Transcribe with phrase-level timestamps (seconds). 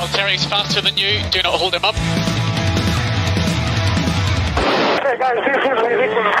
[0.00, 1.20] Valtteri's faster than you.
[1.30, 1.94] Do not hold him up.
[5.04, 6.34] Hey guys, this is ridiculous.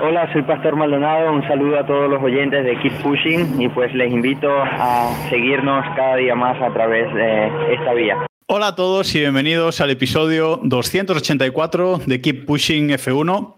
[0.00, 1.32] Hola, soy Pastor Maldonado.
[1.32, 5.84] Un saludo a todos los oyentes de Keep Pushing y pues les invito a seguirnos
[5.96, 8.24] cada día más a través de esta vía.
[8.46, 13.56] Hola a todos y bienvenidos al episodio 284 de Keep Pushing F1.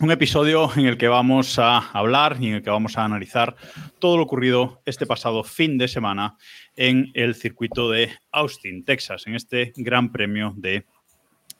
[0.00, 3.56] Un episodio en el que vamos a hablar y en el que vamos a analizar
[3.98, 6.36] todo lo ocurrido este pasado fin de semana
[6.76, 10.84] en el circuito de Austin, Texas, en este Gran Premio de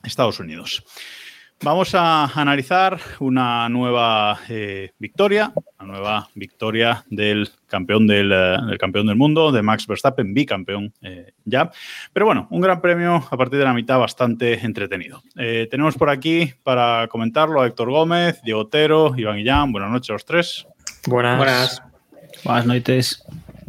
[0.03, 0.83] Estados Unidos.
[1.63, 8.77] Vamos a analizar una nueva eh, victoria, una nueva victoria del campeón del, eh, del,
[8.77, 11.71] campeón del mundo, de Max Verstappen, bicampeón eh, ya.
[12.11, 15.23] Pero bueno, un gran premio a partir de la mitad bastante entretenido.
[15.37, 19.71] Eh, tenemos por aquí para comentarlo a Héctor Gómez, Diego Otero, Iván Guillán.
[19.71, 20.67] Buenas noches a los tres.
[21.07, 21.37] Buenas.
[21.37, 21.81] Buenas.
[22.43, 23.25] Buenas noches.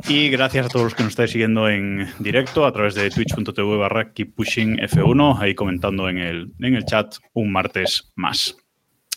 [0.08, 3.77] Y gracias a todos los que nos estáis siguiendo en directo a través de twitch.tv
[3.77, 8.56] barra Keep Pushing F1, ahí comentando en el, en el chat un martes más.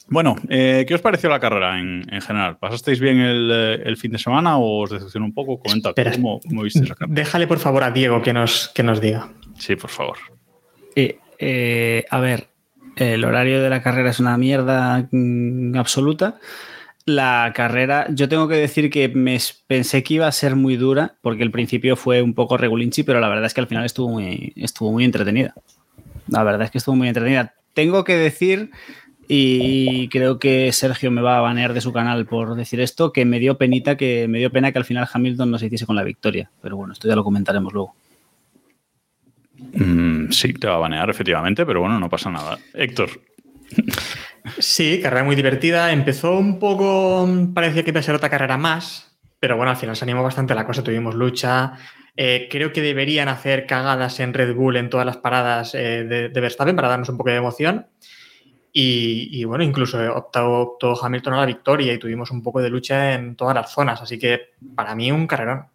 [0.07, 2.57] Bueno, eh, ¿qué os pareció la carrera en, en general?
[2.57, 5.59] ¿Pasasteis bien el, eh, el, fin de semana o os decepcionó un poco?
[5.59, 7.13] Comenta, Espera, ¿cómo, cómo viste esa carrera?
[7.13, 9.30] Déjale por favor a Diego que nos, que nos diga.
[9.59, 10.17] Sí, por favor.
[10.95, 12.47] Eh, eh, a ver,
[12.95, 16.39] el horario de la carrera es una mierda mm, absoluta.
[17.09, 21.16] La carrera, yo tengo que decir que me pensé que iba a ser muy dura
[21.21, 24.09] porque el principio fue un poco regulinchi, pero la verdad es que al final estuvo
[24.09, 25.55] muy, estuvo muy entretenida.
[26.27, 27.55] La verdad es que estuvo muy entretenida.
[27.73, 28.69] Tengo que decir
[29.27, 33.25] y creo que Sergio me va a banear de su canal por decir esto, que
[33.25, 35.95] me dio penita, que me dio pena que al final Hamilton no se hiciese con
[35.95, 36.51] la victoria.
[36.61, 37.95] Pero bueno, esto ya lo comentaremos luego.
[39.73, 42.59] Mm, sí, te va a banear, efectivamente, pero bueno, no pasa nada.
[42.75, 43.09] Héctor.
[44.57, 45.91] Sí, carrera muy divertida.
[45.91, 49.95] Empezó un poco, parecía que iba a ser otra carrera más, pero bueno, al final
[49.95, 51.73] se animó bastante la cosa, tuvimos lucha.
[52.15, 56.41] Eh, creo que deberían hacer cagadas en Red Bull en todas las paradas eh, de,
[56.41, 57.87] Verstappen para darnos un poco de emoción.
[58.71, 62.69] Y, y, bueno, incluso optó, optó, Hamilton a la victoria y tuvimos un poco de
[62.69, 64.01] lucha en todas las zonas.
[64.01, 65.67] Así que para mí un carrerón.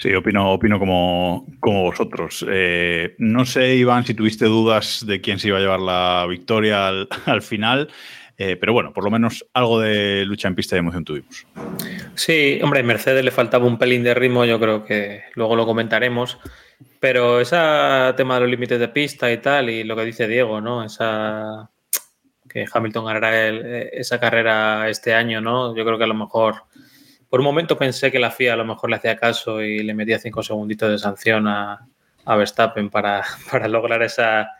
[0.00, 2.44] Sí, opino, opino como, como vosotros.
[2.48, 6.88] Eh, no sé, Iván, si tuviste dudas de quién se iba a llevar la victoria
[6.88, 7.88] al, al final.
[8.40, 11.44] Eh, pero bueno, por lo menos algo de lucha en pista de emoción tuvimos.
[12.14, 16.38] Sí, hombre, Mercedes le faltaba un pelín de ritmo, yo creo que luego lo comentaremos.
[17.00, 17.56] Pero ese
[18.16, 20.84] tema de los límites de pista y tal, y lo que dice Diego, ¿no?
[20.84, 21.68] Esa
[22.48, 25.76] que Hamilton ganará el, esa carrera este año, ¿no?
[25.76, 26.62] Yo creo que a lo mejor,
[27.28, 29.94] por un momento pensé que la FIA a lo mejor le hacía caso y le
[29.94, 31.86] metía cinco segunditos de sanción a,
[32.24, 34.50] a Verstappen para, para, lograr esa,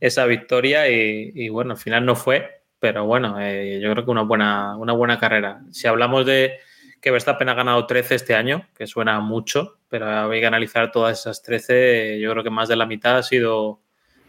[0.00, 4.22] esa victoria y, bueno, al final no fue, pero bueno, eh, yo creo que una
[4.22, 5.60] buena, una buena carrera.
[5.70, 6.58] Si hablamos de
[7.00, 11.20] que Verstappen ha ganado 13 este año, que suena mucho, pero había que analizar todas
[11.20, 13.80] esas 13, yo creo que más de la mitad ha sido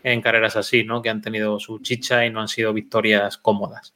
[0.03, 1.01] en carreras así, ¿no?
[1.01, 3.95] Que han tenido su chicha y no han sido victorias cómodas.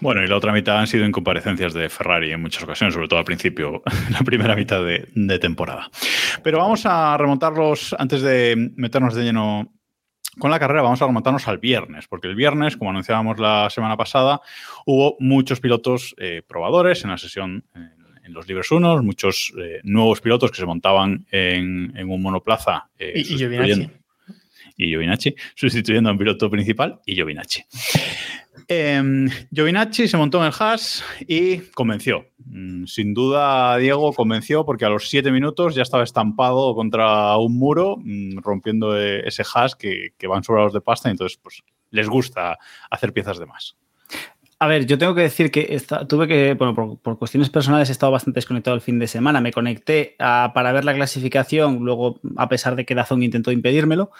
[0.00, 3.18] Bueno, y la otra mitad han sido incomparecencias de Ferrari en muchas ocasiones, sobre todo
[3.18, 5.90] al principio, la primera mitad de, de temporada.
[6.42, 9.72] Pero vamos a remontarlos, antes de meternos de lleno
[10.38, 13.96] con la carrera vamos a remontarnos al viernes, porque el viernes, como anunciábamos la semana
[13.96, 14.40] pasada,
[14.84, 17.92] hubo muchos pilotos eh, probadores en la sesión en,
[18.24, 22.88] en los Libres Unos, muchos eh, nuevos pilotos que se montaban en, en un monoplaza.
[22.98, 23.90] Eh, y, y Giovinacci.
[24.76, 27.62] Y Giovinacci, sustituyendo a un piloto principal y Giovinacci.
[28.68, 32.26] Eh, Giovinacci se montó en el Haas y convenció.
[32.46, 37.58] Mm, sin duda, Diego convenció porque a los siete minutos ya estaba estampado contra un
[37.58, 42.08] muro, mm, rompiendo ese Haas que, que van sobrados de pasta y entonces pues, les
[42.08, 42.58] gusta
[42.90, 43.76] hacer piezas de más.
[44.64, 45.78] A ver, yo tengo que decir que
[46.08, 49.40] tuve que, bueno, por, cuestiones personales he estado bastante desconectado el fin de semana.
[49.40, 54.10] Me conecté para ver la clasificación, luego, a pesar de que Dazón intentó impedírmelo.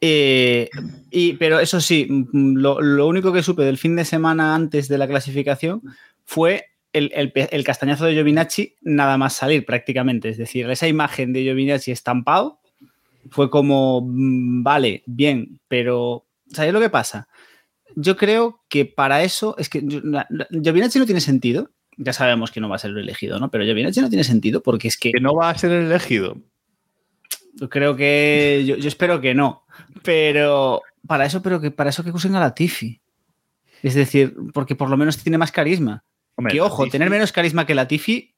[0.00, 0.68] Eh,
[1.10, 4.98] y, pero eso sí, lo, lo, único que supe del fin de semana antes de
[4.98, 5.82] la clasificación
[6.24, 10.28] fue el, el, el castañazo de Giovinacci nada más salir prácticamente.
[10.28, 12.60] Es decir, esa imagen de Giovinacci estampado
[13.30, 17.28] fue como, mm, vale, bien, pero ¿sabes lo que pasa?
[17.94, 21.70] Yo creo que para eso es que Giovinacci no tiene sentido.
[21.98, 23.50] Ya sabemos que no va a ser el elegido, ¿no?
[23.50, 25.12] Pero Giovinacci no tiene sentido porque es que.
[25.12, 26.36] Que no va a ser el elegido.
[27.70, 28.64] creo que.
[28.66, 29.64] Yo, yo, espero que no.
[30.02, 33.00] Pero para eso, pero que para eso que usen a la Tiffy.
[33.82, 36.04] Es decir, porque por lo menos tiene más carisma.
[36.34, 38.34] Hombre, que ojo, tener menos carisma que la Tiffy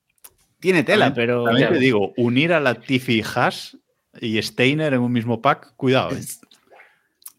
[0.60, 1.44] tiene tela, también, pero.
[1.44, 3.76] También te digo, unir a la Tiffy Haas
[4.20, 6.10] y Steiner en un mismo pack, cuidado.
[6.10, 6.22] ¿eh?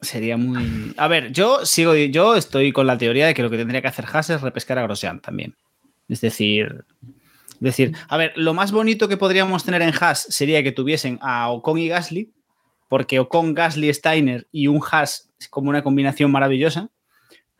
[0.02, 0.94] Sería muy.
[0.98, 3.88] A ver, yo sigo, yo estoy con la teoría de que lo que tendría que
[3.90, 5.56] hacer Haas es repescar a Grosjean también.
[6.08, 6.86] Es decir,
[7.60, 11.20] es decir, a ver, lo más bonito que podríamos tener en Haas sería que tuviesen
[11.22, 12.32] a Ocon y Gasly,
[12.90, 16.90] porque Ocon, Gasly, Steiner y un Haas es como una combinación maravillosa.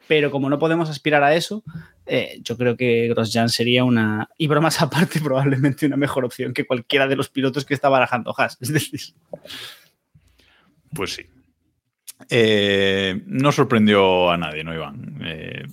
[0.08, 1.64] Pero como no podemos aspirar a eso,
[2.08, 4.28] eh, yo creo que Grosjean sería una.
[4.40, 8.34] Y bromas aparte, probablemente una mejor opción que cualquiera de los pilotos que está barajando
[8.36, 8.58] Haas.
[8.60, 9.00] Es decir.
[10.94, 11.28] Pues sí.
[12.30, 15.22] Eh, no sorprendió a nadie, ¿no, Iván?
[15.24, 15.64] Eh,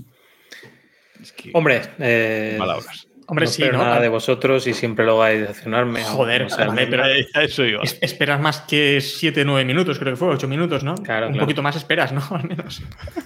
[1.20, 3.05] es que, Hombre, eh, palabras.
[3.28, 3.84] Hombre, no sí, espero ¿no?
[3.84, 6.04] nada de vosotros y siempre lo vais a decepcionarme.
[6.04, 7.82] Joder, o sea, vale, pero A eso iba.
[7.82, 10.94] es- esperas más que 7, 9 minutos, creo que fue, 8 minutos, ¿no?
[10.96, 11.46] Claro, Un claro.
[11.46, 12.22] poquito más esperas, ¿no?
[12.30, 12.82] Al menos.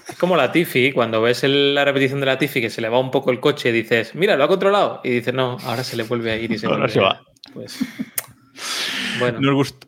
[0.08, 2.88] Es como la Tiffy, cuando ves el- la repetición de la Tiffy que se le
[2.88, 5.00] va un poco el coche, dices, mira, lo ha controlado.
[5.05, 7.20] Y dices, no, ahora se le vuelve a ir y se Ahora vuelve se va.
[7.53, 7.79] Pues,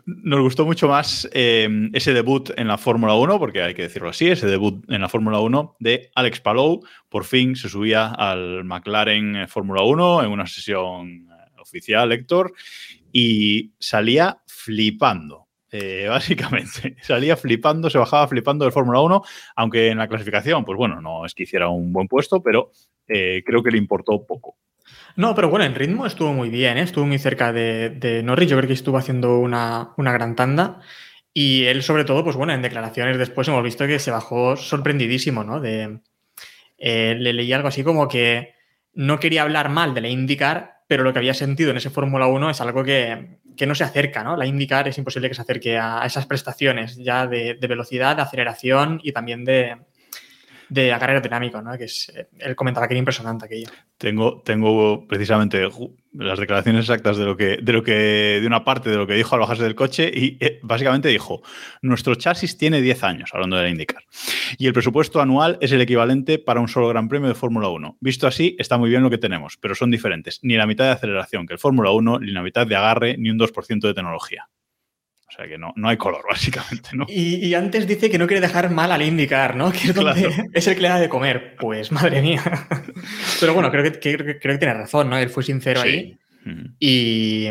[0.07, 4.09] Nos gustó, mucho más eh, ese debut en la Fórmula 1, porque hay que decirlo
[4.09, 6.83] así, ese debut en la Fórmula 1 de Alex Palou.
[7.09, 12.53] Por fin se subía al McLaren Fórmula 1 en una sesión eh, oficial, Héctor,
[13.13, 15.49] y salía flipando.
[15.71, 19.23] eh, básicamente, salía flipando, se bajaba flipando del Fórmula 1,
[19.57, 22.71] aunque en la clasificación, pues bueno, no es que hiciera un buen puesto, pero
[23.09, 24.57] eh, creo que le importó poco.
[25.17, 26.83] No, pero bueno, en ritmo estuvo muy bien, ¿eh?
[26.83, 28.49] estuvo muy cerca de, de Norris.
[28.51, 30.81] Yo creo que estuvo haciendo una, una gran tanda.
[31.35, 35.45] Y él, sobre todo, pues bueno, en declaraciones después hemos visto que se bajó sorprendidísimo,
[35.45, 35.61] ¿no?
[35.61, 36.01] De,
[36.79, 38.55] eh, le leí algo así como que
[38.95, 42.27] no quería hablar mal de la IndyCar, pero lo que había sentido en ese Fórmula
[42.27, 44.37] 1 es algo que, que no se acerca, ¿no?
[44.37, 48.23] La IndyCar es imposible que se acerque a, esas prestaciones ya de, de velocidad, de
[48.23, 49.77] aceleración y también de,
[50.73, 51.77] de agarre aerodinámico, ¿no?
[51.77, 53.69] Que es, eh, él comentaba que era impresionante aquello.
[53.99, 55.69] Tengo, tengo precisamente
[56.15, 59.13] las declaraciones exactas de lo que, de lo que, de una parte de lo que
[59.13, 61.43] dijo al bajarse del coche y eh, básicamente dijo:
[61.83, 64.03] Nuestro chasis tiene 10 años, hablando de la IndyCar,
[64.57, 67.99] y el presupuesto anual es el equivalente para un solo Gran Premio de Fórmula 1.
[68.01, 70.41] Visto así, está muy bien lo que tenemos, pero son diferentes.
[70.43, 73.31] Ni la mitad de aceleración que el Fórmula 1, ni la mitad de agarre, ni
[73.31, 74.49] un 2% de tecnología.
[75.33, 77.07] O sea que no, no hay color, básicamente, ¿no?
[77.09, 79.73] Y, y antes dice que no quiere dejar mal al indicar, ¿no?
[79.73, 80.45] Que es donde Claro.
[80.53, 81.57] es el que le da de comer.
[81.59, 82.43] Pues madre mía.
[83.41, 85.17] Pero bueno, creo que, que- creo que- tiene razón, ¿no?
[85.17, 85.89] Él fue sincero Sí.
[85.89, 86.19] ahí.
[86.79, 87.49] Y,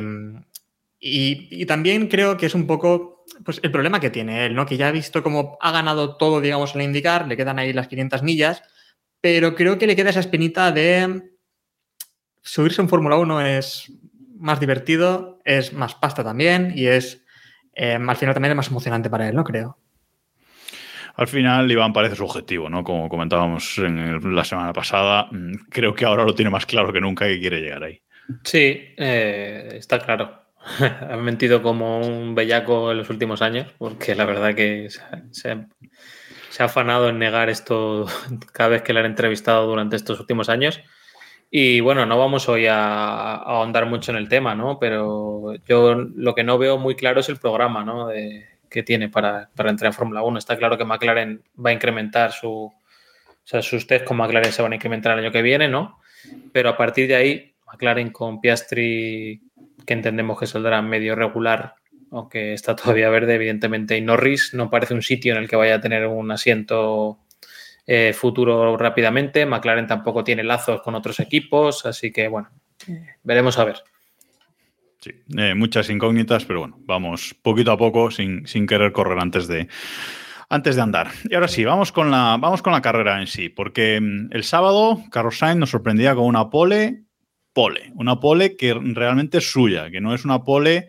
[1.00, 4.66] y, y también creo que es un poco pues, el problema que tiene él, ¿no?
[4.66, 7.88] Que ya ha visto cómo ha ganado todo, digamos, en indicar, le quedan ahí las
[7.88, 8.62] 500 millas,
[9.22, 11.32] pero creo que le queda esa espinita de
[12.44, 13.92] subirse en Fórmula 1 es
[14.38, 17.21] más divertido, es más pasta también y es,
[17.74, 19.44] eh, al final también es más emocionante para él, ¿no?
[19.44, 19.78] Creo.
[21.16, 22.84] Al final, Iván parece su objetivo, ¿no?
[22.84, 26.92] Como comentábamos en el- la semana pasada, mm, creo que ahora lo tiene más claro
[26.94, 28.02] que nunca que quiere llegar ahí.
[28.44, 30.40] sí, eh, está claro.
[31.10, 35.24] ha mentido como un bellaco en los últimos años, porque la verdad que se, ha-
[35.32, 35.68] se ha-
[36.50, 38.06] se ha afanado en negar esto
[38.54, 40.82] cada vez que le han entrevistado durante estos últimos años.
[41.54, 42.76] Y bueno, no vamos hoy a,
[43.36, 44.80] a ahondar mucho en el tema, ¿no?
[44.80, 48.08] Pero yo lo que no veo muy claro es el programa, ¿no?
[48.08, 50.40] De- que tiene para, para entrar en Fórmula 1.
[50.40, 52.50] Está claro que McLaren va a incrementar su.
[52.50, 52.74] O
[53.44, 56.00] sea, sus test con McLaren se van a incrementar el año que viene, ¿no?
[56.54, 59.42] Pero a partir de ahí, McLaren con Piastri,
[59.86, 61.76] que entendemos que saldrá medio regular,
[62.12, 65.76] aunque está todavía verde, evidentemente, y Norris no parece un sitio en el que vaya
[65.76, 67.20] a tener un asiento
[67.86, 69.46] eh, futuro rápidamente.
[69.46, 72.50] McLaren tampoco tiene lazos con otros equipos, así que bueno,
[73.24, 73.84] veremos a ver.
[75.00, 79.48] Sí, eh, muchas incógnitas, pero bueno, vamos poquito a poco sin, sin querer correr antes
[79.48, 79.68] de,
[80.48, 81.10] antes de andar.
[81.28, 84.44] Y ahora sí, vamos con la, vamos con la carrera en sí, porque mm, el
[84.44, 87.06] sábado Carlos Sainz nos sorprendía con una pole,
[87.54, 90.88] pole, una pole que realmente es suya, que no es una pole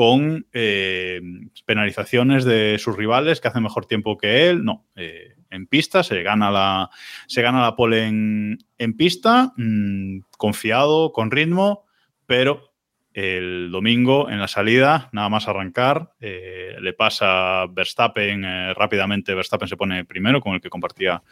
[0.00, 1.20] con eh,
[1.66, 4.86] penalizaciones de sus rivales que hacen mejor tiempo que él, no.
[4.96, 6.88] eh, en pista se gana la,
[7.26, 11.84] se gana la pole en, pista, mm, confiado, con ritmo,
[12.24, 12.72] pero
[13.12, 19.34] el domingo en la salida, nada más arrancar, eh, le pasa Verstappen rápidamente.
[19.34, 21.22] Verstappen se pone primero, con el que compartía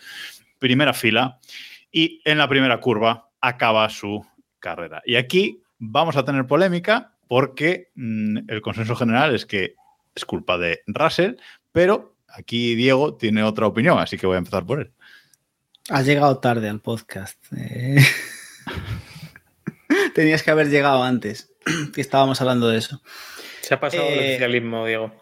[0.59, 1.39] primera fila,
[1.91, 4.27] y en la primera curva acaba su
[4.59, 5.01] carrera.
[5.07, 9.75] Y aquí vamos a tener polémica porque mm, el consenso general es que
[10.15, 11.35] es culpa de Russell,
[11.73, 14.93] pero aquí Diego tiene otra opinión, así que voy a empezar por él.
[15.91, 17.39] Has llegado tarde al podcast.
[17.57, 17.97] eh.
[20.15, 21.53] Tenías que haber llegado antes,
[21.95, 23.01] que estábamos hablando de eso.
[23.61, 25.15] Se ha pasado el Eh, oficialismo, Diego.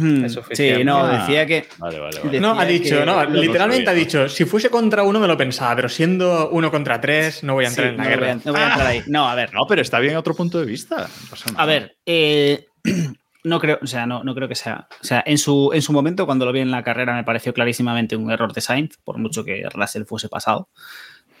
[0.00, 0.38] Mm, Es.
[0.52, 1.66] Sí, no, Ah, decía que.
[1.78, 2.30] Vale, vale, vale.
[2.30, 5.36] Decía No, ha dicho, que- no, literalmente ha dicho, si fuese contra uno me lo
[5.36, 8.14] pensaba, pero siendo uno contra tres no voy a Sí, entrar en la no, voy
[8.14, 8.40] a, guerra.
[8.44, 9.02] no voy a entrar ahí.
[9.06, 9.52] No, a ver.
[9.54, 11.08] No, pero está bien otro punto de vista.
[11.56, 12.66] A ver, eh,
[13.44, 14.86] no creo, o sea, no, no creo que sea.
[15.00, 17.52] O sea, en su, en su momento, cuando lo vi en la carrera, me pareció
[17.52, 20.68] clarísimamente un error de Sainz, por mucho que Russell fuese pasado.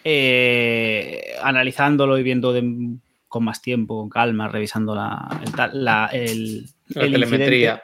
[0.04, 2.96] Eh, analizándolo y viendo de-
[3.28, 7.70] con más tiempo, con calma, revisando la, el, la- el- La el telemetría.
[7.74, 7.82] incidente,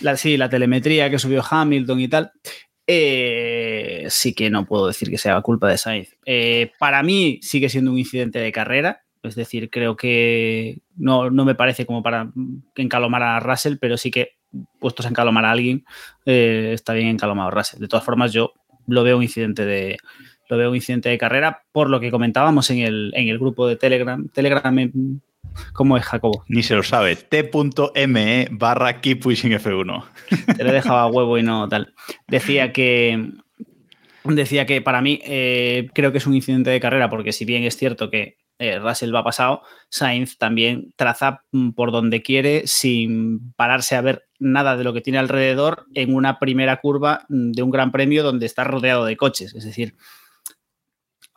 [0.00, 2.32] la, sí, la telemetría que subió Hamilton y tal.
[2.86, 6.16] eh, sí que no puedo decir que sea culpa de Sainz.
[6.24, 9.02] Eh, para mí sigue siendo un incidente de carrera.
[9.22, 12.32] Es decir, creo que no, no me parece como para
[12.76, 14.38] encalomar a Russell, pero sí que
[14.80, 15.84] puestos a encalomar a alguien,
[16.24, 17.80] eh, está bien encalomado Russell.
[17.80, 18.54] De todas formas, yo
[18.86, 19.98] lo veo un incidente de,
[20.48, 23.66] lo veo un incidente de carrera por lo que comentábamos en el, en el grupo
[23.66, 24.26] de Telegram.
[24.28, 24.74] Telegram,
[25.72, 26.44] ¿cómo es Jacobo?
[26.48, 27.16] Ni se lo sabe.
[27.16, 30.04] T.me barra Keep Pushing F1.
[30.56, 31.94] Te lo he dejado a huevo y no tal.
[32.26, 33.32] Decía que.
[34.24, 37.64] Decía que para mí eh, creo que es un incidente de carrera, porque si bien
[37.64, 41.44] es cierto que eh, Russell va pasado, Sainz también traza
[41.76, 46.38] por donde quiere sin pararse a ver nada de lo que tiene alrededor en una
[46.40, 49.54] primera curva de un gran premio donde está rodeado de coches.
[49.54, 49.94] Es decir,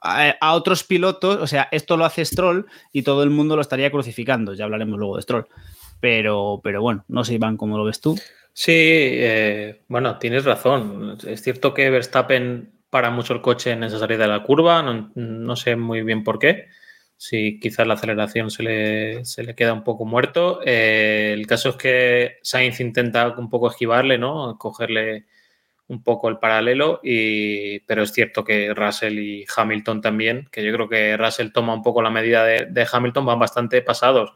[0.01, 3.91] a, otros pilotos, o sea, esto lo hace Stroll y todo el mundo lo estaría
[3.91, 4.53] crucificando.
[4.53, 5.47] Ya hablaremos luego de Stroll.
[5.99, 8.17] Pero, pero bueno, no sé, Iván, cómo lo ves tú.
[8.53, 11.17] Sí, eh, bueno, tienes razón.
[11.25, 15.11] Es cierto que Verstappen para mucho el coche en esa salida de la curva, no,
[15.15, 16.67] no sé muy bien por qué.
[17.15, 20.59] Si quizás la aceleración se le, se le queda un poco muerto.
[20.65, 24.57] Eh, el caso es que Sainz intenta un poco esquivarle, ¿no?
[24.57, 25.25] Cogerle
[25.91, 30.71] un poco el paralelo, y, pero es cierto que Russell y Hamilton también, que yo
[30.71, 34.33] creo que Russell toma un poco la medida de, Hamilton, van bastante pasados.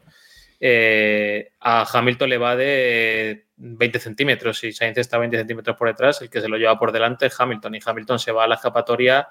[0.60, 6.20] Eh, a Hamilton le va de 20 centímetros y Sainz está 20 centímetros por detrás,
[6.20, 8.56] el que se lo lleva por delante es Hamilton y Hamilton se va a la
[8.56, 9.30] escapatoria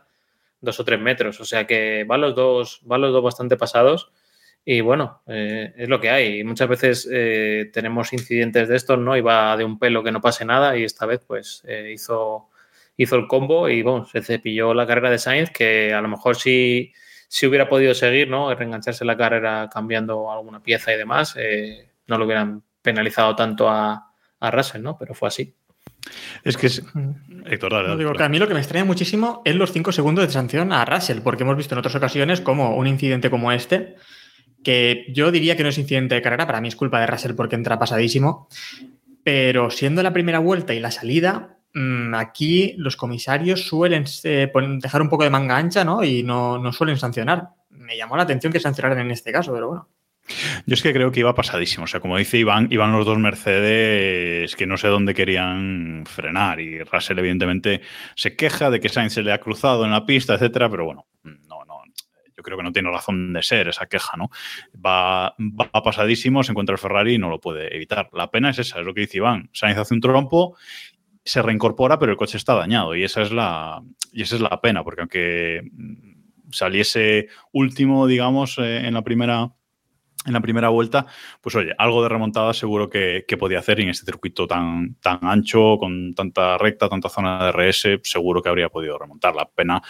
[0.62, 4.12] dos o tres metros, o sea que van los dos, van los dos bastante pasados
[4.66, 6.44] y bueno, eh, es lo que hay.
[6.44, 9.16] Muchas veces eh, tenemos incidentes de estos, ¿no?
[9.16, 12.50] Y va de un pelo que no pase nada y esta vez pues eh, hizo,
[12.98, 16.36] hizo el combo y bueno, se cepilló la carrera de Sainz que a lo mejor
[16.36, 16.92] sí
[17.28, 18.54] si hubiera podido seguir, ¿no?
[18.54, 24.14] Reengancharse la carrera cambiando alguna pieza y demás, eh, no lo hubieran penalizado tanto a,
[24.40, 24.98] a, Russell, ¿no?
[24.98, 25.54] Pero fue así.
[26.44, 26.84] Es que es.
[27.46, 29.72] Héctor, dale, No, dale, digo que a mí lo que me extraña muchísimo es los
[29.72, 33.30] cinco segundos de sanción a Russell, porque hemos visto en otras ocasiones como un incidente
[33.30, 33.96] como este,
[34.66, 37.36] que yo diría que no es incidente de carrera, para mí es culpa de Russell
[37.36, 38.50] porque entra pasadísimo,
[39.24, 45.02] pero siendo la primera vuelta y la salida, mmm, aquí los comisarios suelen eh, dejar
[45.02, 46.04] un poco de manga ancha ¿no?
[46.04, 47.50] y no, no suelen sancionar.
[47.70, 49.88] Me llamó la atención que sancionaran en este caso, pero bueno.
[50.66, 51.84] Yo es que creo que iba pasadísimo.
[51.84, 56.60] O sea, como dice Iván, iban los dos Mercedes que no sé dónde querían frenar.
[56.60, 57.82] Y Russell, evidentemente,
[58.16, 61.06] se queja de que Sainz se le ha cruzado en la pista, etcétera, pero bueno,
[61.24, 61.45] no, no.
[62.38, 64.30] Yo creo que no tiene razón de ser esa queja, ¿no?
[64.86, 68.10] Va, va pasadísimo, se encuentra el Ferrari y no lo puede evitar.
[68.13, 69.50] La pena es esa, es lo que dice Iván.
[69.54, 70.58] Sainz hace un trompo,
[71.24, 72.96] se reincorpora, pero el coche está dañado.
[72.96, 75.62] Y esa es la, y esa es la pena, porque aunque
[76.51, 79.51] saliese último, digamos, eh, en la primera
[80.25, 81.06] en la primera vuelta,
[81.39, 85.20] pues oye, algo de remontada seguro que, que, podía hacer en este circuito tan, tan
[85.22, 89.36] ancho, con tanta recta, tanta zona de RS, seguro que habría podido remontar.
[89.36, 89.84] La pena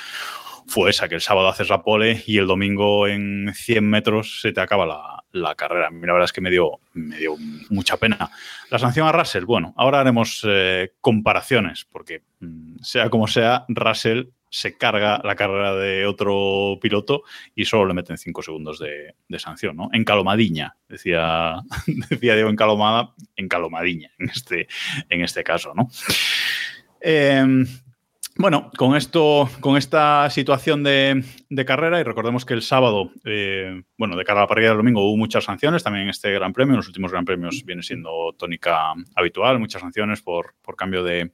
[0.68, 4.52] fue esa, que el sábado haces la pole y el domingo en 100 metros se
[4.52, 5.88] te acaba la, la carrera.
[5.88, 7.36] A la verdad es que me dio, me dio
[7.70, 8.32] mucha pena.
[8.70, 14.30] La sanción a Russell, bueno, ahora haremos eh, comparaciones, porque mm, sea como sea, Russell
[14.50, 17.24] se carga la carrera de otro piloto
[17.56, 19.90] y solo le meten cinco segundos de, de sanción, ¿no?
[19.92, 21.62] Encalomadiña, decía,
[22.10, 24.68] decía Diego Encalomada, encalomadiña en este,
[25.10, 25.90] en este caso, ¿no?
[27.02, 27.66] Eh,
[28.38, 33.84] bueno, con esto, con esta situación de, de carrera, y recordemos que el sábado, eh,
[33.98, 36.52] bueno, de cara a la parrilla del domingo hubo muchas sanciones, también en este Gran
[36.52, 41.04] Premio, en los últimos Gran Premios viene siendo tónica habitual, muchas sanciones por, por cambio
[41.04, 41.32] de,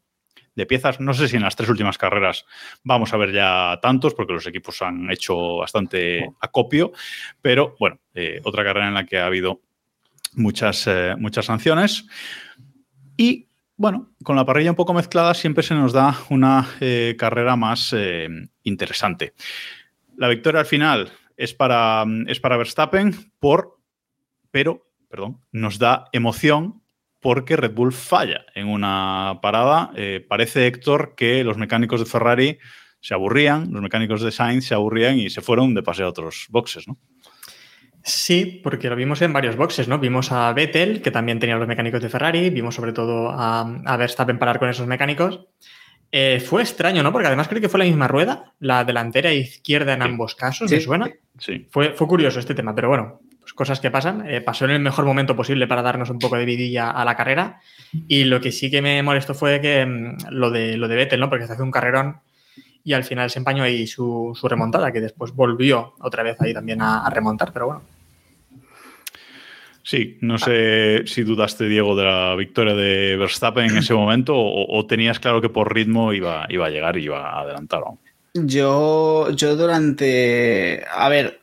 [0.56, 1.00] de piezas.
[1.00, 2.46] No sé si en las tres últimas carreras
[2.84, 6.92] vamos a ver ya tantos, porque los equipos han hecho bastante acopio,
[7.42, 9.62] pero bueno, eh, otra carrera en la que ha habido
[10.34, 12.06] muchas, eh, muchas sanciones.
[13.18, 13.48] Y
[13.82, 17.92] bueno, con la parrilla un poco mezclada siempre se nos da una eh, carrera más
[17.98, 18.30] eh,
[18.62, 19.34] interesante.
[20.16, 23.80] La victoria al final es para, es para Verstappen, por,
[24.52, 26.84] pero, perdón, nos da emoción
[27.22, 29.92] porque Red Bull falla en una parada.
[29.96, 32.60] Eh, parece, Héctor, que los mecánicos de Ferrari
[33.00, 36.46] se aburrían, los mecánicos de Sainz se aburrían y se fueron de paseo a otros
[36.52, 37.00] boxes, ¿no?
[38.04, 40.00] Sí, porque lo vimos en varios boxes, ¿no?
[40.00, 43.98] Vimos a Vettel, que también tenía los mecánicos de Ferrari, vimos sobre todo a, a
[43.98, 45.42] Verstappen parar con esos mecánicos.
[46.12, 47.12] Eh, fue extraño, ¿no?
[47.14, 50.70] Porque además creo que fue la misma rueda, la delantera e izquierda en ambos casos,
[50.70, 51.10] ¿me suena?
[51.38, 51.68] Sí.
[51.70, 54.30] Fue, fue curioso este tema, pero bueno, pues cosas que pasan.
[54.30, 57.16] Eh, pasó en el mejor momento posible para darnos un poco de vidilla a la
[57.16, 57.62] carrera.
[58.08, 61.20] Y lo que sí que me molestó fue que mm, lo de, lo de Vettel,
[61.20, 61.30] ¿no?
[61.30, 62.18] Porque se hace un carrerón
[62.84, 66.54] y al final se empañó ahí su, su remontada, que después volvió otra vez ahí
[66.54, 67.82] también a, a remontar, pero bueno.
[69.84, 74.78] Sí, no sé si dudaste, Diego, de la victoria de Verstappen en ese momento o,
[74.78, 77.82] o tenías claro que por ritmo iba, iba a llegar y iba a adelantar.
[78.34, 80.86] Yo, yo durante.
[80.90, 81.41] A ver.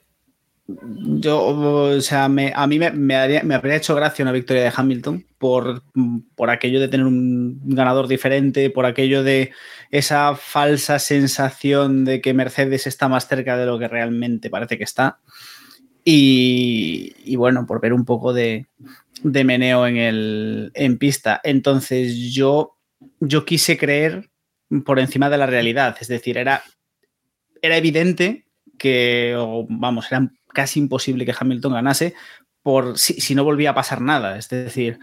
[0.71, 4.65] Yo, o sea, me- a mí me, me, haría- me habría hecho gracia una victoria
[4.65, 5.83] de Hamilton por,
[6.35, 9.53] por aquello de tener un ganador diferente, por aquello de
[9.91, 14.85] esa falsa sensación de que Mercedes está más cerca de lo que realmente parece que
[14.85, 15.21] está.
[16.05, 18.67] Y, y bueno, por ver un poco de,
[19.23, 21.41] de meneo en, el, en pista.
[21.45, 22.77] Entonces yo,
[23.21, 24.31] yo quise creer
[24.85, 25.97] por encima de la realidad.
[26.01, 26.63] Es decir, era,
[27.63, 28.47] era evidente
[28.79, 32.15] que, o, vamos, era casi imposible que Hamilton ganase
[32.65, 34.37] por si, no volvía a pasar nada.
[34.37, 34.99] Es decir,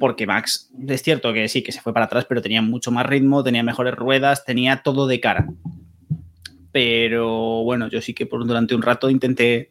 [0.00, 3.06] porque Max, es cierto que sí, que se fue para atrás, pero tenía mucho más
[3.06, 5.46] ritmo, tenía mejores ruedas, tenía todo de cara.
[6.72, 9.70] Pero bueno, yo sí que por, durante un rato intenté,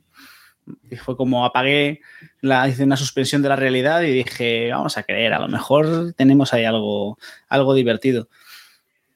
[1.04, 2.00] fue como apagué,
[2.40, 6.14] la, hice una suspensión de la realidad y dije, vamos a creer, a lo mejor
[6.14, 7.18] tenemos ahí algo,
[7.50, 8.30] algo divertido.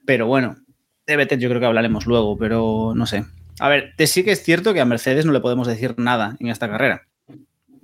[0.05, 0.57] Pero bueno,
[1.07, 3.23] de Vettel yo creo que hablaremos luego, pero no sé.
[3.59, 6.47] A ver, sí que es cierto que a Mercedes no le podemos decir nada en
[6.47, 7.05] esta carrera.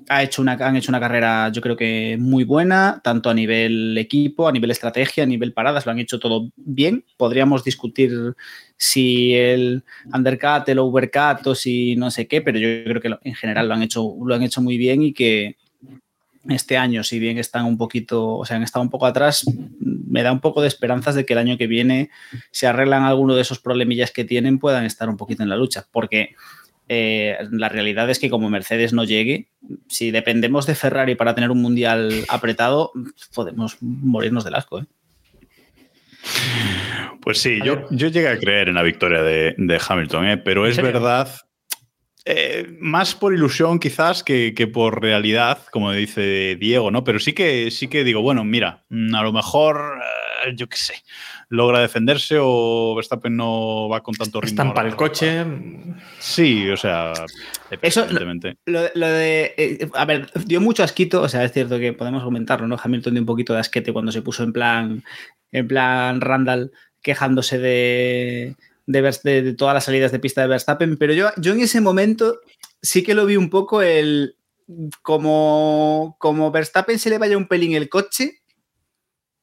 [0.08, 3.98] Ha hecho una, han hecho una carrera, yo creo que muy buena, tanto a nivel
[3.98, 7.03] equipo, a nivel estrategia, a nivel paradas, lo han hecho todo bien.
[7.17, 8.36] Podríamos discutir
[8.77, 13.36] si el undercut, el overcut o si no sé qué, pero yo creo que en
[13.36, 15.58] general lo han hecho, lo han hecho muy bien y que
[16.48, 19.44] este año, si bien están un poquito, o sea, han estado un poco atrás,
[20.07, 22.09] me da un poco de esperanzas de que el año que viene,
[22.51, 25.85] si arreglan alguno de esos problemillas que tienen, puedan estar un poquito en la lucha.
[25.91, 26.35] Porque
[26.87, 29.50] eh, la realidad es que como Mercedes no llegue,
[29.87, 32.91] si dependemos de Ferrari para tener un mundial apretado,
[33.33, 34.79] podemos morirnos del asco.
[34.79, 34.85] ¿eh?
[37.22, 40.37] Pues sí, yo, yo llegué a creer en la victoria de, de Hamilton, ¿eh?
[40.37, 41.29] pero ¿En es verdad,
[42.25, 47.03] eh, más por ilusión quizás que, que por realidad, como dice Diego, ¿no?
[47.03, 50.00] Pero sí que, sí que digo, bueno, mira, mm, a lo mejor,
[50.48, 50.96] eh, yo qué sé,
[51.50, 54.50] logra defenderse o Verstappen no va con tanto ritmo.
[54.53, 55.46] Estampa ahora el coche.
[56.20, 57.14] Sí, o sea,
[57.81, 58.57] Eso- evidentemente.
[58.66, 59.53] Lo, lo de.
[59.57, 62.77] eh, a ver, dio mucho asquito, o sea, es cierto que podemos comentarlo, ¿no?
[62.81, 65.03] Hamilton dio un poquito de asquete cuando se puso en plan.
[65.51, 68.55] En plan Randall quejándose de.
[68.87, 71.81] De, de- de todas las salidas de pista de Verstappen, pero yo, yo en ese
[71.81, 72.39] momento
[72.81, 74.35] sí que lo vi un poco el.
[75.01, 78.39] Como, como Verstappen se le vaya un pelín el coche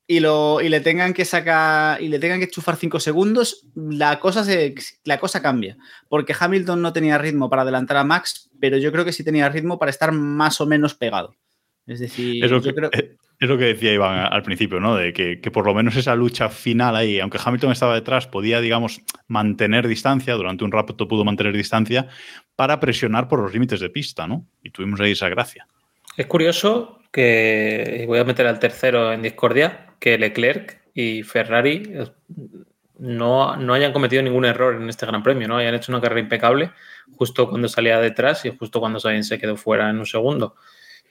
[0.06, 4.18] y, lo, y le tengan que sacar y le tengan que chufar cinco segundos, la
[4.20, 4.74] cosa, se,
[5.04, 5.76] la cosa cambia
[6.08, 9.48] porque Hamilton no tenía ritmo para adelantar a Max, pero yo creo que sí tenía
[9.48, 11.34] ritmo para estar más o menos pegado.
[11.86, 12.90] Es decir, yo que, creo-
[13.42, 14.94] es lo que decía Iván al principio, ¿no?
[14.94, 19.00] De que, por lo menos esa lucha final ahí, aunque Hamilton estaba detrás, podía, digamos,
[19.26, 22.06] mantener distancia, durante un rato pudo mantener distancia,
[22.54, 24.46] para presionar por los límites de pista, ¿no?
[24.62, 25.66] Y tuvimos ahí esa gracia.
[26.16, 31.82] Es curioso que, y voy a meter al tercero en discordia, que Leclerc y Ferrari
[31.92, 32.06] eh,
[33.00, 35.56] no, no hayan cometido ningún error en este Gran Premio, ¿no?
[35.56, 36.70] Hayan hecho una carrera impecable
[37.16, 40.54] justo cuando salía detrás y justo cuando Sainz se quedó fuera en un segundo.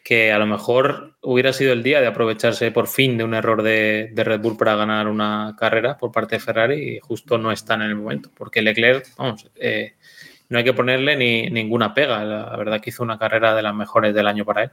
[0.04, 3.62] Que a lo mejor hubiera sido el día de aprovecharse por fin de un error
[3.62, 7.82] de, Red Bull para ganar una carrera por parte de Ferrari y justo no están
[7.82, 8.30] en el momento.
[8.36, 9.94] Porque Leclerc, vamos, eh,
[10.50, 12.24] no hay que ponerle ni ninguna pega.
[12.26, 14.72] La verdad que hizo una carrera de las mejores del año para él.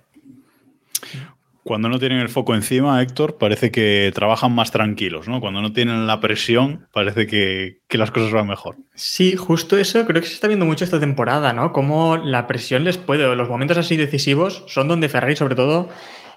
[1.69, 5.39] Cuando no tienen el foco encima, Héctor, parece que trabajan más tranquilos, ¿no?
[5.39, 8.77] Cuando no tienen la presión, parece que, que las cosas van mejor.
[8.95, 11.75] Sí, justo eso creo que se está viendo mucho esta temporada, ¿no?
[11.75, 15.91] Cómo la presión les puede, los momentos así decisivos son donde Ferrari sobre todo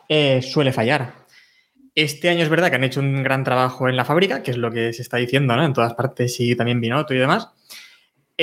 [0.09, 1.13] eh, suele fallar.
[1.95, 4.57] Este año es verdad que han hecho un gran trabajo en la fábrica, que es
[4.57, 5.63] lo que se está diciendo, ¿no?
[5.63, 7.53] En todas partes y también Binotto y demás.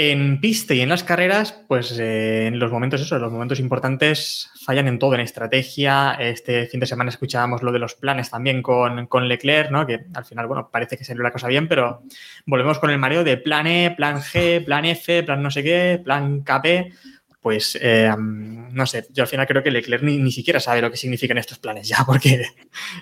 [0.00, 4.48] En pista y en las carreras, pues eh, en los momentos eso, los momentos importantes
[4.64, 6.12] fallan en todo, en estrategia.
[6.20, 9.88] Este fin de semana escuchábamos lo de los planes también con, con Leclerc, ¿no?
[9.88, 12.04] Que al final, bueno, parece que salió la cosa bien, pero
[12.46, 16.00] volvemos con el mareo de plan E, plan G, plan F, plan no sé qué,
[16.04, 16.92] plan KP.
[17.40, 20.90] Pues eh, no sé, yo al final creo que Leclerc ni, ni siquiera sabe lo
[20.90, 22.42] que significan estos planes ya, porque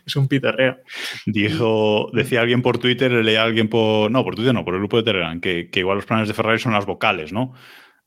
[0.05, 0.79] es un pitorreo.
[1.25, 4.11] Dijo, decía alguien por Twitter, leía alguien por.
[4.11, 6.35] No, por Twitter no, por el grupo de Telegram, que, que igual los planes de
[6.35, 7.55] Ferrari son las vocales, ¿no?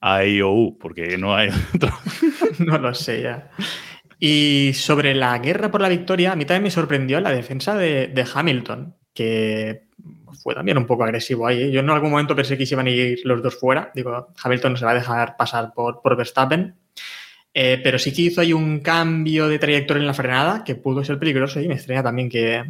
[0.01, 1.91] a IOU, porque no hay otro.
[2.59, 3.49] no lo sé ya.
[4.19, 8.07] Y sobre la guerra por la victoria, a mí también me sorprendió la defensa de,
[8.07, 9.87] de Hamilton, que
[10.41, 11.63] fue también un poco agresivo ahí.
[11.63, 11.71] ¿eh?
[11.71, 13.91] Yo en algún momento pensé que se iban a ir los dos fuera.
[13.93, 16.75] Digo, Hamilton no se va a dejar pasar por, por Verstappen.
[17.53, 21.03] Eh, pero sí que hizo ahí un cambio de trayectoria en la frenada que pudo
[21.03, 22.63] ser peligroso y me extraña también que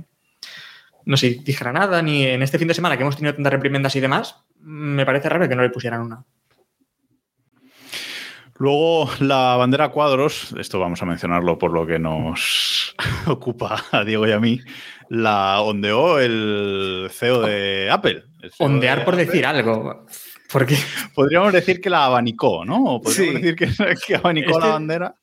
[1.05, 3.95] no sé, dijera nada, ni en este fin de semana que hemos tenido tantas reprimendas
[3.95, 6.23] y demás, me parece raro que no le pusieran una.
[8.57, 12.93] Luego la bandera cuadros, esto vamos a mencionarlo por lo que nos
[13.25, 14.59] ocupa a Diego y a mí,
[15.09, 18.23] la ondeó el CEO de Apple.
[18.41, 19.25] CEO Ondear de por Apple.
[19.25, 20.05] decir algo.
[20.51, 20.75] Porque
[21.13, 22.83] Podríamos decir que la abanicó, ¿no?
[22.85, 23.41] O podríamos Sí.
[23.41, 23.67] decir que,
[24.07, 25.15] que abanicó Este- la bandera.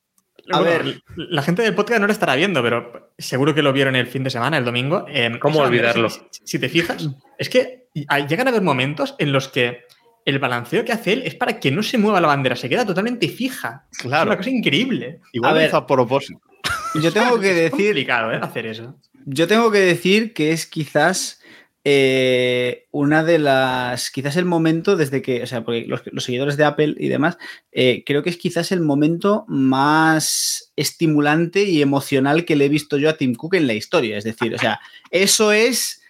[0.52, 0.84] A ver.
[0.84, 4.06] ver, la gente del podcast no lo estará viendo, pero seguro que lo vieron el
[4.06, 5.04] fin de semana, el domingo.
[5.08, 6.08] Eh, ¿Cómo olvidarlo?
[6.08, 7.88] Si, si te fijas, es que
[8.28, 9.80] llegan a haber momentos en los que
[10.24, 12.86] el balanceo que hace él es para que no se mueva la bandera, se queda
[12.86, 13.86] totalmente fija.
[13.90, 14.28] Es Claro.
[14.30, 15.20] una cosa increíble.
[15.32, 15.68] Igual A lo ver.
[15.68, 16.40] hizo a propósito.
[17.02, 18.38] Yo tengo que Es decir, complicado ¿eh?
[18.40, 18.94] hacer eso.
[19.26, 21.40] Yo tengo que decir que es quizás
[21.84, 26.56] eh, una de las, quizás el momento desde que, o sea, porque los, los seguidores
[26.56, 27.36] de Apple y demás,
[27.70, 32.96] eh, creo que es quizás el momento más estimulante y emocional que le he visto
[32.98, 34.16] yo a Tim Cook en la historia.
[34.16, 36.02] Es decir, o sea, eso es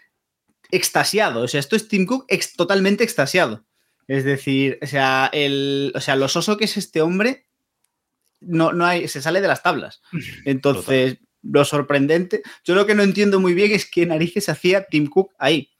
[0.70, 1.42] extasiado.
[1.42, 3.64] O sea, esto es Tim Cook ex- totalmente extasiado.
[4.09, 7.46] Es decir, o sea, el, o sea, lo soso que es este hombre
[8.40, 10.00] no, no hay, se sale de las tablas.
[10.44, 11.18] Entonces,
[11.50, 15.32] lo sorprendente, yo lo que no entiendo muy bien es qué narices hacía Tim Cook
[15.38, 15.70] ahí.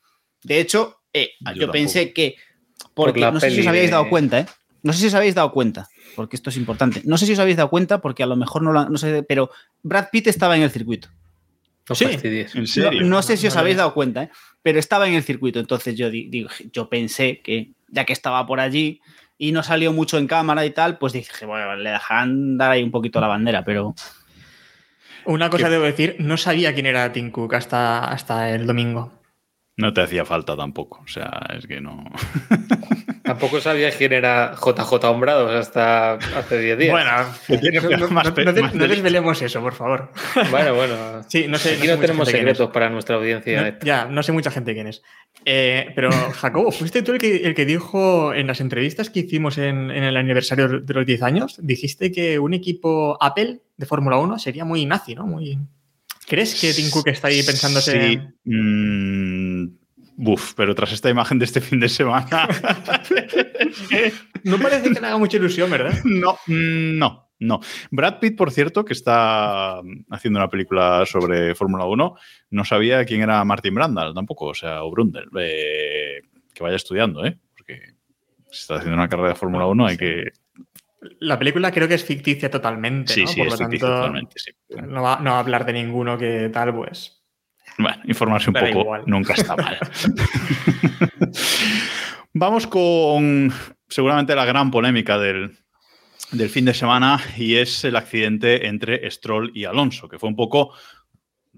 [0.43, 2.37] De hecho, eh, Yo pensé que,
[2.95, 4.47] Por porque no sé si os habéis de- dado cuenta, ¿eh?
[4.83, 7.01] No sé si os habéis dado cuenta, porque esto es importante.
[7.05, 9.23] No sé si os habéis dado cuenta, porque a lo mejor no lo no sé,
[9.23, 9.51] pero
[9.83, 11.09] Brad Pitt estaba en el circuito.
[11.89, 12.05] No Sí.
[12.05, 13.03] En serio.
[13.03, 14.31] no sé si os habéis dado cuenta, ¿eh?
[14.63, 15.59] pero estaba en el circuito.
[15.61, 19.01] Entonces yo, di- digo, yo pensé que ya que estaba por allí
[19.39, 22.83] y no salió mucho en cámara y tal, pues dije, bueno, le dejan dar ahí
[22.83, 23.95] un poquito la bandera, pero
[25.27, 29.13] Una cosa debo decir, no sabía quién era Tim Cook hasta, hasta el domingo.
[29.77, 31.03] No te hacía falta tampoco.
[31.05, 32.05] O sea, es que no.
[33.27, 36.91] Tampoco sabía quién era JJ Hombrados hasta hace 10 días.
[36.93, 37.11] Bueno,
[37.47, 38.95] Que no, no- más no- pe- no de- más no delito.
[38.95, 40.11] desvelemos eso, por favor.
[40.51, 40.97] bueno, bueno.
[41.29, 41.71] Sí, no sé.
[41.75, 42.57] Aquí sé no tenemos gente quién es.
[42.57, 43.71] secretos para nuestra audiencia.
[43.73, 45.03] No- ya, no sé mucha gente quién es.
[45.45, 49.59] Eh, pero, Jacobo, ¿fuiste tú el que, el que dijo en las entrevistas que hicimos
[49.59, 51.57] en, en el aniversario de los 10 años?
[51.61, 55.27] Dijiste que un equipo Apple de Fórmula 1 sería muy nazi, ¿no?
[55.27, 55.59] Muy...
[56.29, 58.01] ¿Crees que Tim Cook está ahí pensándose...
[58.11, 58.21] Sí.
[58.45, 59.67] Mm,
[60.19, 62.49] Buf, pero tras esta imagen de este fin de semana.
[64.45, 65.93] No parece que le haga mucha ilusión, ¿verdad?
[66.05, 67.61] no, mm, no, no.
[67.91, 72.15] Brad Pitt, por cierto, que está haciendo una película sobre Fórmula 1,
[72.51, 75.27] no sabía quién era Martin Brandal tampoco, o sea, o Brundle.
[75.39, 76.21] Eh,
[76.55, 77.39] que vaya estudiando, ¿eh?
[77.57, 77.81] Porque
[78.51, 80.31] si está haciendo una carrera de Fórmula 1 hay que.
[81.21, 83.27] La película creo que es ficticia totalmente, Sí, ¿no?
[83.29, 84.53] sí, Por es lo ficticio tanto, totalmente, sí.
[84.89, 87.16] no va, no va a hablar de ninguno que tal, pues...
[87.79, 89.03] Bueno, informarse un poco igual.
[89.07, 89.79] nunca está mal.
[92.33, 93.53] Vamos con
[93.89, 95.57] seguramente la gran polémica del,
[96.33, 100.37] del fin de semana y es el accidente entre Stroll y Alonso, que fue un
[100.37, 100.73] poco,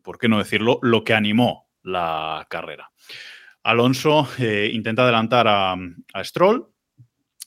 [0.02, 2.90] por qué no decirlo, lo que animó la carrera.
[3.62, 6.68] Alonso eh, intenta adelantar a, a Stroll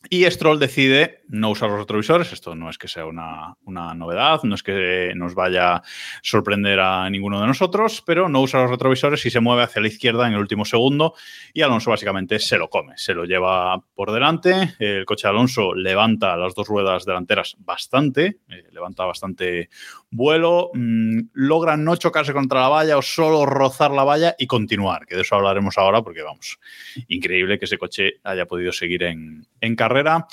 [0.10, 2.32] y Stroll decide no usar los retrovisores.
[2.34, 5.84] Esto no es que sea una, una novedad, no es que nos vaya a
[6.22, 9.88] sorprender a ninguno de nosotros, pero no usa los retrovisores y se mueve hacia la
[9.88, 11.16] izquierda en el último segundo
[11.54, 14.76] y Alonso básicamente se lo come, se lo lleva por delante.
[14.78, 19.70] El coche de Alonso levanta las dos ruedas delanteras bastante, eh, levanta bastante
[20.10, 25.06] vuelo, mmm, logra no chocarse contra la valla o solo rozar la valla y continuar,
[25.06, 26.60] que de eso hablaremos ahora porque vamos,
[27.08, 30.28] increíble que ese coche haya podido seguir en, en carrera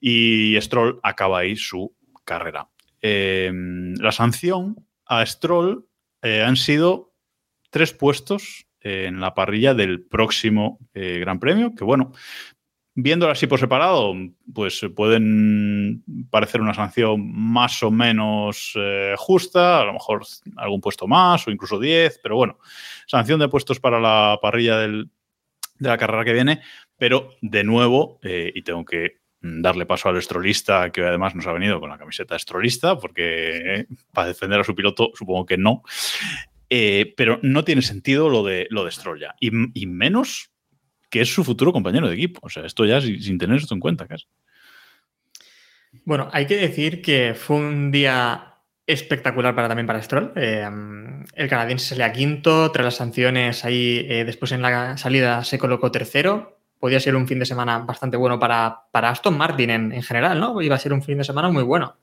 [0.00, 2.68] y Stroll acaba ahí su carrera.
[3.00, 3.50] Eh,
[4.00, 5.86] la sanción a Stroll
[6.22, 7.14] eh, han sido
[7.70, 12.12] tres puestos en la parrilla del próximo eh, Gran Premio, que bueno,
[12.94, 14.14] viéndolo así por separado,
[14.52, 18.74] pues pueden parecer una sanción más o menos
[19.16, 20.22] justa, a lo mejor
[20.56, 22.58] algún puesto más o incluso 10, pero bueno,
[23.06, 25.10] sanción de puestos para la parrilla del,
[25.78, 26.62] de la carrera que viene,
[26.96, 29.25] pero de nuevo, y tengo que
[29.62, 33.86] darle paso al estrolista, que además nos ha venido con la camiseta estrolista, porque eh,
[34.12, 35.82] para defender a su piloto supongo que no,
[36.70, 40.50] eh, pero no tiene sentido lo de, lo de Stroll ya, y, y menos
[41.10, 42.40] que es su futuro compañero de equipo.
[42.42, 44.26] O sea, esto ya sin, sin tener esto en cuenta casi.
[46.04, 48.56] Bueno, hay que decir que fue un día
[48.86, 50.32] espectacular para, también para Stroll.
[50.36, 50.68] Eh,
[51.34, 55.90] el canadiense salía quinto, tras las sanciones ahí, eh, después en la salida se colocó
[55.90, 56.55] tercero.
[56.78, 60.38] Podía ser un fin de semana bastante bueno para, para Aston Martin en, en, general,
[60.38, 60.60] ¿no?
[60.60, 61.96] Iba a ser un fin de semana muy bueno.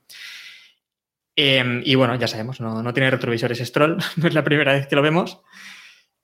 [1.36, 4.86] Eh, y bueno, ya sabemos, no, no tiene retrovisores Stroll, no es la primera vez
[4.86, 5.40] que lo vemos.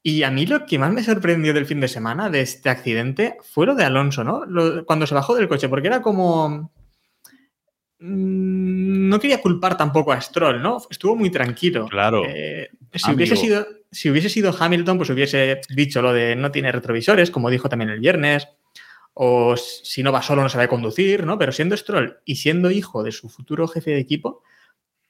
[0.03, 3.37] Y a mí lo que más me sorprendió del fin de semana de este accidente
[3.43, 4.45] fue lo de Alonso, ¿no?
[4.87, 6.73] Cuando se bajó del coche, porque era como...
[8.01, 10.79] mm, No quería culpar tampoco a Stroll, ¿no?
[10.91, 11.87] Estuvo muy tranquilo.
[11.89, 12.23] Claro.
[12.27, 16.73] Eh, si, hubiese sido, si hubiese sido Hamilton, pues hubiese dicho lo de no tiene
[16.73, 18.49] retrovisores, como dijo también el viernes.
[19.15, 21.39] O si no va solo, no sabe conducir, ¿no?
[21.39, 24.43] Pero siendo Stroll y siendo hijo de su futuro jefe de equipo,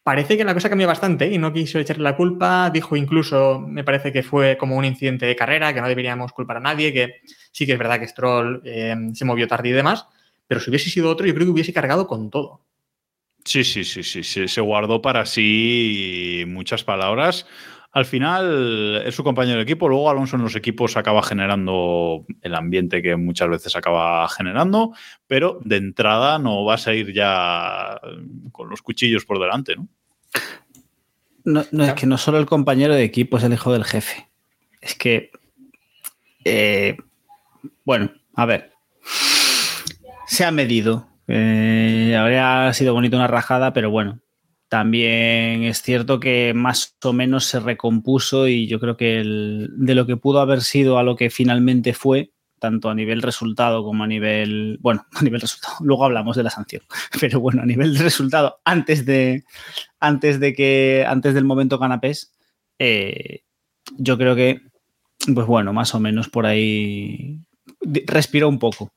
[0.02, 2.70] parece que la cosa cambió bastante y no quiso echarle la culpa.
[2.70, 6.56] Dijo incluso, me parece que fue como un incidente de carrera, que no deberíamos culpar
[6.56, 7.20] a nadie, que
[7.52, 10.06] sí que es verdad que Stroll eh, se movió tarde y demás,
[10.46, 12.62] pero si hubiese sido otro, yo creo que hubiese cargado con todo.
[13.44, 17.46] Sí, sí, sí, sí, sí, se guardó para sí muchas palabras.
[17.92, 22.54] Al final es su compañero de equipo, luego Alonso en los equipos acaba generando el
[22.54, 24.92] ambiente que muchas veces acaba generando,
[25.26, 28.00] pero de entrada no vas a ir ya
[28.52, 29.88] con los cuchillos por delante, ¿no?
[31.44, 34.28] No, no, es que no solo el compañero de equipo es el hijo del jefe.
[34.80, 35.30] Es que.
[36.44, 36.96] eh,
[37.84, 38.72] bueno, a ver.
[40.26, 41.09] Se ha medido.
[41.32, 44.20] Eh, habría sido bonito una rajada, pero bueno.
[44.68, 50.06] También es cierto que más o menos se recompuso y yo creo que de lo
[50.06, 54.06] que pudo haber sido a lo que finalmente fue, tanto a nivel resultado como a
[54.06, 56.82] nivel, bueno, a nivel resultado, luego hablamos de la sanción,
[57.20, 59.42] pero bueno, a nivel de resultado, antes de,
[59.98, 62.32] antes de que, antes del momento canapés,
[62.78, 63.42] eh,
[63.98, 64.60] yo creo que,
[65.34, 67.40] pues bueno, más o menos por ahí
[68.06, 68.92] respiró un poco.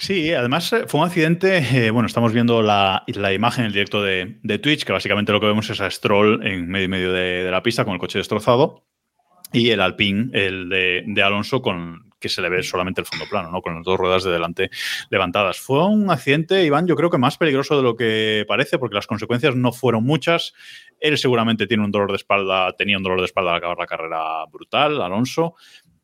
[0.00, 4.00] Sí, además eh, fue un accidente, eh, bueno, estamos viendo la, la imagen, el directo
[4.00, 7.12] de, de Twitch, que básicamente lo que vemos es a Stroll en medio y medio
[7.12, 8.84] de, de la pista con el coche destrozado
[9.52, 13.26] y el Alpine, el de, de Alonso, con que se le ve solamente el fondo
[13.28, 13.62] plano, ¿no?
[13.62, 14.70] con las dos ruedas de delante
[15.10, 15.58] levantadas.
[15.58, 19.06] Fue un accidente, Iván, yo creo que más peligroso de lo que parece, porque las
[19.06, 20.52] consecuencias no fueron muchas.
[21.00, 23.86] Él seguramente tiene un dolor de espalda, tenía un dolor de espalda al acabar la
[23.86, 25.54] carrera brutal, Alonso,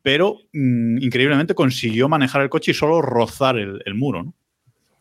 [0.05, 4.33] pero mm, increíblemente consiguió manejar el coche y solo rozar el, muro, ¿no?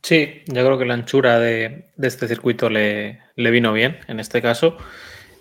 [0.01, 4.41] Sí, yo creo que la anchura de, de este circuito le, vino bien en este
[4.41, 4.79] caso.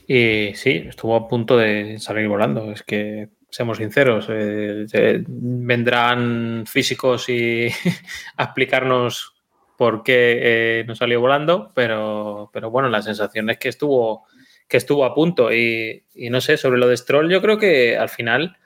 [0.06, 2.73] Y sí, estuvo a punto de salir volando.
[2.73, 7.67] Es que, seamos sinceros, eh, eh, vendrán físicos y
[8.36, 9.34] a explicarnos
[9.78, 14.26] por qué eh, no salió volando, pero, pero bueno, la sensación es que estuvo,
[14.67, 15.54] que estuvo a punto.
[15.54, 18.58] Y no sé, sobre lo de Stroll, yo creo que al final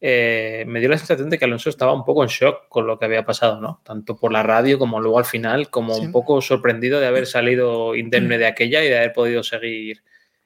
[0.00, 2.98] eh, me dio la sensación de que Alonso estaba un poco en shock con lo
[2.98, 3.80] que había pasado, ¿no?
[3.84, 6.06] Tanto por la radio como luego al final, como Sí.
[6.06, 10.02] un poco sorprendido de haber salido indemne de aquella y de haber podido seguir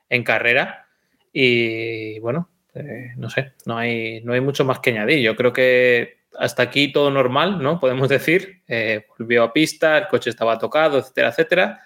[0.08, 0.86] en carrera.
[1.32, 5.20] Y bueno, eh, no sé, no hay, no hay mucho más que añadir.
[5.20, 7.78] Yo creo que hasta aquí todo normal, ¿no?
[7.78, 8.62] Podemos decir.
[8.68, 11.80] Eh, volvió a pista, el coche estaba tocado, etcétera, etcétera.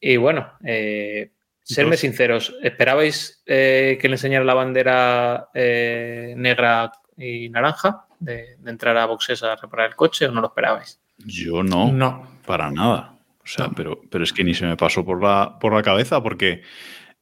[0.00, 1.30] Y bueno, eh,
[1.64, 2.00] serme Dos.
[2.00, 8.96] sinceros, ¿esperabais eh, que le enseñara la bandera eh, negra y naranja de, de entrar
[8.96, 11.00] a boxes a reparar el coche o no lo esperabais?
[11.18, 12.28] Yo no, No.
[12.46, 13.16] para nada.
[13.42, 13.72] O sea, No.
[13.74, 16.62] pero, pero es que ni se me pasó por la, por la cabeza porque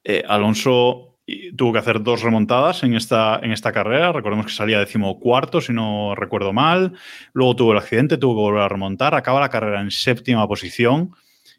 [0.04, 1.08] eh, Alonso
[1.56, 4.12] tuvo que hacer dos remontadas en esta, en esta carrera.
[4.12, 6.94] Recordemos que salía decimocuarto, si no recuerdo mal.
[7.32, 9.14] Luego tuvo el accidente, tuvo que volver a remontar.
[9.14, 11.12] Acaba la carrera en séptima posición,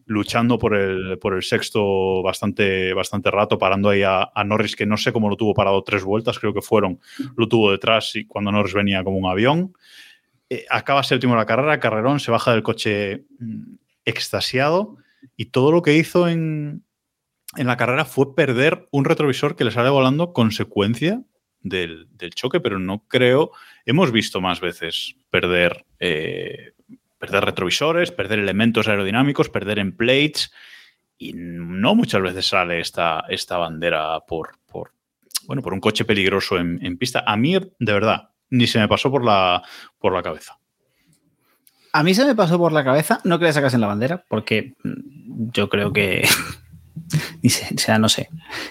[0.06, 4.86] luchando por el, por el sexto bastante, bastante rato, parando ahí a, a Norris, que
[4.86, 7.00] no sé cómo lo tuvo parado tres vueltas, creo que fueron.
[7.38, 9.74] Lo tuvo detrás y cuando Norris venía como un avión.
[10.50, 14.98] Eh, acaba séptimo la carrera, Carrerón se baja del coche mm, extasiado
[15.38, 16.84] y todo lo que hizo en,
[17.56, 21.24] en la carrera fue perder un retrovisor que le sale volando consecuencia
[21.62, 23.52] del, del choque, pero no creo,
[23.86, 26.73] hemos visto más veces perder, eh,
[27.24, 30.52] perder retrovisores, perder elementos aerodinámicos, perder en plates
[31.18, 34.92] y no muchas veces sale esta, esta bandera por, por,
[35.46, 37.24] bueno, por un coche peligroso en, en pista.
[37.26, 39.64] A mí, de verdad, ni se me pasó por la,
[40.00, 40.58] por la cabeza.
[41.94, 44.74] A mí se me pasó por la cabeza, no que le sacasen la bandera, porque
[44.84, 46.28] yo creo que.
[47.44, 48.30] O sea, no sé.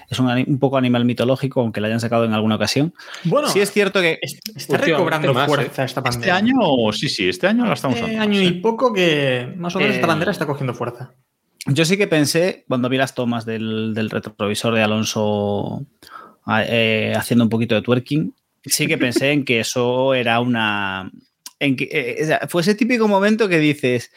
[0.09, 2.95] Es un, poco animal mitológico, aunque la hayan sacado en alguna ocasión.
[3.25, 4.19] Bueno, Sí, es cierto que.
[4.23, 6.37] es- está recobrando más, fuerza esta Este bandera.
[6.37, 6.55] año,
[6.93, 8.23] sí, sí, este año la estamos Hace usando.
[8.23, 8.61] año más, y ¿eh?
[8.63, 11.13] poco que más o menos esta Eh, bandera está cogiendo fuerza.
[11.67, 15.87] Yo sí que pensé, cuando vi las tomas del, del retrovisor de Alonso
[16.67, 21.11] eh, haciendo un poquito de twerking, sí que pensé en que eso era una.
[21.61, 24.11] En que, eh, o sea, fue ese típico momento que dices,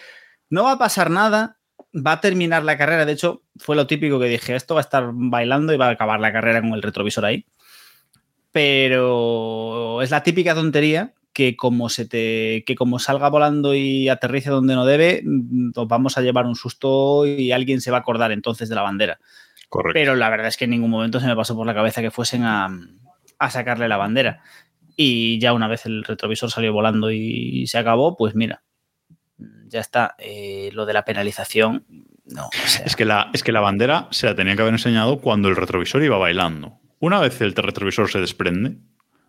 [0.50, 1.58] no va a pasar nada,
[1.96, 3.06] va a terminar la carrera.
[3.06, 5.92] De hecho, fue lo típico que dije, esto va a estar bailando y va a
[5.92, 7.46] acabar la carrera con el retrovisor ahí.
[8.52, 14.50] Pero es la típica tontería que como se te que como salga volando y aterrice
[14.50, 18.00] donde no debe, mm, nos vamos a llevar un susto y alguien se va a
[18.02, 19.20] acordar entonces de la bandera.
[19.68, 19.94] Correcto.
[19.94, 22.12] Pero la verdad es que en ningún momento se me pasó por la cabeza que
[22.12, 22.70] fuesen a,
[23.40, 24.42] a sacarle la bandera.
[24.96, 28.64] Y ya una vez el retrovisor salió volando y se acabó, pues mira,
[29.68, 30.16] ya está.
[30.18, 31.86] Eh, lo de la penalización,
[32.26, 32.50] no.
[32.86, 35.56] Es que, la, es que la bandera se la tenía que haber enseñado cuando el
[35.56, 36.80] retrovisor iba bailando.
[37.00, 38.78] Una vez el retrovisor se desprende,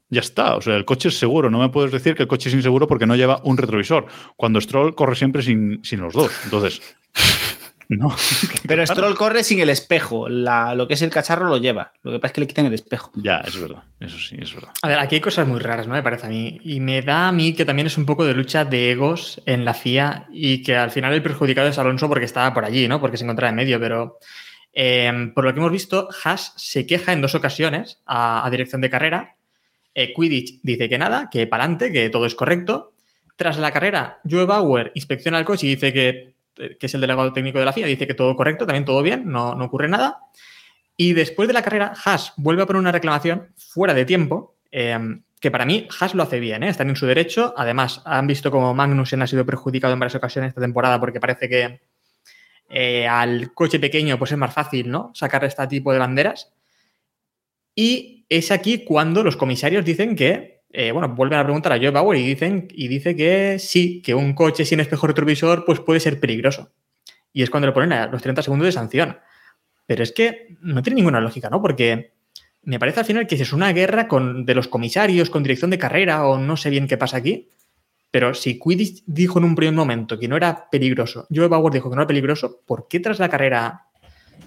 [0.09, 0.57] ya está.
[0.57, 1.51] O sea, el coche es seguro.
[1.51, 4.07] No me puedes decir que el coche es inseguro porque no lleva un retrovisor.
[4.37, 6.33] Cuando Stroll corre siempre sin, sin los dos.
[6.45, 6.81] Entonces,
[7.96, 8.14] no.
[8.66, 10.29] Pero Stroll corre sin el espejo.
[10.29, 11.92] La- lo que es el cacharro lo lleva.
[12.03, 13.12] Lo que pasa es que le quitan el espejo.
[13.14, 13.83] Ya, es verdad.
[14.01, 14.70] Eso sí, es verdad.
[14.83, 15.94] A ver, aquí hay cosas muy raras, ¿no?
[15.94, 16.61] Me parece a mí.
[16.64, 19.64] Y me da a mí que también es un poco de lucha de egos en
[19.64, 23.01] la FIA y que al final el perjudicado es Alonso porque estaba por allí, ¿no?
[23.01, 24.18] Porque se encontraba en medio, pero
[24.72, 28.81] eh, por lo que hemos visto, Haas se queja en dos ocasiones a, a dirección
[28.81, 29.37] de carrera.
[29.94, 32.92] Eh, Quidditch dice que nada, que para adelante, que todo es correcto.
[33.37, 37.33] Tras la carrera, Joe Bauer inspecciona el coche y dice que, que es el delegado
[37.33, 40.21] técnico de la FIA, dice que todo correcto, también todo bien, no, no ocurre nada.
[40.97, 44.99] Y después de la carrera, Haas vuelve a poner una reclamación fuera de tiempo, eh,
[45.40, 46.69] que para mí Haas lo hace bien, ¿eh?
[46.69, 47.55] están en su derecho.
[47.57, 51.49] Además, han visto como Magnussen ha sido perjudicado en varias ocasiones esta temporada porque parece
[51.49, 51.81] que
[52.69, 55.12] eh, al coche pequeño pues es más fácil ¿no?
[55.14, 56.53] sacar este tipo de banderas.
[57.75, 61.91] Y es aquí cuando los comisarios dicen que, eh, bueno, vuelven a preguntar a Joe
[61.91, 66.01] Bauer y, dicen, y dice que sí, que un coche sin espejo retrovisor pues puede
[66.01, 66.71] ser peligroso.
[67.33, 69.19] Y es cuando le ponen a los 30 segundos de sanción.
[69.87, 71.62] Pero es que no tiene ninguna lógica, ¿no?
[71.62, 72.12] Porque
[72.62, 75.79] me parece al final que es una guerra con, de los comisarios, con dirección de
[75.79, 77.49] carrera, o no sé bien qué pasa aquí.
[78.11, 81.89] Pero si Quidditch dijo en un primer momento que no era peligroso, Joe Bauer dijo
[81.89, 83.87] que no era peligroso, ¿por qué tras la carrera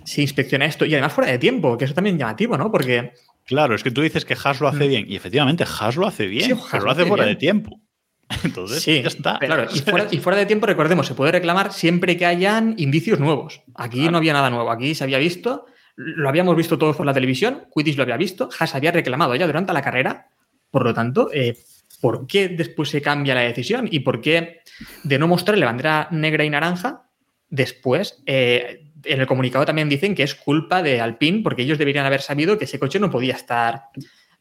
[0.04, 0.86] se inspecciona esto?
[0.86, 2.72] Y además fuera de tiempo, que eso también es llamativo, ¿no?
[2.72, 3.14] Porque
[3.50, 4.90] Claro, es que tú dices que Haas lo hace Mm.
[4.90, 5.06] bien.
[5.10, 6.46] Y efectivamente, Haas lo hace bien.
[6.46, 7.36] Sí, Haas pero lo lo hace hace fuera bien.
[7.36, 7.82] de tiempo.
[8.44, 9.40] Entonces, sí, ya está.
[9.40, 13.20] Claro, y fuera, y fuera de tiempo, recordemos, se puede reclamar siempre que hayan indicios
[13.20, 13.62] nuevos.
[13.76, 17.14] Aquí no había nada nuevo, aquí se había visto, lo habíamos visto todos por la
[17.14, 20.28] televisión, Quidditch lo había visto, Haas había reclamado ya durante la carrera,
[20.72, 21.58] por lo tanto, eh,
[22.00, 23.90] ¿por qué después se cambia la decisión?
[23.92, 24.62] ¿Y por qué
[25.04, 27.10] de no mostrarle bandera negra y naranja,
[27.50, 32.06] después eh, en el comunicado también dicen que es culpa de Alpine porque ellos deberían
[32.06, 33.84] haber sabido que ese coche no podía estar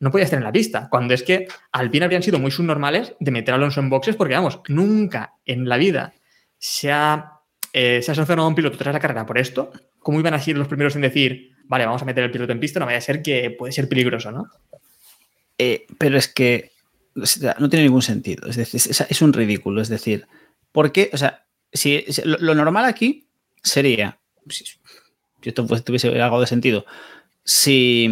[0.01, 3.31] no podía estar en la pista, cuando es que Alpine habrían sido muy subnormales de
[3.31, 6.15] meter a Alonso en boxes porque, vamos, nunca en la vida
[6.59, 7.33] se ha,
[7.73, 9.73] eh, se ha sancionado a un piloto tras la carrera por esto.
[9.99, 12.61] ¿Cómo iban a ser los primeros en decir, vale, vamos a meter el piloto en
[12.61, 14.47] pista, no vaya a ser que puede ser peligroso, ¿no?
[15.59, 16.71] Eh, pero es que
[17.59, 18.49] no tiene ningún sentido.
[18.49, 19.81] Es decir, es, un ridículo.
[19.81, 20.27] Es decir,
[20.71, 21.11] ¿por qué?
[21.13, 23.29] O sea, si, lo normal aquí
[23.63, 24.65] sería, si,
[25.43, 26.85] esto pues, tuviese algo de sentido,
[27.45, 28.09] si,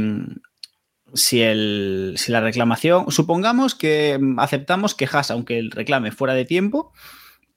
[1.14, 6.44] si, el, si la reclamación, supongamos que aceptamos que Haas, aunque el reclame fuera de
[6.44, 6.92] tiempo,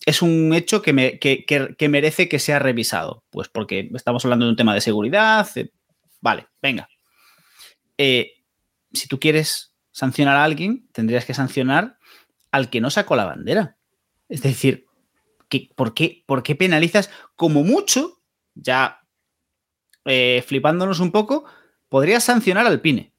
[0.05, 3.23] es un hecho que, me- que- que- que merece que sea revisado.
[3.29, 5.47] Pues porque estamos hablando de un tema de seguridad.
[5.55, 5.71] eh,
[6.21, 6.87] vale, venga.
[7.97, 8.31] Eh,
[8.93, 11.97] si tú quieres sancionar a alguien, tendrías que sancionar
[12.51, 13.77] al que no sacó la bandera.
[14.29, 14.85] Es decir,
[15.49, 18.18] ¿qué- por, qué, ¿por qué penalizas como mucho,
[18.55, 19.01] ya
[20.05, 21.45] eh, flipándonos un poco,
[21.89, 23.13] podrías sancionar al Pine?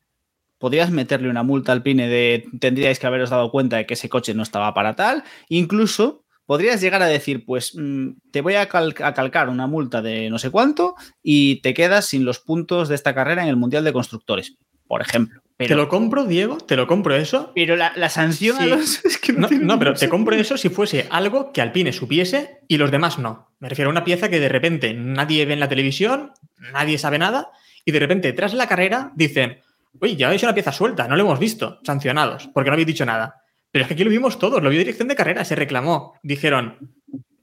[0.59, 4.09] Podrías meterle una multa al Pine de tendríais que haberos dado cuenta de que ese
[4.09, 5.25] coche no estaba para tal.
[5.49, 10.03] Incluso podrías llegar a decir, pues mm, te voy a, cal- a calcar una multa
[10.03, 13.57] de no sé cuánto y te quedas sin los puntos de esta carrera en el
[13.57, 15.40] Mundial de Constructores, por ejemplo.
[15.68, 16.59] ¿Te lo compro, Diego?
[16.59, 17.53] ¿Te lo compro eso?
[17.55, 20.35] pero la, la sanción a los- es que no, No, tiene no, pero te compro
[20.37, 23.49] eso si fuese algo que Alpine supiese y los demás no.
[23.59, 26.33] Me refiero a una pieza que de repente nadie ve en la televisión,
[26.73, 27.51] nadie sabe nada,
[27.85, 29.61] y de repente tras la carrera dicen,
[30.01, 33.05] oye, ya habéis una pieza suelta, no lo hemos visto, sancionados, porque no habéis dicho
[33.07, 33.42] nada.
[33.73, 36.90] Pero es que aquí lo vimos todos, lo vio dirección de carrera, se reclamó, dijeron,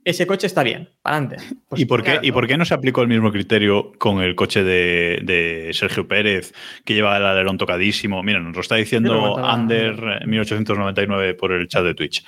[0.08, 1.44] ese coche está bien, para adelante.
[1.68, 4.22] Pues ¿Y, por qué, claro, ¿Y por qué no se aplicó el mismo criterio con
[4.22, 6.54] el coche de, de Sergio Pérez,
[6.86, 8.24] que lleva el alerón tocadísimo?
[8.24, 9.54] Mira, nos lo está diciendo comentaba.
[9.54, 12.24] Under eh, 1899 por el chat de Twitch.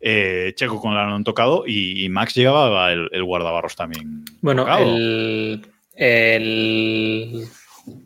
[0.00, 4.26] Eh, Checo con el alerón tocado y, y Max llevaba el, el guardabarros también.
[4.42, 7.46] Bueno, el, el,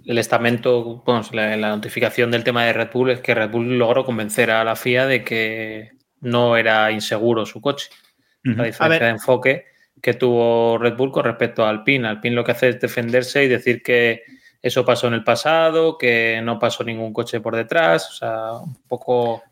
[0.06, 3.78] el estamento, bueno, la, la notificación del tema de Red Bull es que Red Bull
[3.78, 5.90] logró convencer a la FIA de que
[6.20, 7.90] no era inseguro su coche.
[8.42, 9.64] La diferencia de enfoque
[10.00, 12.06] que tuvo Red Bull con respecto a Alpine.
[12.08, 14.22] Alpine lo que hace es defenderse y decir que
[14.62, 18.76] eso pasó en el pasado, que no pasó ningún coche por detrás, o sea, un
[18.86, 19.42] poco...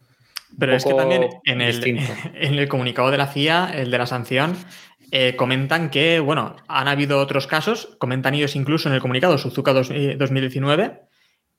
[0.59, 2.12] Pero un es que también en el, distinto.
[2.34, 4.57] en el comunicado de la FIA, el de la sanción,
[5.11, 9.72] eh, comentan que, bueno, han habido otros casos, comentan ellos incluso en el comunicado Suzuka
[9.72, 11.01] dos- eh, 2019,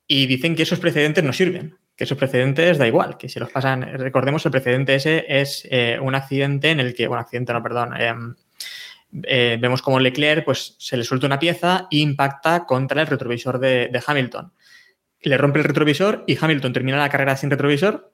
[0.07, 3.51] y dicen que esos precedentes no sirven, que sus precedentes da igual, que si los
[3.51, 7.63] pasan, recordemos, el precedente ese es eh, un accidente en el que, bueno, accidente no,
[7.63, 8.35] perdón, em,
[9.23, 13.57] eh, vemos como Leclerc pues, se le suelta una pieza e impacta contra el retrovisor
[13.57, 14.53] de, de Hamilton.
[15.21, 18.13] Le rompe el retrovisor y Hamilton termina la carrera sin retrovisor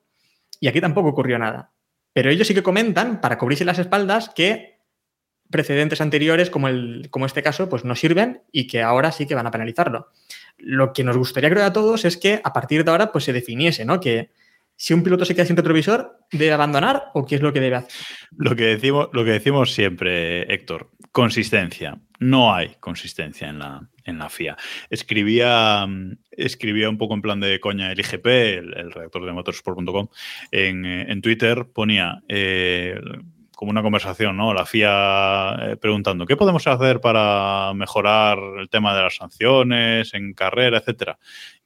[0.62, 1.74] y aquí tampoco ocurrió nada.
[2.14, 4.80] Pero ellos sí que comentan, para cubrirse las espaldas, que
[5.50, 9.36] precedentes anteriores, como, el, como este caso, pues no sirven y que ahora sí que
[9.36, 10.10] van a penalizarlo.
[10.58, 13.34] Lo que nos gustaría creo a todos es que a partir de ahora pues se
[13.34, 14.00] definiese, ¿no?
[14.00, 14.32] Que
[14.76, 17.78] si un piloto se queda sin retrovisor, ¿debe abandonar o qué es lo que debe
[17.78, 17.92] hacer?
[18.36, 22.00] Lo que decimos, lo que decimos siempre, Héctor, consistencia.
[22.20, 24.58] No hay consistencia en la, en la FIA.
[24.90, 25.86] Escribía,
[26.32, 30.08] escribía un poco en plan de coña el IGP, el, redactor de motorsport.com,
[30.52, 33.00] en, en, Twitter ponía eh,
[33.56, 34.54] como una conversación, ¿no?
[34.54, 40.34] La FIA eh, preguntando, ¿qué podemos hacer para mejorar el tema de las sanciones en
[40.34, 41.20] carrera, etcétera?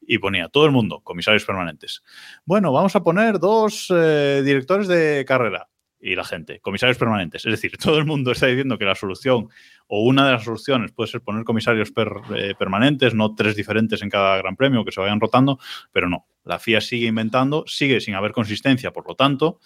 [0.08, 2.02] y ponía todo el mundo, comisarios permanentes.
[2.46, 5.68] Bueno, vamos a poner dos eh, directores de carrera
[6.00, 7.46] y la gente, comisarios permanentes.
[7.46, 9.50] Es decir, todo el mundo está diciendo que la solución
[9.88, 11.92] o una de las soluciones puede ser poner comisarios
[12.36, 15.60] eh, permanentes, no tres diferentes en cada gran premio que se vayan rotando,
[15.92, 16.26] pero no.
[16.46, 19.60] La FIA sigue inventando, sigue sin haber consistencia, por lo tanto,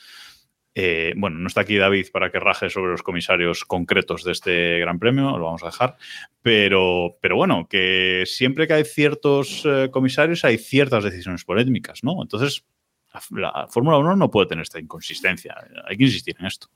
[0.74, 4.80] eh, bueno, no está aquí David para que raje sobre los comisarios concretos de este
[4.80, 5.98] Gran Premio, lo vamos a dejar,
[6.42, 12.22] pero, pero bueno, que siempre que hay ciertos eh, comisarios hay ciertas decisiones polémicas, ¿no?
[12.22, 12.64] Entonces,
[13.32, 15.56] la, Fórmula 1 no puede tener esta inconsistencia,
[15.86, 16.68] hay que insistir en esto.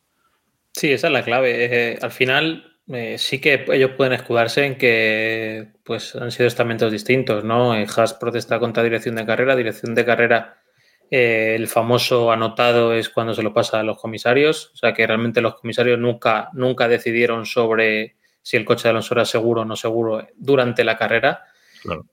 [0.74, 1.94] Sí, esa es la clave.
[1.94, 2.80] Eh, al final,
[3.18, 7.72] sí que ellos pueden escudarse en que pues, han sido estamentos distintos, ¿no?
[7.72, 10.65] Haas protesta contra dirección de carrera, dirección de carrera
[11.12, 15.06] eh, el famoso anotado es cuando se lo pasa a los comisarios, o sea que
[15.06, 19.66] realmente los comisarios nunca, nunca decidieron sobre si el coche de Alonso era seguro o
[19.66, 21.44] no seguro durante la carrera.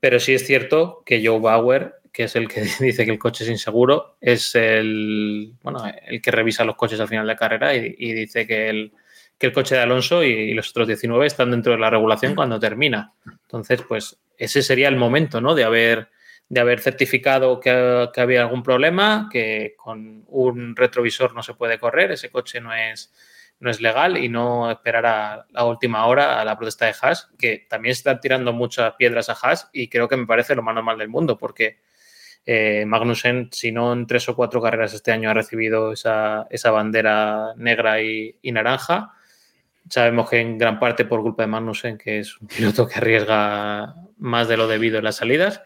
[0.01, 3.45] Pero sí es cierto que Joe Bauer, que es el que dice que el coche
[3.45, 8.13] es inseguro, es el, bueno, el que revisa los coches al final de carrera y,
[8.13, 8.93] dice que el,
[9.39, 12.61] que el coche de Alonso y, los otros 19 están dentro de la regulación cuando
[12.61, 13.13] termina.
[13.27, 15.55] Entonces, pues ese sería el momento, ¿no?
[15.55, 16.09] De haber
[16.53, 17.71] de haber certificado que,
[18.15, 23.11] había algún problema, que con un retrovisor no se puede correr, ese coche no es,
[23.59, 27.31] no es legal y no esperar a la última hora a la protesta de Haas,
[27.39, 30.75] que también están tirando muchas piedras a Haas y creo que me parece lo más
[30.75, 31.79] normal del mundo porque
[32.45, 37.55] eh, Magnussen, si no en tres o cuatro carreras este año ha recibido esa, bandera
[37.57, 39.15] negra y, naranja,
[39.89, 43.95] sabemos que en gran parte por culpa de Magnussen, que es un piloto que arriesga
[44.19, 45.63] más de lo debido en las salidas.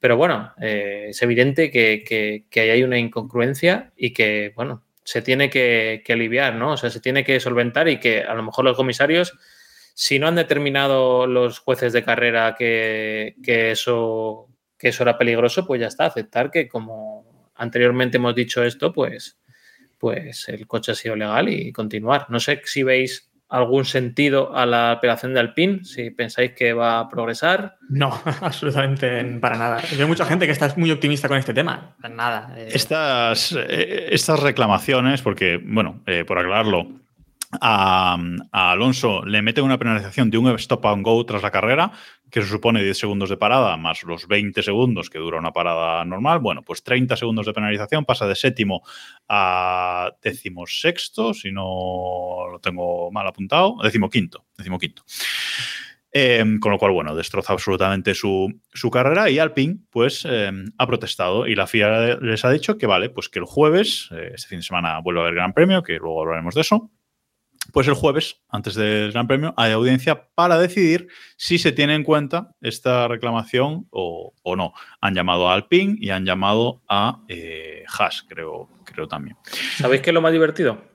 [0.00, 2.02] Pero bueno, eh, es evidente que,
[2.50, 6.72] que, ahí hay una incongruencia y que, bueno, se tiene que, aliviar, ¿no?
[6.72, 9.34] O sea, se tiene que solventar y que a lo mejor los comisarios,
[9.94, 14.48] si no han determinado los jueces de carrera que, eso,
[14.78, 19.38] que eso era peligroso, pues ya está, aceptar que como anteriormente hemos dicho esto, pues,
[19.98, 22.24] pues el coche ha sido legal y continuar.
[22.30, 25.84] No sé si veis algún sentido a la operación de Alpine?
[25.84, 27.76] Si pensáis que va a progresar.
[27.88, 29.82] No, absolutamente para nada.
[29.90, 31.96] Hay mucha gente que está muy optimista con este tema.
[32.08, 32.54] Nada.
[32.56, 32.70] Eh.
[32.72, 36.88] Estas, eh, estas reclamaciones, porque, bueno, eh, por aclararlo,
[37.52, 38.16] a,
[38.52, 41.92] Alonso le mete una penalización de un stop and go tras la carrera,
[42.30, 46.04] que se supone 10 segundos de parada más los 20 segundos que dura una parada
[46.04, 46.38] normal.
[46.38, 48.82] Bueno, pues 30 segundos de penalización, pasa de séptimo
[49.28, 50.10] a
[50.66, 55.02] sexto, si no lo tengo mal apuntado, decimoquinto, decimoquinto.
[56.12, 58.60] Eh, con lo cual, bueno, destroza absolutamente su,
[58.92, 63.10] carrera y Alpine, pues, eh, ha protestado y la FIA les ha dicho que vale,
[63.10, 65.98] pues que el jueves, eh, este fin de semana vuelve a haber Gran Premio, que
[65.98, 66.90] luego hablaremos de eso,
[67.72, 72.04] pues el jueves, antes del Gran Premio, hay audiencia para decidir si se tiene en
[72.04, 74.72] cuenta esta reclamación o, no.
[75.00, 79.36] Han llamado a Alpine y han llamado a eh, Haas, creo, creo también.
[79.76, 80.89] ¿Sabéis qué es lo más divertido?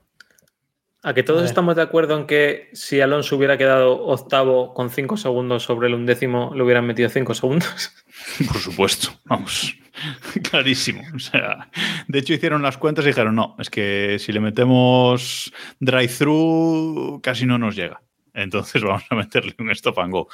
[1.06, 5.18] A que todos estamos de acuerdo en que si Alonso hubiera quedado octavo con cinco
[5.18, 7.94] segundos sobre el undécimo, le hubieran metido cinco segundos.
[8.48, 9.76] Por supuesto, vamos.
[10.50, 11.04] Clarísimo.
[11.16, 11.70] O sea,
[12.08, 17.46] de hecho hicieron las cuentas y dijeron, no, es que si le metemos drive-thru casi
[17.46, 18.02] no nos llega.
[18.34, 20.28] Entonces vamos a meterle un stop and go.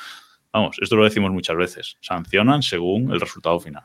[0.53, 1.97] Vamos, esto lo decimos muchas veces.
[1.99, 3.84] Sancionan según el resultado final.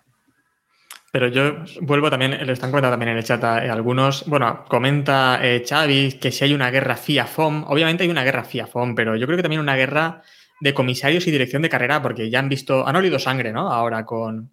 [1.13, 4.27] Pero yo vuelvo también, lo están comentando también en el chat eh, algunos.
[4.27, 8.95] Bueno, comenta eh, Xavi que si hay una guerra FIA-FOM, obviamente hay una guerra FIA-FOM,
[8.95, 10.23] pero yo creo que también una guerra
[10.61, 13.71] de comisarios y dirección de carrera, porque ya han visto, han olido sangre, ¿no?
[13.71, 14.51] Ahora con,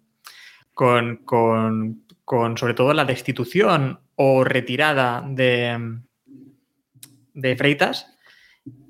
[0.72, 5.98] con, con, sobre todo la destitución o retirada de,
[7.34, 8.14] de Freitas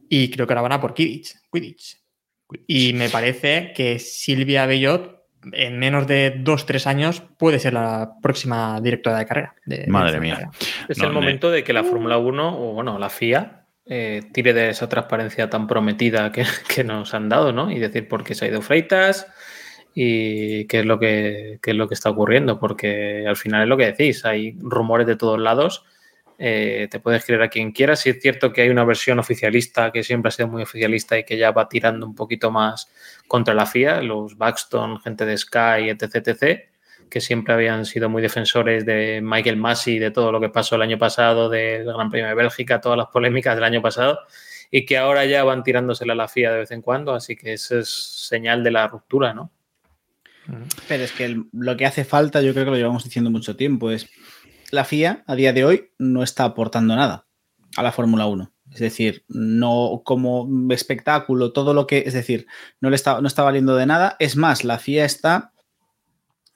[0.09, 1.35] y creo que ahora van a por Quidditch,
[2.67, 8.13] Y me parece que Silvia Bellot en menos de dos, tres años puede ser la
[8.23, 9.55] próxima directora de carrera.
[9.67, 10.35] de- Madre de mía.
[10.35, 10.51] carrera.
[10.89, 14.53] Es No, el momento de que la Fórmula 1, o bueno, la FIA, eh, tire
[14.55, 17.71] de esa transparencia tan prometida que, que nos han dado, ¿no?
[17.71, 19.27] Y decir por qué se ha ido Freitas
[19.95, 23.69] y qué es lo que, qué es lo que está ocurriendo, porque al final es
[23.69, 25.85] lo que decís, hay rumores de todos lados.
[26.47, 28.01] Eh, te puedes creer a quien quieras.
[28.01, 31.25] Si es cierto que hay una versión oficialista que siempre ha sido muy oficialista y
[31.25, 32.93] que ya va tirando un poquito más
[33.27, 36.61] contra la FIA, los Baxton, gente de Sky, etc, etc,
[37.09, 40.83] que siempre habían sido muy defensores de Michael Massey, de todo lo que pasó el
[40.83, 44.19] año pasado, del Gran Premio de Bélgica, todas las polémicas del año pasado,
[44.71, 47.55] y que ahora ya van tirándosela a la FIA de vez en cuando, así que
[47.55, 49.51] eso es señal de la ruptura, ¿no?
[50.89, 53.91] Pero es que lo que hace falta, yo creo que lo llevamos diciendo mucho tiempo,
[53.91, 54.11] es
[54.75, 57.27] la FIA a día de hoy no está aportando nada
[57.77, 58.53] a la Fórmula 1.
[58.73, 62.47] Es decir, no como espectáculo, todo lo que, es decir,
[62.81, 64.17] no le está, no está valiendo de nada.
[64.19, 65.53] Es más, la FIA está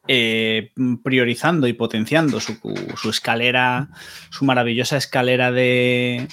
[0.08, 0.72] eh,
[1.04, 2.58] priorizando y potenciando su,
[2.96, 3.90] su escalera,
[4.30, 6.26] su maravillosa escalera de,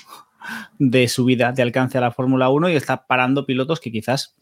[0.80, 4.36] de subida de alcance a la Fórmula 1 y está parando pilotos que quizás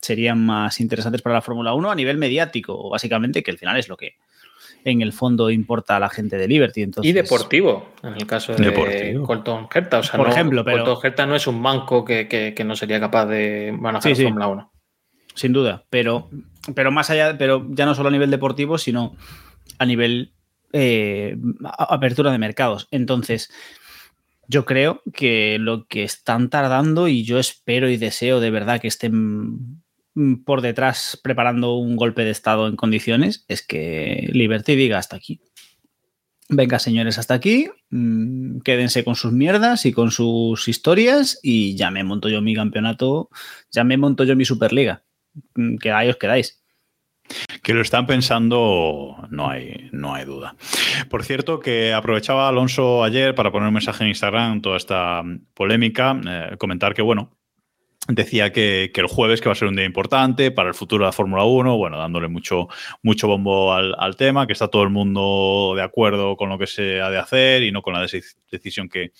[0.00, 3.88] serían más interesantes para la Fórmula 1 a nivel mediático, básicamente, que al final es
[3.88, 4.16] lo que
[4.84, 6.82] en el fondo importa a la gente de Liberty.
[6.82, 9.26] Entonces, y deportivo, en el caso de Deportivo.
[9.26, 9.98] Colton Herta.
[9.98, 12.64] O sea, Por no- ejemplo, pero- Colton Herta no es un manco que, que- que
[12.64, 14.22] no sería capaz de manejar Sí, la sí.
[14.24, 14.72] Fórmula 1.
[15.34, 16.28] sin duda, pero,
[16.74, 19.14] pero más allá, pero ya no solo a nivel deportivo, sino
[19.78, 20.32] a nivel
[20.72, 22.88] eh, apertura de mercados.
[22.90, 23.50] Entonces,
[24.48, 28.88] yo creo que lo que están tardando, y yo espero y deseo de verdad que
[28.88, 29.82] estén
[30.44, 35.40] por detrás preparando un golpe de estado en condiciones, es que Liberty diga hasta aquí.
[36.50, 37.68] Venga, señores, hasta aquí.
[37.90, 42.54] mm, Quédense con sus mierdas y con sus historias y ya me monto yo mi
[42.54, 43.28] campeonato,
[43.70, 45.04] ya me monto yo mi Superliga.
[45.54, 46.62] Mm, Quedáis, os quedáis.
[47.62, 50.56] Que lo están pensando, no hay, no hay duda.
[51.10, 55.48] Por cierto, que aprovechaba Alonso ayer para poner un mensaje en Instagram, toda esta mm,
[55.52, 57.37] polémica, eh, comentar que, bueno,
[58.08, 61.08] decía que, el jueves que va a ser un día importante para el futuro de
[61.08, 62.68] la Fórmula 1, bueno, dándole mucho,
[63.02, 67.00] mucho bombo al, tema, que está todo el mundo de acuerdo con lo que se
[67.00, 69.12] ha de hacer y no con la deci- decisión que,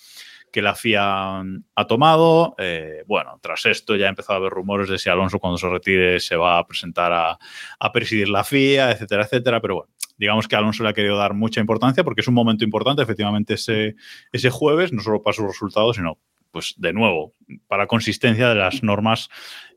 [0.51, 1.41] la FIA
[1.75, 2.55] ha tomado.
[2.57, 5.69] Eh, bueno, tras esto ya ha empezado a haber rumores de si Alonso cuando se
[5.69, 7.37] retire se va a presentar a,
[7.79, 9.61] a presidir la FIA, etcétera, etcétera.
[9.61, 12.63] Pero bueno, digamos que Alonso le ha querido dar mucha importancia porque es un momento
[12.65, 13.95] importante, efectivamente, ese,
[14.31, 16.17] ese jueves, no solo para sus resultados, sino,
[16.51, 17.33] pues, de nuevo,
[17.67, 19.29] para consistencia de las normas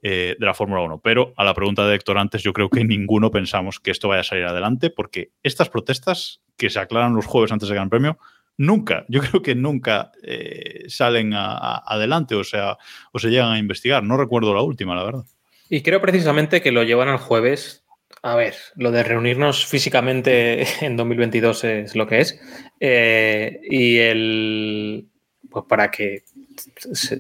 [0.03, 1.01] eh, de la Fórmula 1.
[1.03, 4.21] Pero a la pregunta de Héctor antes, yo creo que ninguno pensamos que esto vaya
[4.21, 8.19] a salir adelante porque estas protestas que se aclaran los jueves antes del Gran Premio
[8.57, 12.79] nunca, yo creo que nunca eh, salen adelante o sea,
[13.13, 14.03] o se llegan a investigar.
[14.03, 15.25] No recuerdo la última, la verdad.
[15.69, 17.85] Y creo precisamente que lo llevan al jueves.
[18.23, 22.41] A ver, lo de reunirnos físicamente en 2022 es lo que es.
[22.81, 25.09] Eh, y el.
[25.51, 26.25] Pues para que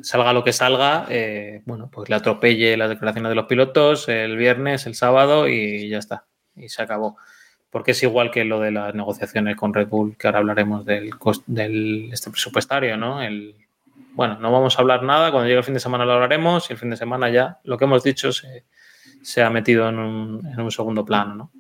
[0.03, 4.37] salga lo que salga, eh, bueno, pues le atropelle las declaraciones de los pilotos el
[4.37, 6.25] viernes, el sábado y ya está.
[6.57, 7.17] Y se acabó.
[7.71, 11.11] Porque es igual que lo de las negociaciones con Red Bull, que ahora hablaremos del,
[11.19, 13.23] cost- del este presupuestario, ¿no?
[13.23, 13.55] El,
[14.15, 16.75] bueno, no vamos a hablar nada, cuando llegue el fin de semana lo hablaremos y
[16.75, 20.61] el fin de semana ya lo que hemos dicho se, ha metido en un, en
[20.61, 21.51] un segundo plano, ¿no?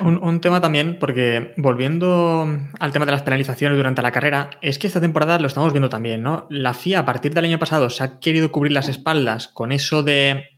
[0.00, 2.48] Un, tema también, porque volviendo
[2.78, 5.88] al tema de las penalizaciones durante la carrera, es que esta temporada lo estamos viendo
[5.88, 6.46] también, ¿no?
[6.50, 10.02] La FIA a partir del año pasado se ha querido cubrir las espaldas con eso
[10.02, 10.50] de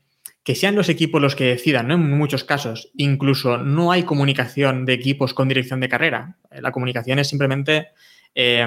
[0.45, 1.95] que sean los equipos los que decidan, ¿no?
[1.95, 6.37] En muchos casos, incluso no hay comunicación de equipos con dirección de carrera.
[6.51, 7.89] La comunicación es simplemente
[8.35, 8.67] eh,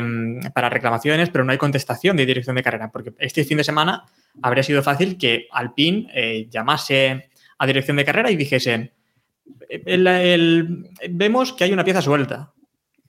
[0.53, 4.05] para reclamaciones, pero no hay contestación de dirección de carrera, porque este fin de semana
[4.41, 8.93] habría sido fácil que Alpine eh, llamase a dirección de carrera y dijese,
[9.69, 12.51] el- el- vemos que hay una pieza suelta.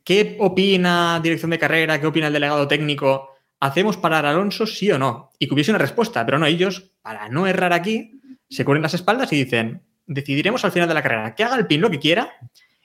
[0.04, 2.00] ¿Qué opina dirección de carrera?
[2.00, 3.30] ¿Qué opina el delegado técnico?
[3.58, 5.32] ¿Hacemos parar a Alonso, sí o no?
[5.38, 8.94] Y que hubiese una respuesta, pero no, ellos, para no errar aquí, se cubren las
[8.94, 12.30] espaldas y dicen, decidiremos al final de la carrera, que haga Alpine lo que quiera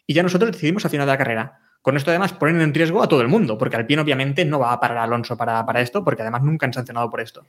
[0.07, 1.59] y ya nosotros decidimos al final de la carrera.
[1.83, 4.71] Con esto además ponen en riesgo a todo el mundo, porque Alpine obviamente no va
[4.73, 7.45] a parar a Alonso para, para esto, porque además nunca han sancionado por esto.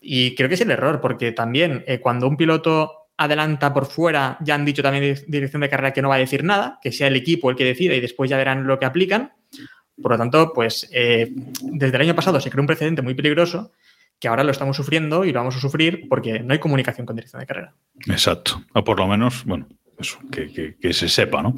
[0.00, 4.38] Y creo que es el error, porque también eh, cuando un piloto adelanta por fuera,
[4.40, 6.92] ya han dicho también di- dirección de carrera que no va a decir nada, que
[6.92, 9.32] sea el equipo el que decida y después ya verán lo que aplican.
[10.00, 13.72] Por lo tanto, pues eh, desde el año pasado se creó un precedente muy peligroso
[14.20, 17.16] que ahora lo estamos sufriendo y lo vamos a sufrir porque no hay comunicación con
[17.16, 17.74] dirección de carrera.
[18.08, 18.62] Exacto.
[18.74, 19.66] O por lo menos, bueno,
[19.98, 21.54] eso, que, que- que se sepa, ¿no?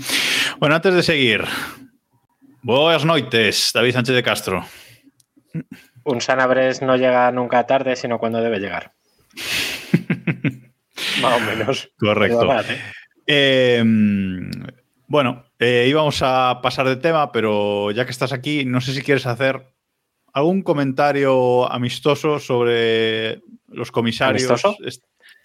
[0.58, 1.44] Bueno, antes de seguir,
[2.62, 4.64] buenas noites, David Sánchez de Castro.
[6.04, 8.92] Un Sanabres no llega nunca tarde, sino cuando debe llegar.
[11.22, 11.90] Más o menos.
[11.98, 12.52] Correcto.
[12.52, 12.80] ¿eh?
[13.26, 13.82] Eh,
[15.06, 19.02] bueno, eh, íbamos a pasar de tema, pero ya que estás aquí, no sé si
[19.02, 19.74] quieres hacer
[20.32, 24.48] algún comentario amistoso sobre los comisarios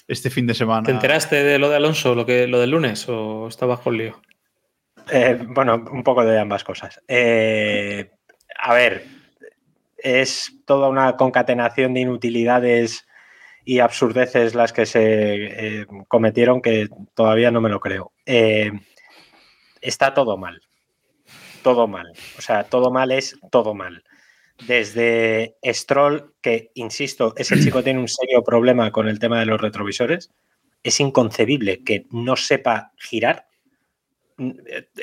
[0.08, 0.86] este fin de semana.
[0.86, 4.22] ¿Te enteraste de lo de Alonso, lo, que, lo del lunes, o estabas con lío?
[5.12, 7.01] Eh, bueno, un poco de ambas cosas.
[7.08, 8.12] Eh,
[8.58, 9.06] a ver,
[9.97, 13.08] es toda una concatenación de inutilidades
[13.66, 18.13] y absurdeces las que se eh, cometieron que todavía no me lo creo.
[18.26, 18.72] Eh,
[19.82, 20.61] está todo mal.
[21.63, 22.11] Todo mal.
[22.38, 24.03] O sea, todo mal es todo mal.
[24.68, 29.59] Desde Stroll, que, insisto, ese chico tiene un serio problema con el tema de los
[29.59, 30.32] retrovisores.
[30.84, 33.47] Es inconcebible que no sepa girar.
[34.38, 34.54] No,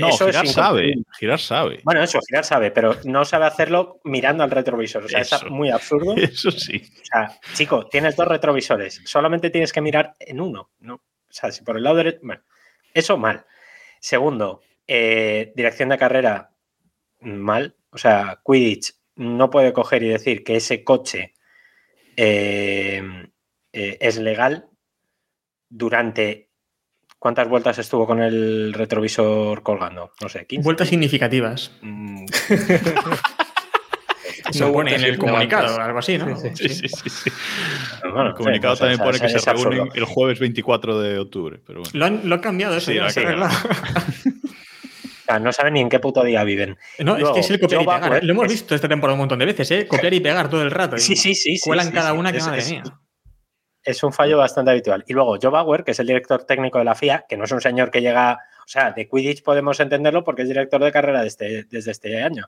[0.09, 1.80] Eso girar sabe, girar sabe.
[1.85, 5.05] Bueno, eso, girar sabe, pero no sabe hacerlo mirando al retrovisor.
[5.05, 5.37] O sea, Eso.
[5.37, 6.14] es muy absurdo.
[6.16, 6.83] Eso sí.
[7.01, 10.70] O sea, chico, tienes dos retrovisores, solamente tienes que mirar en uno.
[10.80, 10.95] ¿no?
[10.97, 12.20] O sea, si por el lado derecho.
[12.22, 12.43] Bueno,
[12.93, 13.47] eso mal.
[14.01, 16.51] Segundo, eh, dirección de carrera
[17.20, 17.74] mal.
[17.91, 21.35] O sea, Quidditch no puede coger y decir que ese coche
[22.16, 23.03] eh,
[23.72, 24.68] eh, es legal
[25.68, 26.51] durante.
[27.22, 30.10] ¿Cuántas vueltas estuvo con el retrovisor colgando?
[30.20, 30.64] No sé, 15.
[30.64, 31.70] Vueltas significativas.
[31.80, 32.24] Mm,
[34.50, 36.36] Eso No pone en el comunicado, algo así, ¿no?
[36.36, 37.30] Sí, sí, sí, sí.
[38.02, 39.94] bueno, el comunicado sí, también o pone que se reúnen absurdo.
[39.94, 41.60] el jueves 24 de octubre.
[41.64, 41.92] Pero bueno.
[41.96, 42.86] Lo han, lo han cambiado eso.
[42.90, 43.44] Sí, ya, lo han se ha cambiado.
[43.54, 44.32] arreglado.
[45.22, 46.76] O sea, no saben ni en qué puto día viven.
[46.98, 48.24] No, Luego, es que es el copiar y pegar.
[48.24, 49.86] Lo hemos es- visto esta temporada un montón de veces, ¿eh?
[49.86, 50.98] Copiar y pegar todo el rato.
[50.98, 51.60] Sí, sí, sí.
[51.62, 52.18] Cuelan sí, cada sí.
[52.18, 52.82] una que Es- madre es- mía.
[53.85, 55.05] Es un fallo bastante habitual.
[55.07, 57.53] Y luego Joe Bauer, que es el director técnico de la FIA, que no es
[57.53, 61.22] un señor que llega, o sea, de Quidditch podemos entenderlo porque es director de carrera
[61.22, 62.47] desde, desde este año.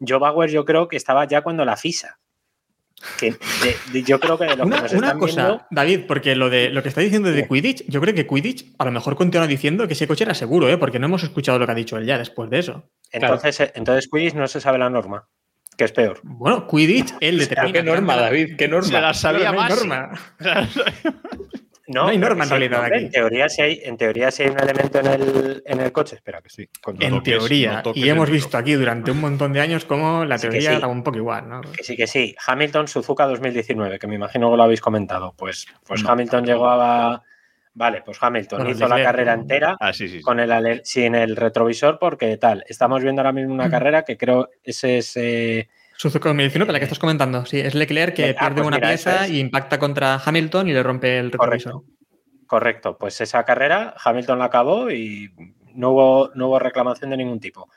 [0.00, 2.18] Joe Bauer yo creo que estaba ya cuando la FISA.
[3.18, 5.66] Que de- de- yo creo que de lo que Una, nos una están cosa, viendo-
[5.70, 8.84] David, porque lo de lo que está diciendo de Quidditch, yo creo que Quidditch a
[8.84, 10.78] lo mejor continúa diciendo que ese coche era seguro, ¿eh?
[10.78, 12.88] Porque no hemos escuchado lo que ha dicho él ya después de eso.
[13.10, 15.28] entonces, eh, entonces Quidditch no se sabe la norma,
[15.76, 16.20] que es peor.
[16.22, 17.72] Bueno, Quidditch, él determina.
[17.72, 18.56] ¿Qué norma, David?
[18.56, 18.86] ¿Qué norma?
[18.88, 19.76] Se la sabía no hay más.
[19.76, 20.12] norma.
[21.86, 23.04] No, No hay norma en realidad aquí.
[23.04, 26.16] En teoría, si hay, en teoría, si hay un elemento en el, en el coche,
[26.16, 26.62] espera que sí.
[26.98, 27.82] En toques, teoría.
[27.94, 30.76] y hemos visto aquí durante un montón de años cómo la Sí teoría sí.
[30.78, 31.60] era un poco igual, ¿no?
[31.60, 32.34] Que sí, que sí.
[32.46, 35.34] Hamilton Suzuka 2019, que me imagino que lo habéis comentado.
[35.36, 36.10] Pues, pues No.
[36.10, 37.22] Hamilton llegó a.
[37.76, 40.18] Vale, pues Hamilton Bueno, hizo la carrera entera Ah, sí, sí.
[40.18, 40.22] sí.
[40.22, 42.64] con el ale- sin el retrovisor, porque tal.
[42.68, 43.54] Estamos viendo ahora mismo Mm.
[43.58, 45.16] una carrera que creo ese es.
[45.16, 47.44] eh, Suzuka 2019, la que estás comentando.
[47.46, 49.30] Sí, es Leclerc que Ah, pierde pues una mira, pieza es.
[49.32, 51.72] y impacta contra Hamilton y le rompe el retrovisor.
[51.72, 51.94] correcto.
[52.46, 52.98] Correcto.
[52.98, 55.32] Pues esa carrera, Hamilton la acabó y
[55.74, 57.68] no hubo, no hubo reclamación de ningún tipo.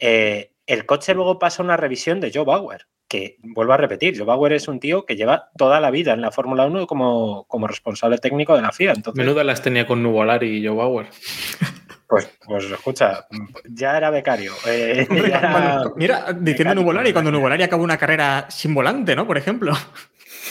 [0.00, 4.26] Eh, el coche luego pasa una revisión de Joe Bauer, que vuelvo a repetir, Joe
[4.26, 7.68] Bauer es un tío que lleva toda la vida en la Fórmula 1 como, como
[7.68, 8.90] responsable técnico de la FIA.
[8.92, 11.06] Entonces, Menuda las tenía con Nuvolari y Joe Bauer.
[12.08, 13.26] Pues, pues escucha,
[13.70, 14.52] ya era becario.
[14.66, 17.30] eh, Hombre, ya era- cuando- Mira, diciendo Nuvolari, cuando.
[17.30, 19.26] Nuvolari acabó una carrera sin volante, ¿no?
[19.28, 19.72] Por ejemplo.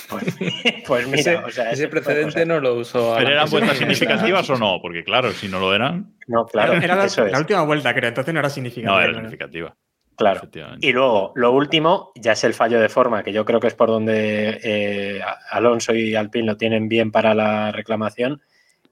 [0.10, 0.24] Pues,
[0.88, 3.16] pues mira, ese o sea, ese precedente no lo usó.
[3.18, 4.80] ¿Pero eran vueltas significativas o no?
[4.82, 7.94] Porque claro, si no lo eran, No, claro, era la, eso es, la última vuelta,
[7.94, 8.94] creo, entonces no era significativo.
[8.96, 9.76] no era significativa.
[10.16, 10.50] Claro.
[10.80, 13.76] Y luego, lo último, ya es el fallo de forma, que yo creo que es
[13.76, 18.42] por donde eh, Alonso y Alpine lo tienen bien para la reclamación,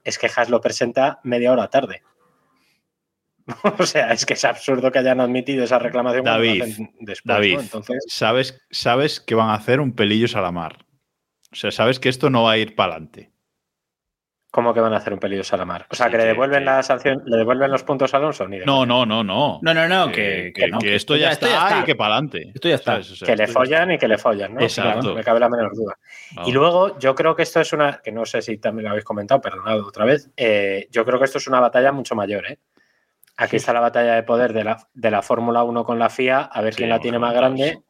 [0.04, 2.02] es que Haas lo presenta media hora tarde.
[3.78, 6.62] o sea, es que es absurdo que hayan admitido esa reclamación David,
[7.00, 7.34] después, ¿no?
[7.34, 10.84] David, Entonces, sabes, sabes que van a hacer un pelillos a la mar.
[11.52, 13.31] O sea, sabes que esto no va a ir para adelante.
[14.52, 15.86] ¿Cómo que van a hacer un pelillo a la mar?
[15.90, 18.46] O sea, Sí, que le devuelven que- la sanción, le devuelven los puntos a Alonso,
[18.46, 19.58] ni de No, no, no, no.
[19.62, 22.14] No, no, no, que, que, que- no, que esto ya esto está, y que para
[22.14, 22.52] adelante.
[22.54, 23.00] Esto ya está.
[23.26, 24.60] que le follan y que le follan, ¿no?
[24.60, 25.08] Exacto.
[25.08, 25.98] No me cabe la menor duda.
[26.46, 29.04] Y luego, yo creo que esto es una, que no sé si también lo habéis
[29.04, 32.58] comentado, perdonad otra vez, eh, yo creo que esto es una batalla mucho mayor, ¿eh?
[33.38, 36.40] Aquí está la batalla de poder de la, de la Fórmula 1 con la FIA,
[36.42, 37.82] a ver Sí, quién la tiene más grande, eso.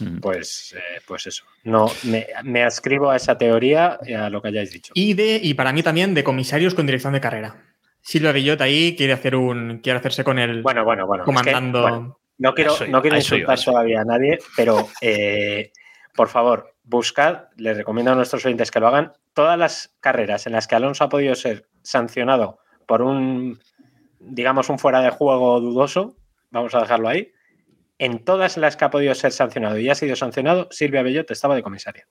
[0.00, 0.18] Mm.
[0.18, 1.44] pues, eh, pues eso.
[1.62, 4.92] No, me, me ascribo a esa teoría y a lo que hayáis dicho.
[4.94, 7.56] Y, de, y para mí también de comisarios con dirección de carrera.
[8.00, 11.22] Silvia Bellot ahí quiere hacer un quiere hacerse con el Bueno, bueno, bueno.
[11.22, 11.80] es que, comandando.
[11.82, 13.70] bueno, no quiero, no quiero insultar eso.
[13.70, 15.72] todavía a nadie, pero eh,
[16.14, 20.52] por favor, buscad, les recomiendo a nuestros oyentes que lo hagan, todas las carreras en
[20.52, 23.58] las que Alonso ha podido ser sancionado por un,
[24.18, 26.16] digamos, un fuera de juego dudoso,
[26.50, 27.32] vamos a dejarlo ahí,
[27.98, 31.54] en todas las que ha podido ser sancionado y ha sido sancionado, Silvia Bellot estaba
[31.54, 32.06] de comisaria.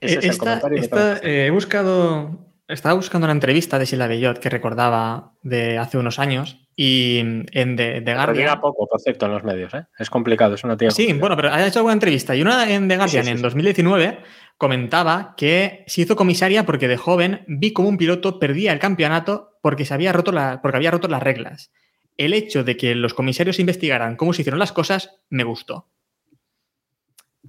[0.00, 2.46] Ese es el Eh, comentario esta, eh, he buscado.
[2.68, 7.76] Estaba buscando una entrevista de Silvia Bellot que recordaba de hace unos años y en
[7.76, 8.60] The, Guardian.
[8.60, 9.86] poco, por cierto, en los medios, ¿eh?
[9.98, 10.90] Es complicado, es una tía.
[10.92, 11.20] Sí, complicada.
[11.20, 13.42] bueno, pero ha hecho alguna entrevista y una en The Guardian sí, en sí.
[13.42, 14.20] 2019
[14.56, 19.58] comentaba que se hizo comisaria porque de joven vi como un piloto perdía el campeonato
[19.62, 21.72] porque, se había roto la, porque había roto las reglas.
[22.20, 25.88] El hecho de que los comisarios investigaran cómo se hicieron las cosas me gustó.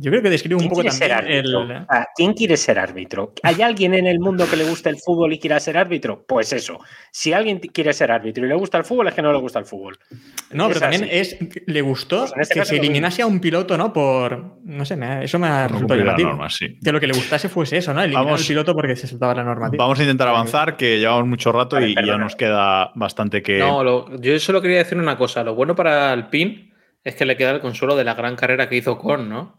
[0.02, 1.86] Yo creo que describe un ¿Quién poco también el.
[1.88, 3.34] Ah, ¿Quién quiere ser árbitro?
[3.44, 6.26] ¿Hay alguien en el mundo que le guste el fútbol y quiera ser árbitro?
[6.28, 6.80] Pues eso.
[7.12, 9.60] Si alguien quiere ser árbitro y le gusta el fútbol, es que no le gusta
[9.60, 10.00] el fútbol.
[10.52, 11.38] No, pero también es.
[11.68, 13.94] Le gustó Pues este que se eliminase a un piloto, ¿no?
[13.94, 14.58] Por.
[14.64, 16.30] No sé, me- eso me ha Por resultado llamativo.
[16.30, 16.80] norma, sí.
[16.84, 18.02] Que lo que le gustase fuese eso, ¿no?
[18.02, 19.84] Eliminar Vamos- al piloto porque se saltaba la normativa.
[19.84, 23.60] Vamos a intentar avanzar, que llevamos mucho rato Vale, y, ya nos queda bastante que.
[23.60, 25.44] No, lo- yo solo quería decir una cosa.
[25.44, 26.72] Lo bueno para Alpine
[27.04, 29.56] es que le queda el consuelo de la gran carrera que hizo Con, ¿no?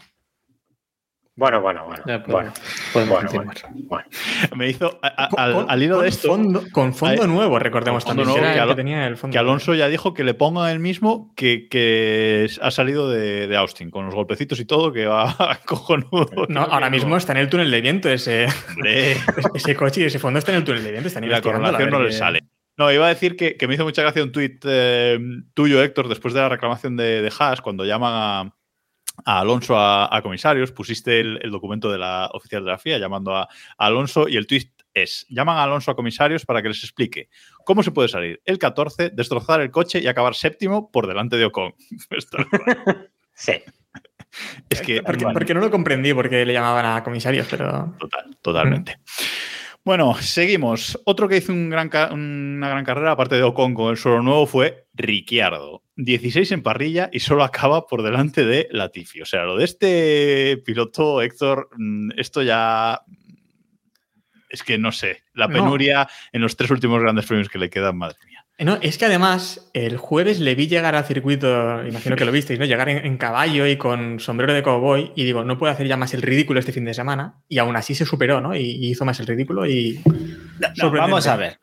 [1.35, 2.03] Bueno, bueno, bueno.
[2.07, 2.53] Ya, pues, bueno,
[2.93, 3.73] podemos bueno, continuar.
[3.73, 4.57] bueno, bueno.
[4.57, 4.99] Me hizo.
[5.03, 6.29] a- a- Con- al, al hilo con de esto.
[6.29, 8.39] fondo- con fondo nuevo, recordemos fondo también.
[8.43, 10.79] nuevo que era que tenía el fondo Que Alonso ya dijo que le pongan el
[10.79, 15.35] mismo que, que ha salido de, de Austin, con los golpecitos y todo, que va
[15.65, 16.29] cojonudo.
[16.49, 18.47] No, ahora mismo está en el túnel de viento ese,
[19.55, 21.09] ese coche y ese fondo está en el túnel de viento.
[21.09, 22.41] Están y la ver no le sale.
[22.77, 25.19] No, iba a decir que, que me hizo mucha gracia un tuit eh,
[25.55, 28.55] tuyo, Héctor, después de la reclamación de, de Haas, cuando llaman a,
[29.25, 32.99] a Alonso a, a comisarios, pusiste el, el documento de la oficial de la FIA
[32.99, 36.69] llamando a, a Alonso y el tuit es, llaman a Alonso a comisarios para que
[36.69, 37.29] les explique
[37.65, 41.45] cómo se puede salir el 14, destrozar el coche y acabar séptimo por delante de
[41.47, 41.75] Ocon.
[42.11, 42.39] Esto
[43.35, 43.53] Sí.
[44.69, 45.03] es que...
[45.03, 47.95] Porque, bueno, porque no lo comprendí porque le llamaban a comisarios, pero.
[47.99, 48.99] Total, totalmente.
[49.85, 51.01] Bueno, seguimos.
[51.07, 54.23] Otro que hizo un gran ca- una gran carrera, aparte de Ocon con el suelo
[54.23, 55.83] nuevo, fue Ricciardo.
[55.97, 59.23] 16 en parrilla y solo acaba por delante de Latifi.
[59.23, 63.01] O sea, lo de este piloto, Héctor, mm, esto ya.
[64.49, 65.23] Es que no sé.
[65.33, 65.55] La No.
[65.55, 68.45] penuria en los tres últimos grandes premios que le quedan, madre mía.
[68.59, 72.61] No, es que además el jueves le vi llegar al circuito, imagino que lo visteis,
[72.61, 72.67] ¿no?
[72.67, 75.97] Llegar en, en caballo y con sombrero de cowboy y digo, no puedo hacer ya
[75.97, 78.55] más el ridículo este fin de semana y aún así se superó, ¿no?
[78.55, 80.01] Y, y hizo más el ridículo y...
[80.77, 81.59] No, vamos a ver.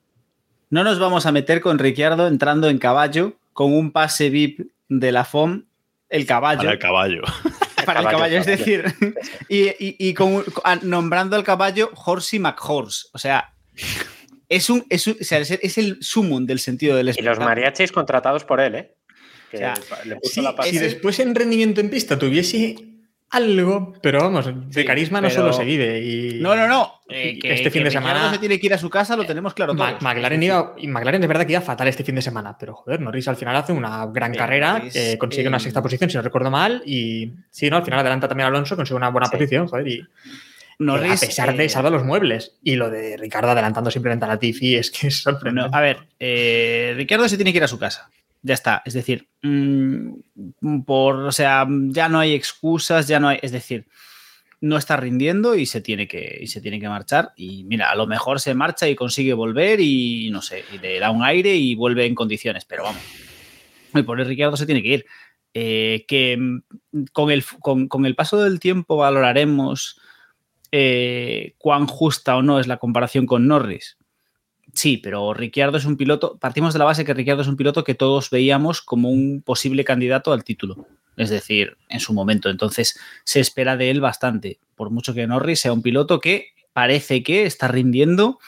[0.69, 5.11] No nos vamos a meter con Ricciardo entrando en caballo con un pase VIP de
[5.11, 5.63] la FOM,
[6.09, 6.59] el caballo.
[6.59, 7.21] Para el caballo.
[7.85, 8.85] para el Caballo, caballo, es decir,
[9.49, 10.43] y, y- y con-
[10.83, 13.07] nombrando al caballo Horsey McHorse.
[13.13, 13.53] O sea,
[14.47, 17.17] es, un, es, un- o sea, es, es el sumum del sentido del Y los
[17.17, 17.45] espectáculo.
[17.47, 18.95] mariachis contratados por él, ¿eh?
[19.49, 19.73] Que O sea,
[20.05, 20.71] le puso Sí, la pasta.
[20.71, 22.75] si después en rendimiento en pista tuviese
[23.31, 25.99] algo, pero vamos, de Sí, carisma no solo se vive.
[26.01, 26.39] Y...
[26.41, 26.93] No, no, no.
[27.09, 29.25] eh, que, este fin que de semana se tiene que ir a su casa, lo
[29.25, 29.73] tenemos claro.
[29.73, 33.01] McLaren, iba, y McLaren es verdad que iba fatal este fin de semana, pero joder,
[33.01, 36.23] Norris al final hace una gran carrera, eh, consigue eh, una sexta posición, si no
[36.23, 37.77] recuerdo mal, y sí, ¿no?
[37.77, 39.31] Al final adelanta también a Alonso, consigue una buena Sí.
[39.37, 40.07] posición, joder, y
[40.79, 42.55] Norris, a pesar de eh, salvar los muebles.
[42.63, 45.69] Y lo de Ricardo adelantando simplemente a la Tifi es que es No, sorprendente.
[45.77, 48.09] a ver, eh, Ricardo se tiene que ir a su casa.
[48.41, 48.81] Ya está.
[48.85, 53.39] Es decir, mm, por, o sea, ya no hay excusas, ya no hay.
[53.41, 53.87] Es decir,
[54.61, 57.31] no está rindiendo y se tiene que, y se tiene que marchar.
[57.35, 60.99] Y mira, a lo mejor se marcha y consigue volver y no sé, y le
[60.99, 62.65] da un aire y vuelve en condiciones.
[62.65, 63.01] Pero vamos.
[63.93, 65.05] El pobre Ricardo se tiene que ir.
[65.53, 66.61] Eh, que mm,
[67.11, 69.99] con el, con, con el paso del tiempo valoraremos
[70.71, 73.97] eh, cuán justa o no es la comparación con Norris.
[74.79, 77.83] Sí, pero Ricciardo es un piloto, partimos de la base que Ricciardo es un piloto
[77.83, 82.49] que todos veíamos como un posible candidato al título, es decir, en su momento.
[82.49, 87.23] Entonces se espera de él bastante, por mucho que Norris sea un piloto que parece
[87.23, 88.39] que está rindiendo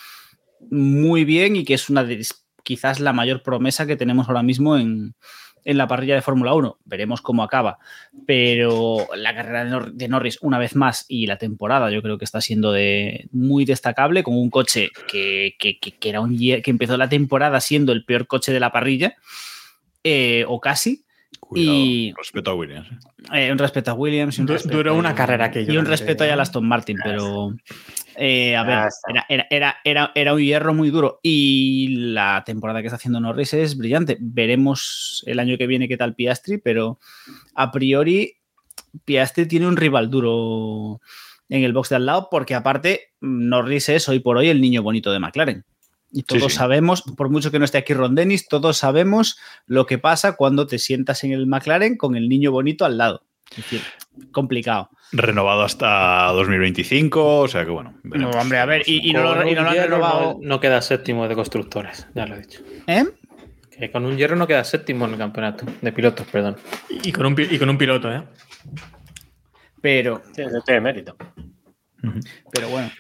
[0.70, 2.26] muy bien y que es una de
[2.64, 5.16] quizás la mayor promesa que tenemos ahora mismo en,
[5.64, 6.78] en la parrilla de Fórmula 1.
[6.86, 7.80] Veremos cómo acaba.
[8.26, 12.18] Pero la carrera de, Nor de, Norris, una vez más, y la temporada, yo creo
[12.18, 16.38] que está siendo de, muy destacable, con un coche que, que, que, que era un,
[16.38, 19.16] que empezó la temporada siendo el peor coche de la parrilla,
[20.04, 21.04] eh, o casi.
[21.52, 22.88] Cuidado, y respeto a Williams.
[23.34, 24.40] Eh, un respeto a Williams.
[24.40, 27.54] Un Du respeto, duró una carrera que yo Y un respeto a Aston Martin, pero.
[28.16, 28.88] Eh, a ver,
[29.28, 31.20] era, era, era, era un hierro muy duro.
[31.22, 34.18] Y la temporada que está haciendo Norris es brillante.
[34.22, 37.00] Veremos el año que viene qué tal Piastri, pero
[37.54, 38.38] a priori
[39.04, 41.02] Piastri tiene un rival duro
[41.50, 44.84] en el box de al lado, porque aparte Norris es hoy por hoy el niño
[44.84, 45.66] bonito de McLaren.
[46.14, 46.56] Y todos Sí, sí.
[46.58, 50.68] sabemos, por mucho que no esté aquí Ron Dennis, todos sabemos lo que pasa cuando
[50.68, 53.24] te sientas en el McLaren con el niño bonito al lado.
[53.52, 53.82] Es decir,
[54.32, 54.90] complicado.
[55.14, 57.94] Renovado hasta 2025, o sea que bueno.
[58.04, 60.22] No, hombre, a ver, y, y no, lo, y no lo han renovado.
[60.34, 62.62] No, no queda séptimo de constructores, ya lo he dicho.
[62.88, 63.04] ¿Eh?
[63.78, 66.56] Que con un hierro no queda séptimo en el campeonato, de pilotos, perdón.
[66.90, 68.24] Y con un, y con un piloto, ¿eh?
[69.82, 71.16] Pero, Sí, tiene mérito.
[72.52, 72.92] pero bueno.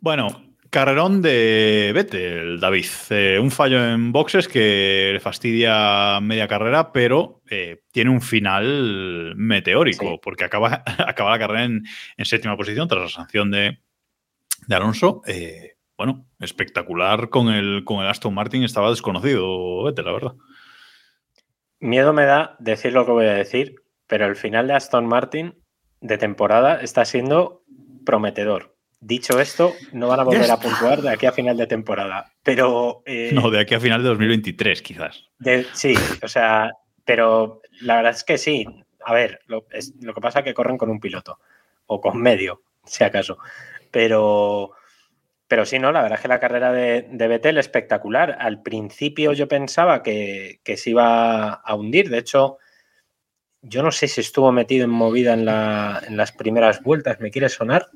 [0.00, 2.86] Bueno, carrerón de Vettel, David.
[3.10, 9.34] Eh, un fallo en boxes que le fastidia media carrera, pero eh, tiene un final
[9.36, 10.20] meteórico, Sí.
[10.22, 11.84] porque acaba, acaba la carrera en,
[12.16, 13.78] en séptima posición tras la sanción de,
[14.66, 15.22] de Alonso.
[15.26, 20.32] Eh, bueno, espectacular con el, con el Aston Martin estaba desconocido, vete, la verdad.
[21.80, 23.74] Miedo me da decir lo que voy a decir,
[24.06, 25.54] pero el final de Aston Martin
[26.00, 27.64] de temporada está siendo
[28.06, 28.76] prometedor.
[29.02, 32.32] Dicho esto, no van a volver a puntuar de aquí a final de temporada.
[32.42, 33.02] Pero.
[33.06, 35.24] eh, No, de aquí a final de 2023, quizás.
[35.38, 36.70] de- sí, o sea,
[37.04, 38.66] pero la verdad es que sí.
[39.04, 41.38] A ver, lo, es- lo que pasa es que corren con un piloto
[41.86, 43.38] o con medio, si acaso.
[43.90, 44.72] Pero,
[45.48, 48.36] pero sí, no, la verdad es que la carrera de, de Vettel espectacular.
[48.38, 52.10] Al principio yo pensaba que, que se iba a hundir.
[52.10, 52.58] De hecho,
[53.62, 57.30] yo no sé si estuvo metido en movida en, la- en las primeras vueltas, me
[57.30, 57.88] quiere sonar,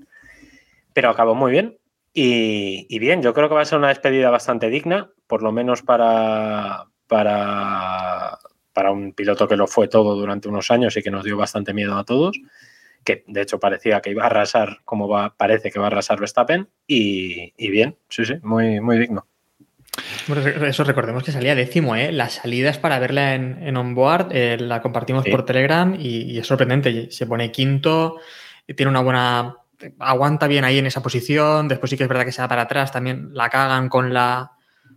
[0.95, 1.77] pero acabó muy bien.
[2.15, 5.53] Y, y bien, yo creo que va a ser una despedida bastante digna, por lo
[5.53, 8.39] menos para, para,
[8.73, 11.75] para un piloto que lo fue todo durante unos años y que nos dio bastante
[11.75, 12.39] miedo a todos,
[13.03, 16.21] que de hecho parecía que iba a arrasar, como va, parece que va a arrasar
[16.21, 19.27] Verstappen, y, y bien, sí, sí, muy, muy digno.
[20.27, 22.11] Bueno, Eso recordemos que salía décimo, ¿eh?
[22.11, 25.31] Las salidas para verla en, en onboard eh, la compartimos Sí.
[25.31, 27.11] por Telegram y, y es sorprendente.
[27.13, 28.17] Se pone quinto,
[28.77, 29.57] tiene una buena.
[29.99, 31.69] Aguanta bien ahí en esa posición.
[31.69, 34.53] Después sí que es verdad que se va para atrás, también la cagan con la,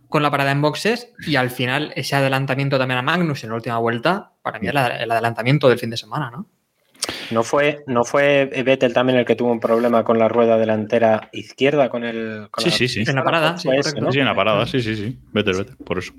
[0.08, 1.12] con la parada en boxes.
[1.26, 4.74] Y al final, ese adelantamiento también a Magnus en la última vuelta, para mí es
[4.74, 6.46] la- el adelantamiento del fin de semana, ¿no?
[7.30, 11.28] ¿No fue, ¿No fue Vettel también el que tuvo un problema con la rueda delantera
[11.32, 12.48] izquierda con el...
[12.50, 13.04] con Sí, la- sí, sí.
[13.06, 13.68] En la parada, sí.
[14.12, 15.18] Sí, en la parada, sí, sí, sí.
[15.32, 16.12] Vete, vete, por eso.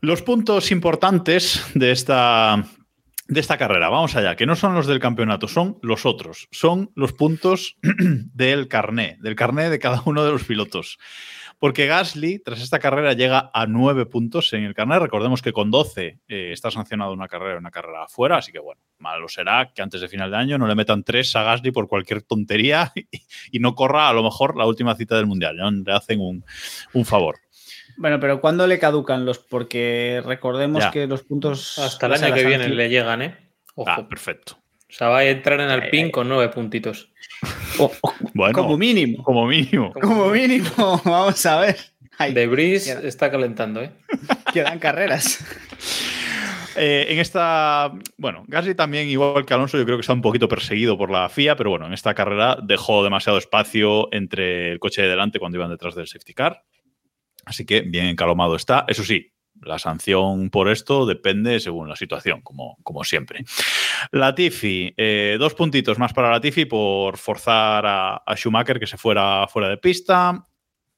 [0.00, 2.62] Los puntos importantes de esta,
[3.28, 6.48] de esta carrera, vamos allá, que no son los del campeonato, son los otros.
[6.50, 10.98] Son los puntos del carné, del carné de cada uno de los pilotos.
[11.58, 15.00] Porque Gasly, tras esta carrera, llega a nueve puntos en el carnet.
[15.00, 18.80] Recordemos que con 12 eh, está sancionado una carrera, una carrera afuera, así que bueno,
[18.98, 21.88] malo será que antes de final de año no le metan tres a Gasly por
[21.88, 22.92] cualquier tontería
[23.52, 25.56] y, no corra a lo mejor la última cita del Mundial.
[25.56, 25.70] ¿no?
[25.70, 26.44] Le hacen un,
[26.94, 27.40] un favor.
[27.98, 29.38] Bueno, pero ¿cuándo le caducan los?
[29.38, 30.90] Porque recordemos Ya.
[30.90, 31.78] que los puntos.
[31.78, 33.36] Hasta el año que viene le llegan, ¿eh?
[33.74, 33.90] Ojo.
[33.90, 34.54] Ah, perfecto.
[34.88, 37.10] O sea, va a entrar en Alpine con nueve puntitos.
[38.34, 39.22] Bueno, Como mínimo.
[39.22, 39.92] como mínimo.
[39.92, 41.00] Como mínimo.
[41.04, 41.76] Vamos a ver.
[42.18, 43.92] Ay, De Breeze queda- está calentando, ¿eh?
[44.52, 45.44] quedan carreras.
[46.76, 50.48] Eh, en esta, bueno, Gasly también, igual que Alonso, yo creo que está un poquito
[50.48, 55.02] perseguido por la FIA, pero bueno, en esta carrera dejó demasiado espacio entre el coche
[55.02, 56.62] de delante cuando iban detrás del safety car.
[57.48, 58.84] Así que bien encalomado está.
[58.88, 59.32] Eso sí,
[59.62, 63.44] la sanción por esto depende según la situación, como, como siempre.
[64.12, 69.70] Latifi, eh, dos puntitos más para Latifi por forzar a, Schumacher que se fuera fuera
[69.70, 70.46] de pista.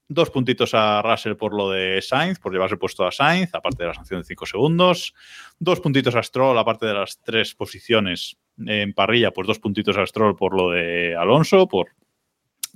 [0.09, 3.87] Dos puntitos a Russell por lo de Sainz, por llevarse puesto a Sainz, aparte de
[3.87, 5.13] la sanción de 5 segundos.
[5.57, 10.05] Dos puntitos a Stroll, aparte de las tres posiciones en parrilla, pues dos puntitos a
[10.05, 11.91] Stroll por lo de Alonso, por,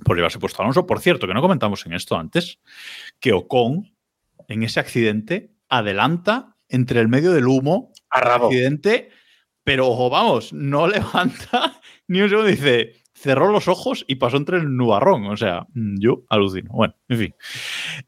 [0.04, 0.86] por llevarse puesto a Alonso.
[0.86, 2.58] Por cierto, que no comentamos en esto antes,
[3.20, 3.92] que Ocon,
[4.48, 8.46] en ese accidente, adelanta entre el medio del humo, A rabo.
[8.46, 9.10] accidente,
[9.64, 14.58] pero ojo, vamos, no levanta ni un segundo, dice, cerró los ojos y pasó entre
[14.58, 15.26] el nubarrón.
[15.26, 16.70] O sea, mm, yo alucino.
[16.72, 17.34] Bueno, en fin.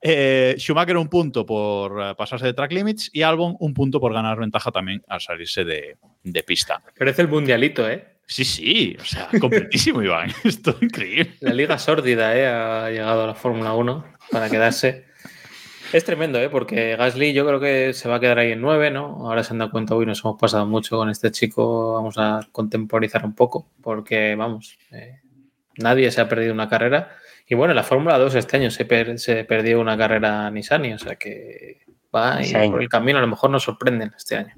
[0.00, 4.12] Eh, Schumacher un punto por eh, pasarse de track limits y Albon un punto por
[4.12, 6.82] ganar ventaja también al salirse de, de pista.
[6.96, 8.17] Parece el mundialito, ¿eh?
[8.30, 10.30] Sí, sí, o sea, completísimo, Iván.
[10.44, 11.32] Esto es increíble.
[11.40, 12.46] La liga sórdida, ¿eh?
[12.46, 15.06] Ha llegado a la Fórmula 1 para quedarse.
[15.94, 16.50] Es tremendo, ¿eh?
[16.50, 19.26] Porque Gasly yo creo que se va a quedar ahí en 9, ¿no?
[19.26, 22.46] Ahora se han dado cuenta, hoy nos hemos pasado mucho con este chico, vamos a
[22.52, 25.20] contemporizar un poco, porque, vamos, eh,
[25.78, 27.16] nadie se ha perdido una carrera.
[27.46, 30.92] Y bueno, en la Fórmula 2 este año se, per- se perdió una carrera Nissani,
[30.92, 31.78] o sea que
[32.14, 32.52] va Sí.
[32.70, 34.54] por el camino, a lo mejor nos sorprenden este año.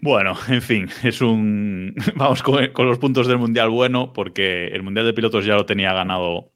[0.00, 1.94] Bueno, en fin, es un.
[2.16, 5.92] Vamos con, los puntos del Mundial bueno, porque el Mundial de Pilotos ya lo tenía
[5.92, 6.52] ganado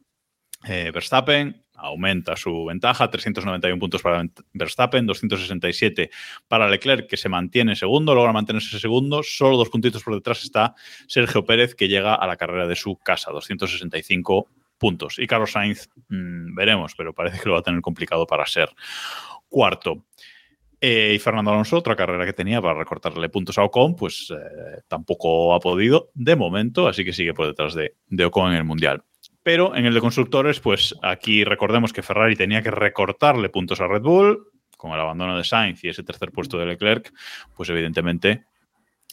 [0.67, 4.25] eh, Verstappen, aumenta su ventaja, 391 puntos para
[4.55, 6.11] Verstappen, 267
[6.49, 10.75] para Leclerc, que se mantiene segundo, logra mantenerse segundo, solo dos puntitos por detrás está
[11.07, 15.19] Sergio Pérez, que llega a la carrera de su casa, 265 puntos.
[15.19, 18.71] Y Carlos Sainz, mmm, veremos, pero parece que lo va a tener complicado para ser
[19.55, 20.05] cuarto.
[20.87, 24.83] Eh, y Fernando Alonso, otra carrera que tenía para recortarle puntos a Ocon, pues eh,
[24.87, 28.65] tampoco ha podido de momento, así que sigue por detrás de, de Ocon en el
[28.65, 29.03] Mundial.
[29.43, 33.87] Pero en el de constructores, pues aquí recordemos que Ferrari tenía que recortarle puntos a
[33.87, 37.15] Red Bull, con el abandono de Sainz y ese tercer puesto de Leclerc,
[37.57, 38.45] pues evidentemente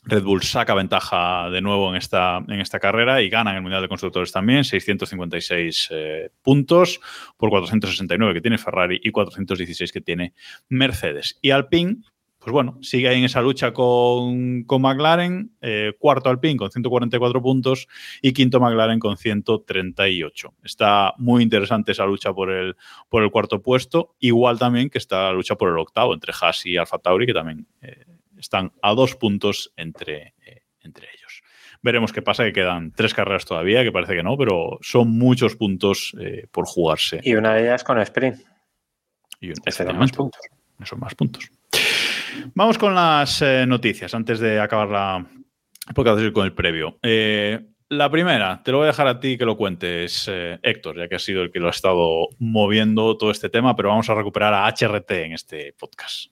[0.04, 3.62] Red Bull saca ventaja de nuevo en esta, en esta carrera y gana en el
[3.62, 7.00] Mundial de Constructores también, 656 eh, puntos
[7.38, 10.34] por 469 que tiene Ferrari y 416 que tiene
[10.70, 11.38] Mercedes.
[11.42, 11.98] Y Alpine,
[12.40, 17.40] pues bueno, sigue ahí en esa lucha con, con McLaren, eh, cuarto Alpine con 144
[17.40, 17.88] puntos
[18.24, 20.56] y quinto McLaren con 138.
[20.64, 22.76] Está muy interesante esa lucha por el,
[23.08, 26.66] por el cuarto puesto, igual también que está la lucha por el octavo entre Haas
[26.66, 28.06] y Alfa Tauri, que también eh,
[28.42, 31.42] están a dos puntos entre, eh, entre ellos.
[31.82, 35.56] Veremos qué pasa, que quedan tres carreras todavía, que parece que no, pero son muchos
[35.56, 37.22] puntos eh, por jugarse.
[37.24, 38.42] Y una de ellas con sprint.
[39.40, 39.54] Y
[39.94, 40.42] más puntos.
[40.84, 41.50] Son más puntos.
[42.54, 45.26] Vamos con las eh, noticias antes de acabar la
[45.94, 46.98] podcast con el previo.
[47.02, 50.98] Eh, la primera, te lo voy a dejar a ti que lo cuentes, eh, Héctor,
[50.98, 54.10] ya que has sido el que lo ha estado moviendo todo este tema, pero vamos
[54.10, 56.32] a recuperar a HRT en este podcast.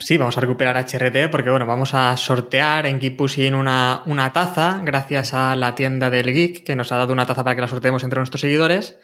[0.00, 4.32] Sí, vamos a recuperar HRT porque bueno, vamos a sortear en Keep Pushing una, una
[4.32, 7.60] taza gracias a la tienda del Geek que nos ha dado una taza para que
[7.60, 8.98] la sorteemos entre nuestros seguidores.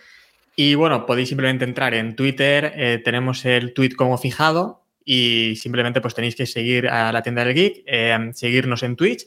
[0.56, 6.00] Y bueno, podéis simplemente entrar en Twitter, eh, tenemos el tweet como fijado y simplemente
[6.00, 9.26] pues tenéis que seguir a la tienda del Geek, eh, seguirnos en Twitch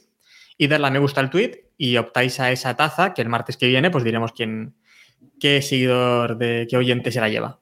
[0.58, 3.56] y darle a me gusta al tweet y optáis a esa taza que el martes
[3.56, 4.74] que viene pues diremos quién,
[5.38, 7.59] qué seguidor de qué oyente se la lleva.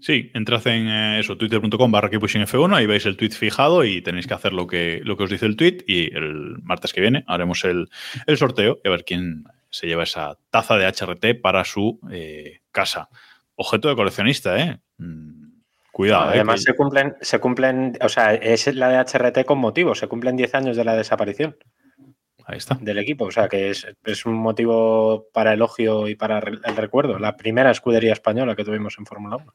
[0.00, 4.26] Sí, entrad en eh, eso, twitter.com barra F1, ahí veis el tweet fijado y tenéis
[4.26, 7.22] que hacer lo que, lo que os dice el tweet y el martes que viene
[7.26, 7.88] haremos el,
[8.26, 12.60] el sorteo y a ver quién se lleva esa taza de HRT para su eh,
[12.72, 13.08] casa.
[13.56, 14.80] Objeto de coleccionista, ¿eh?
[14.98, 15.50] Mm,
[15.92, 16.34] Cuidado, ¿eh?
[16.36, 20.08] Además, que- se cumplen, se cumplen, o sea, es la de HRT con motivo, se
[20.08, 21.56] cumplen 10 años de la desaparición
[22.46, 22.76] Ahí está.
[22.80, 27.18] del equipo, o sea, que es, es un motivo para elogio y para el recuerdo.
[27.18, 29.54] La primera escudería española que tuvimos en Fórmula 1.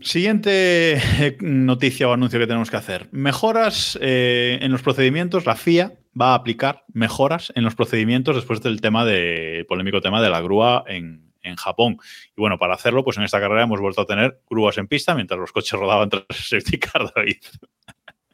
[0.00, 3.08] Siguiente eh, noticia o anuncio que tenemos que hacer.
[3.12, 5.44] Mejoras eh, en los procedimientos.
[5.44, 10.00] La FIA va a aplicar mejoras en los procedimientos después del tema de el polémico
[10.00, 11.98] tema de la grúa en, en Japón.
[12.36, 15.14] Y bueno, para hacerlo, pues en esta carrera hemos vuelto a tener grúas en pista
[15.14, 17.36] mientras los coches rodaban tras el safety car, David.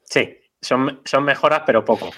[0.05, 2.11] Sí, son, son mejoras, pero poco.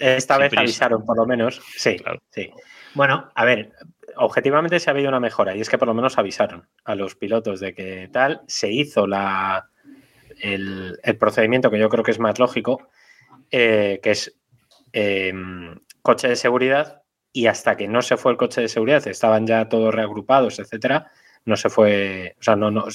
[0.00, 0.60] Esta Sin vez prisa.
[0.62, 1.62] avisaron, por lo menos.
[1.76, 2.20] Sí, Claro.
[2.30, 2.50] sí.
[2.94, 3.72] Bueno, a ver,
[4.16, 7.14] objetivamente se ha habido una mejora y es que por lo menos avisaron a los
[7.14, 9.70] pilotos de que tal se hizo la,
[10.40, 12.88] el, procedimiento que yo creo que es más lógico,
[13.50, 14.36] eh, que es
[14.92, 15.32] eh,
[16.02, 17.02] coche de seguridad
[17.32, 21.10] y hasta que no se fue el coche de seguridad, estaban ya todos reagrupados, etcétera,
[21.44, 22.86] no se fue, o sea, no, no,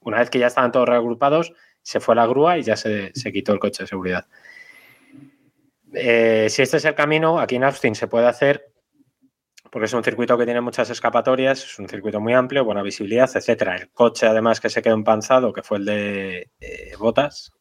[0.00, 1.52] una vez que ya estaban todos reagrupados,
[1.82, 4.26] se fue la grúa y ya se, se quitó el coche de seguridad.
[5.92, 8.72] Eh, si este es el camino, aquí en Austin se puede hacer,
[9.74, 13.28] porque es un circuito que tiene muchas escapatorias, es un circuito muy amplio, buena visibilidad,
[13.34, 13.74] etcétera.
[13.74, 17.52] El coche, además, que se quedó empanzado, que fue el de eh, Botas,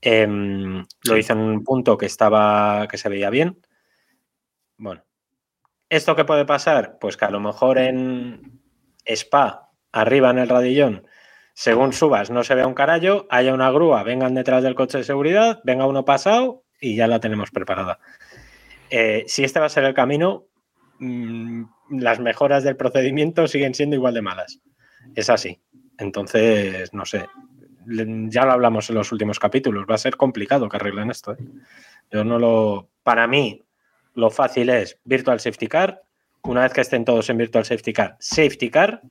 [0.00, 3.56] em, lo hizo en un punto que estaba, que se veía bien.
[4.76, 5.04] Bueno,
[5.88, 6.98] ¿esto qué puede pasar?
[7.00, 8.60] Pues que a lo mejor en
[9.06, 11.06] Spa, arriba en el radillón,
[11.54, 15.04] según subas no se vea un carallo, haya una grúa, vengan detrás del coche de
[15.04, 18.00] seguridad, venga uno pasado y ya la tenemos preparada.
[18.90, 20.48] Eh, si este va a ser el camino,
[21.02, 24.60] mm, las mejoras del procedimiento siguen siendo igual de malas.
[25.14, 25.60] Es así.
[25.98, 27.26] Entonces, no sé.
[27.86, 29.86] Ya lo hablamos en los últimos capítulos.
[29.90, 31.32] Va a ser complicado que arreglen esto.
[31.32, 31.38] ¿eh?
[32.10, 32.88] Yo no lo.
[33.02, 33.62] Para mí,
[34.14, 36.02] lo fácil es Virtual Safety Car.
[36.44, 39.02] Una vez que estén todos en Virtual Safety Car, Safety Car.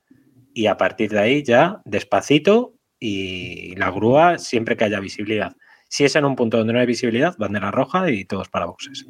[0.54, 5.56] Y a partir de ahí ya despacito y la grúa siempre que haya visibilidad.
[5.92, 9.04] Si es en un punto donde no hay visibilidad, bandera roja y todos para boxes.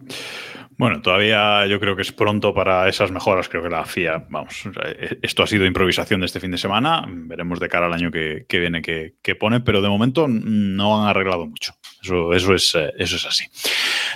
[0.77, 3.49] Bueno, todavía yo creo que es pronto para esas mejoras.
[3.49, 7.05] Creo que la FIA, vamos, eh, esto ha sido improvisación de este fin de semana.
[7.07, 11.47] Veremos de cara al año que, viene que, pone, pero de momento no han arreglado
[11.47, 11.73] mucho.
[12.03, 13.45] Eso, es, eh, eso es así.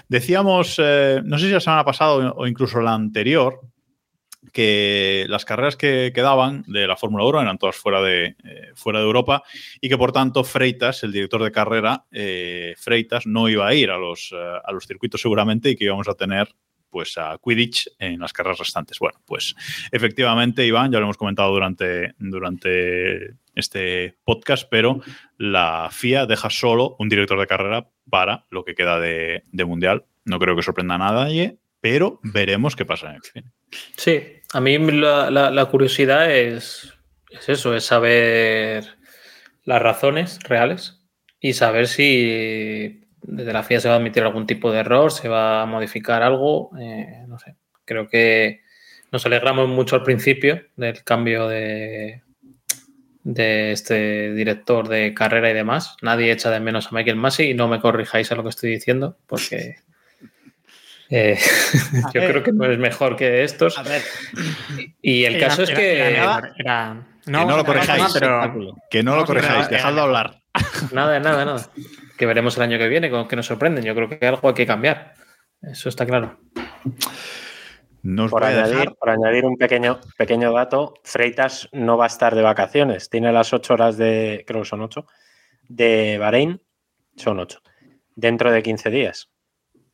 [0.09, 3.61] Decíamos, eh, no sé si la semana pasada o incluso la anterior,
[4.57, 9.01] que las carreras que quedaban de la Fórmula 1 eran todas fuera de, eh, fuera
[9.01, 9.43] de Europa
[9.83, 13.91] y que por tanto Freitas, el director de carrera, eh, Freitas no iba a ir
[13.91, 16.49] a los, eh, a los circuitos seguramente y que íbamos a tener
[16.89, 18.99] pues a Quidditch en las carreras restantes.
[18.99, 19.55] Bueno, pues
[19.93, 25.03] efectivamente, Iván, ya lo hemos comentado durante, durante este podcast, pero
[25.37, 30.07] la FIA deja solo un director de carrera para lo que queda de, de Mundial.
[30.25, 33.53] No creo que sorprenda a nadie, pero veremos qué pasa en el viene.
[33.97, 34.23] Sí,
[34.53, 36.95] a mí la, curiosidad es,
[37.31, 38.85] es eso, es saber
[39.65, 41.01] las razones reales
[41.41, 45.29] y saber si desde la FIA se va a admitir algún tipo de error, se
[45.29, 47.57] va a modificar algo, eh, no sé.
[47.85, 48.63] Creo que
[49.13, 52.23] nos alegramos mucho al principio del cambio de,
[53.27, 55.97] de este director de carrera y demás.
[56.03, 58.71] Nadie echa de menos a Michael Massey y no me corrijáis a lo que estoy
[58.71, 59.77] diciendo porque...
[61.11, 61.39] eh,
[62.15, 62.31] yo ver.
[62.31, 63.79] creo que no es mejor que estos.
[63.79, 64.03] A ver,
[65.03, 65.99] Y el Era- caso es era- que.
[66.11, 70.43] era- era- que no lo corrijáis, pero que no lo corrijáis, dejadlo hablar.
[70.93, 71.71] Nada, nada, nada.
[72.17, 73.85] Que veremos el año que viene, con que nos sorprenden.
[73.85, 75.15] Yo creo que algo hay que cambiar.
[75.61, 76.39] Eso está claro.
[78.03, 82.43] Nos Por añadir, por añadir un pequeño, pequeño dato, Freitas no va a estar de
[82.43, 83.11] vacaciones.
[83.11, 85.07] Tiene las ocho horas de, creo que son ocho,
[85.69, 86.63] de Bahrein,
[87.17, 87.61] son ocho,
[88.15, 89.31] dentro de 15 días,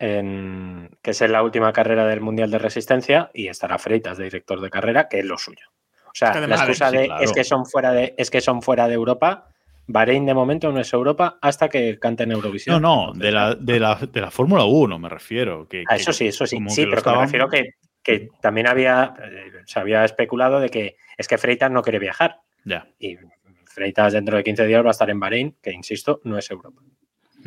[0.03, 4.25] en- que es en la última carrera del Mundial de Resistencia y estará Freitas de
[4.25, 5.67] director de carrera, que es lo suyo.
[6.07, 7.23] O sea, Es que la excusa sí, de claro.
[7.25, 9.49] es, que son fuera de, es que son fuera de Europa,
[9.87, 12.83] Bahrein de momento no es Europa hasta que canten Eurovisión.
[12.83, 15.67] No, no, de la, de la, de la Fórmula 1 me refiero.
[15.69, 16.59] Que, Ah, que eso sí, eso sí.
[16.69, 17.71] Sí, pero me refiero que,
[18.03, 22.41] que también había, eh, se había especulado de que es que Freitas no quiere viajar.
[22.65, 22.87] Ya.
[22.99, 23.17] Y
[23.65, 26.81] Freitas dentro de 15 días va a estar en Bahrein, que insisto, no es Europa.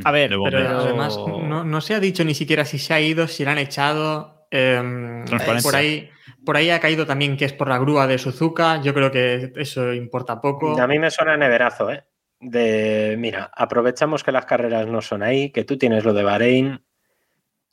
[0.04, 3.28] A ver, Pero además no, no se ha dicho ni siquiera si se ha ido,
[3.28, 4.48] si le han echado.
[4.52, 5.70] eh, Transparencia.
[5.70, 6.10] por, ahí,
[6.46, 8.82] por ahí ha caído también que es por la grúa de Suzuka.
[8.82, 10.80] Yo creo que eso importa poco.
[10.80, 12.04] A mí me suena neverazo, ¿eh?
[12.40, 16.84] De, mira, aprovechamos que las carreras no son ahí, que tú tienes lo de Bahrein.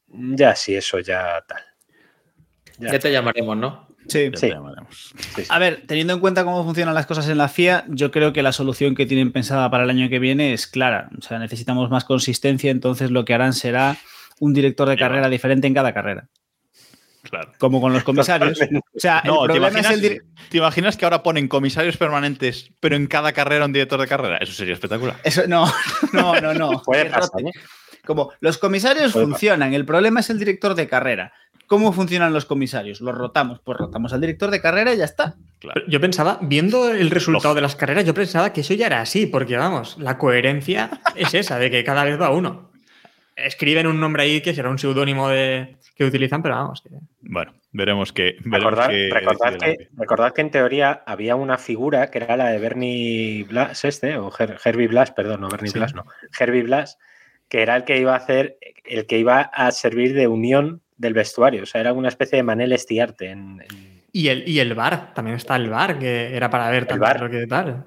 [0.06, 1.62] Ya sí, eso ya tal.
[2.78, 2.92] Ya.
[2.92, 3.88] Ya te llamaremos, ¿no?
[4.08, 4.30] Sí.
[4.30, 4.54] Te.
[5.48, 8.42] A ver, teniendo en cuenta cómo funcionan las cosas en la FIA, yo creo que
[8.42, 11.10] la solución que tienen pensada para el año que viene es clara.
[11.18, 13.96] O sea, necesitamos más consistencia, entonces lo que harán será
[14.40, 16.28] un director de carrera diferente en cada carrera.
[17.22, 17.52] Claro.
[17.58, 18.58] Como con los comisarios.
[18.60, 21.96] O sea, No, el ¿te problema imaginas, es el ¿te imaginas que ahora ponen comisarios
[21.96, 24.38] permanentes, pero en cada carrera un director de carrera?
[24.38, 25.16] Eso sería espectacular.
[25.22, 25.72] Eso, no,
[26.12, 26.82] no, no, no.
[26.82, 27.40] Puede pasar.
[27.40, 27.52] ¿eh?
[28.04, 31.32] Como los comisarios funcionan, el problema es el director de carrera.
[31.66, 33.00] ¿Cómo funcionan los comisarios?
[33.00, 35.36] Los rotamos, pues rotamos al director de carrera y ya está.
[35.60, 35.80] Claro.
[35.88, 37.54] Yo pensaba, viendo el resultado Lógico.
[37.54, 41.32] de las carreras, yo pensaba que eso ya era así, porque vamos, la coherencia es
[41.34, 42.70] esa, de que cada vez va uno.
[43.36, 46.82] Escriben un nombre ahí que será un seudónimo de, que utilizan, pero vamos.
[46.82, 46.90] que-
[47.22, 48.36] Bueno, veremos que.
[48.44, 53.44] Veremos Recordad, que, recordad que en teoría había una figura que era la de Bernie
[53.44, 55.78] Blas, este, o Her- Herbie Blas, perdón, no Bernie Sí.
[55.78, 56.04] Blas, no,
[56.38, 56.98] Herbie Blas,
[57.52, 61.12] que era el que iba a hacer, el que iba a servir de unión del
[61.12, 61.64] vestuario.
[61.64, 65.12] O sea, era una especie de Manel Estiarte en, en- Y el, y el bar,
[65.12, 67.20] también está el bar, que era para ver también bar.
[67.20, 67.84] lo que tal.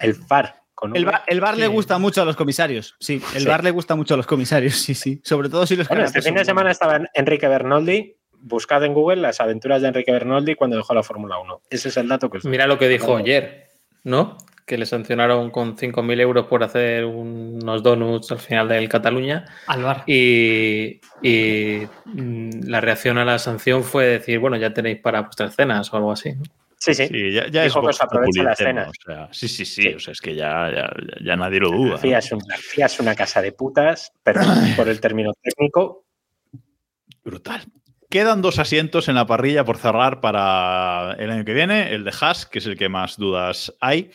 [0.00, 0.56] el VAR.
[0.74, 2.96] Con El, bar, el bar le gusta mucho a los comisarios.
[2.98, 3.46] Sí, el Sí.
[3.48, 5.20] bar le gusta mucho a los comisarios, sí, sí.
[5.22, 8.16] Sobre todo si los Bueno, este fin de semana estaba en Enrique Bernoldi.
[8.40, 11.60] Buscad en Google las aventuras de Enrique Bernoldi cuando dejó la Fórmula 1.
[11.70, 12.44] Ese es el dato que os.
[12.46, 13.68] Mira lo que dijo ayer,
[14.02, 14.36] ¿no?
[14.72, 19.44] Que le sancionaron con 5.000 euros por hacer unos donuts al final del Cataluña.
[19.66, 20.02] Al bar.
[20.06, 25.54] Y, y, mm, la reacción a la sanción fue decir, bueno, ya tenéis para vuestras
[25.54, 26.32] cenas o algo así.
[26.32, 26.42] ¿no?
[26.78, 27.06] Sí, sí.
[27.06, 28.88] Sí, ya, ya es Dijo que se aprovecha las tema, cenas.
[28.88, 29.88] o sea, sí, sí, sí, Sí.
[29.88, 30.90] O sea, es que ya, ya,
[31.22, 32.00] ya nadie lo duda.
[32.02, 32.16] ¿no?
[32.16, 32.32] es,
[32.78, 34.40] es una casa de putas, pero
[34.74, 36.06] por el término técnico,
[37.22, 37.60] Brutal.
[38.08, 42.12] Quedan dos asientos en la parrilla por cerrar para el año que viene, el de
[42.20, 44.10] Haas, que es el que más dudas hay,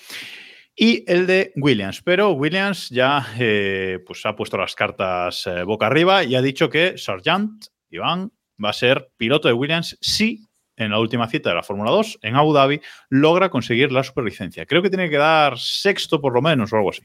[0.78, 2.02] y el de Williams.
[2.04, 6.70] Pero Williams ya eh, pues ha puesto las cartas eh, boca arriba y ha dicho
[6.70, 8.32] que Sargent, Iván,
[8.64, 10.46] va a ser piloto de Williams si
[10.78, 14.68] en la última cita de la Fórmula 2 en Abu Dhabi logra conseguir la superlicencia.
[14.68, 17.02] Creo que tiene que dar sexto por lo menos o algo así.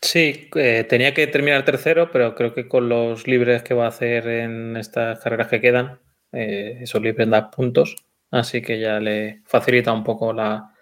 [0.00, 3.88] Sí, eh, tenía que terminar tercero, pero creo que con los libres que va a
[3.88, 5.98] hacer en estas carreras que quedan,
[6.32, 7.96] esos libres dan puntos,
[8.30, 10.72] así que ya le facilita un poco la,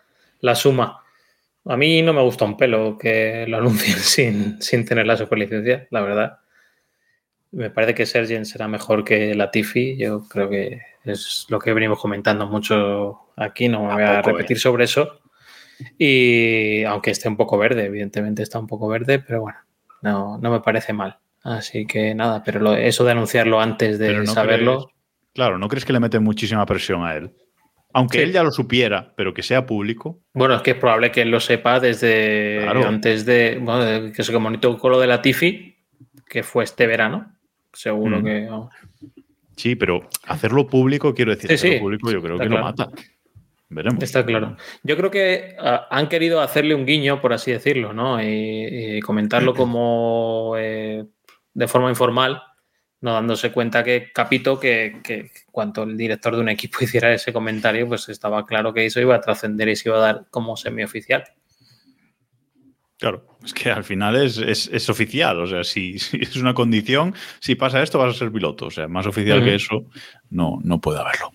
[0.40, 1.02] la suma.
[1.66, 5.86] A mí no me gusta un pelo que lo anuncien sin, sin tener la superlicencia,
[5.90, 6.38] la verdad.
[7.52, 9.96] Me parece que Sergen será mejor que Latifi.
[9.96, 13.68] Yo creo que es lo que venimos comentando mucho aquí.
[13.68, 15.20] No me voy a poco, repetir sobre eso.
[15.98, 19.58] Y aunque esté un poco verde, evidentemente está un poco verde, pero bueno,
[20.02, 21.18] no, no me parece mal.
[21.42, 24.94] Así que nada, pero lo- eso de anunciarlo antes de no saberlo, crees-
[25.34, 27.32] claro, ¿no crees que le mete muchísima presión a él?
[27.92, 28.24] Aunque Sí.
[28.24, 30.20] él ya lo supiera, pero que sea público.
[30.32, 32.86] bueno, es que es probable que él lo sepa desde Claro.
[32.86, 35.76] antes de, bueno, que se comunicó con lo de la Tifi,
[36.28, 37.32] que fue este verano.
[37.72, 38.24] Seguro Mm.
[38.24, 38.48] que.
[39.56, 42.64] Sí, pero hacerlo público, quiero decir, Sí, hacerlo sí, público yo creo está que claro.
[42.64, 42.90] lo mata.
[43.68, 44.02] Veremos.
[44.02, 44.56] Está claro.
[44.82, 48.20] Yo creo que ah, han querido hacerle un guiño, por así decirlo, ¿no?
[48.22, 51.04] Y, y comentarlo como eh,
[51.54, 52.42] de forma informal,
[53.02, 57.32] no dándose cuenta que Capito, que, que cuanto el director de un equipo hiciera ese
[57.32, 60.56] comentario, pues estaba claro que eso iba a trascender y se iba a dar como
[60.56, 61.24] semioficial.
[62.98, 65.40] Claro, es que al final es, es- es oficial.
[65.40, 68.66] O sea, si, si es una condición, si pasa esto, vas a ser piloto.
[68.66, 69.86] O sea, más oficial que eso,
[70.28, 71.32] no, no puede haberlo.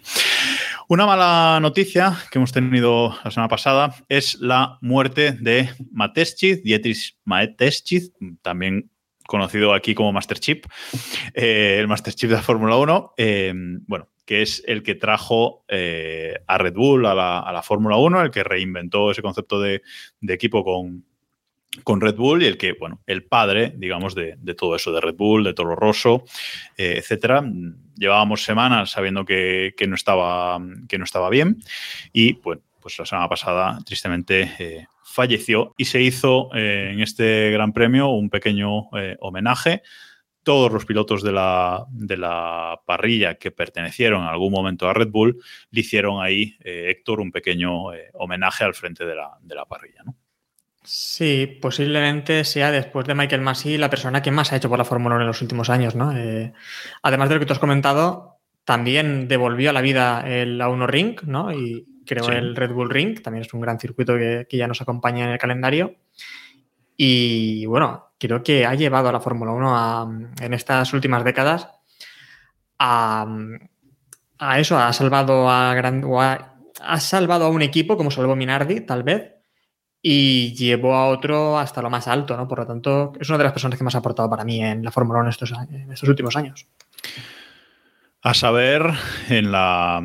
[0.88, 7.18] Una mala noticia que hemos tenido la semana pasada es la muerte de Mateschiz, Dietrich
[7.24, 8.12] Mateschiz,
[8.44, 8.92] también
[9.28, 10.66] conocido aquí como Master Chip,
[11.34, 13.54] eh, el Master Chip de la Fórmula 1, eh,
[13.88, 18.32] bueno, que es el que trajo eh, a Red Bull a la, Fórmula 1, el
[18.32, 19.82] que reinventó ese concepto de,
[20.28, 21.06] equipo con,
[21.84, 25.16] con Red Bull y el que, bueno, el padre, digamos, de, todo eso, de Red
[25.16, 26.24] Bull, de Toro Rosso,
[26.78, 27.44] etcétera.
[27.96, 31.58] Llevábamos semanas sabiendo que, no estaba, que no estaba bien
[32.12, 37.74] y, bueno, pues la semana pasada, tristemente, falleció y se hizo eh, en este Gran
[37.74, 38.90] Premio un pequeño
[39.20, 39.82] homenaje.
[40.44, 45.10] Todos los pilotos de la, de la, parrilla que pertenecieron en algún momento a Red
[45.10, 50.04] Bull le hicieron ahí, Héctor, un pequeño homenaje al frente de la, de la parrilla.
[50.06, 50.16] ¿no?
[50.86, 54.86] Sí, posiblemente sea después de Michael Massey la persona que más ha hecho por la
[54.86, 56.16] Fórmula 1 en los últimos años, ¿no?
[56.16, 56.54] Eh,
[57.02, 61.22] además de lo que tú has comentado, también devolvió a la vida el A1 Ring,
[61.24, 61.52] ¿no?
[61.52, 65.26] Y creó el Red Bull Ring, también es un gran circuito que, ya nos acompaña
[65.26, 65.96] en el calendario.
[66.98, 71.70] Y bueno, creo que ha llevado a la Fórmula 1 en estas últimas décadas
[72.80, 73.28] a,
[74.58, 76.04] eso, ha salvado a, gran,
[76.82, 79.34] ha salvado a un equipo como salvó Minardi, tal vez,
[80.02, 82.48] y llevó a otro hasta lo más alto, ¿no?
[82.48, 84.84] Por lo tanto, es una de las personas que más ha aportado para mí en
[84.84, 86.68] la Fórmula 1 en estos, en estos últimos años.
[88.22, 88.92] A saber,
[89.30, 90.02] en la,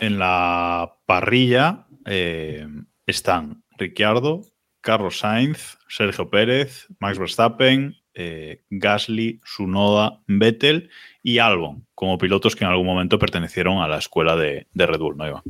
[0.00, 2.66] en la parrilla eh,
[3.06, 4.42] están Ricciardo,
[4.80, 10.90] Carlos Sainz, Sergio Pérez, Max Verstappen, eh, Gasly, Sunoda, Vettel
[11.22, 15.16] y Albon, como pilotos que en algún momento pertenecieron a la escuela de, Red Bull,
[15.16, 15.42] ¿no, Iván?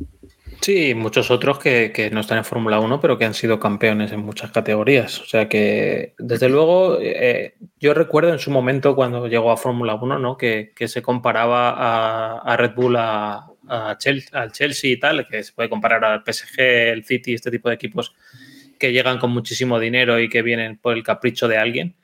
[0.61, 4.21] Sí, muchos otros que, no están en Fórmula 1, pero que han sido campeones en
[4.21, 5.19] muchas categorías.
[5.21, 9.95] O sea que, desde luego, eh, yo recuerdo en su momento cuando llegó a Fórmula
[9.95, 10.37] 1, ¿no?
[10.37, 13.51] Que, se comparaba a, Red Bull a,
[13.97, 17.69] Chelsea, al Chelsea y tal, que se puede comparar al PSG, el City, este tipo
[17.69, 18.15] de equipos
[18.77, 21.95] que llegan con muchísimo dinero y que vienen por el capricho de alguien.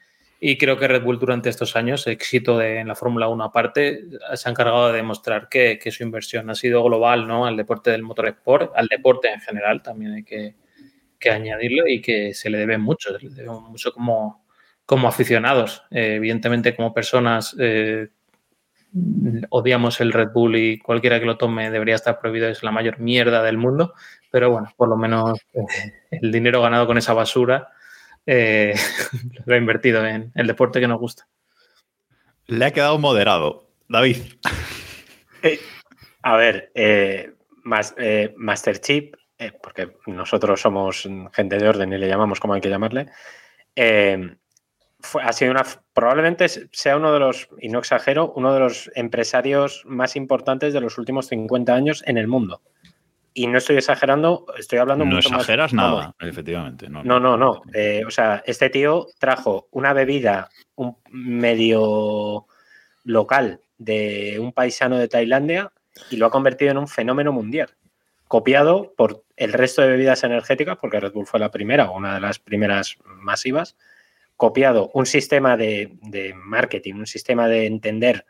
[0.43, 4.05] Y creo que Red Bull durante estos años, éxito de, en la Fórmula 1 aparte,
[4.33, 7.45] se ha encargado de demostrar que, su inversión ha sido global ¿no?
[7.45, 10.55] al deporte del motorsport, al deporte en general, también hay que,
[11.29, 13.11] añadirlo y que se le debe mucho,
[13.69, 14.43] mucho como,
[14.87, 15.83] como aficionados.
[15.91, 18.07] Eh, evidentemente, como personas, eh,
[19.49, 22.99] odiamos el Red Bull y cualquiera que lo tome debería estar prohibido, es la mayor
[22.99, 23.93] mierda del mundo,
[24.31, 27.69] pero bueno, por lo menos eh, el dinero ganado con esa basura
[28.25, 28.75] eh,
[29.45, 31.27] lo ha invertido en el deporte que nos gusta.
[32.47, 33.67] Le ha quedado moderado.
[33.87, 34.17] David.
[35.43, 35.59] Eh,
[36.21, 39.15] a ver, eh, Master Chip,
[39.61, 43.07] porque nosotros somos gente de orden y le llamamos como hay que llamarle,
[45.21, 49.83] ha sido una, probablemente sea uno de los, y no exagero, uno de los empresarios
[49.85, 52.61] más importantes de los últimos 50 años en el mundo
[53.33, 55.31] y no estoy exagerando, estoy hablando no mucho más.
[55.31, 56.89] No exageras nada, efectivamente.
[56.89, 57.37] No, no, no.
[57.37, 57.61] no.
[57.73, 62.45] Eh, o sea, este tío trajo una bebida un medio
[63.03, 65.71] local de un paisano de Tailandia
[66.09, 67.69] y lo ha convertido en un fenómeno mundial,
[68.27, 72.15] copiado por el resto de bebidas energéticas, porque Red Bull fue la primera o una
[72.15, 73.77] de las primeras masivas,
[74.41, 75.99] copiado un sistema de,
[76.35, 78.25] marketing, un sistema de entender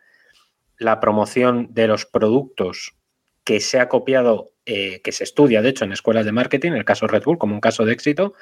[0.78, 2.98] la promoción de los productos
[3.46, 6.84] que se ha copiado eh, que se estudia, de hecho, en escuelas de marketing, el
[6.84, 8.34] caso Red Bull como un caso de éxito,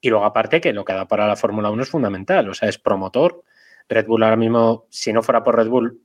[0.00, 2.68] y luego aparte que lo que da para la Fórmula 1 es fundamental, o sea,
[2.68, 3.44] es promotor.
[3.88, 6.02] Red Bull ahora mismo, si no fuera por Red Bull,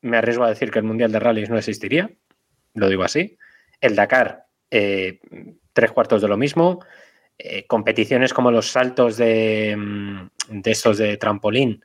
[0.00, 2.10] me arriesgo a decir que el Mundial de Rallys no existiría,
[2.74, 3.38] lo digo así.
[3.80, 5.20] El Dakar, eh,
[5.72, 6.80] tres cuartos de lo mismo.
[7.38, 11.84] Eh, competiciones como los saltos de, mm, de de trampolín,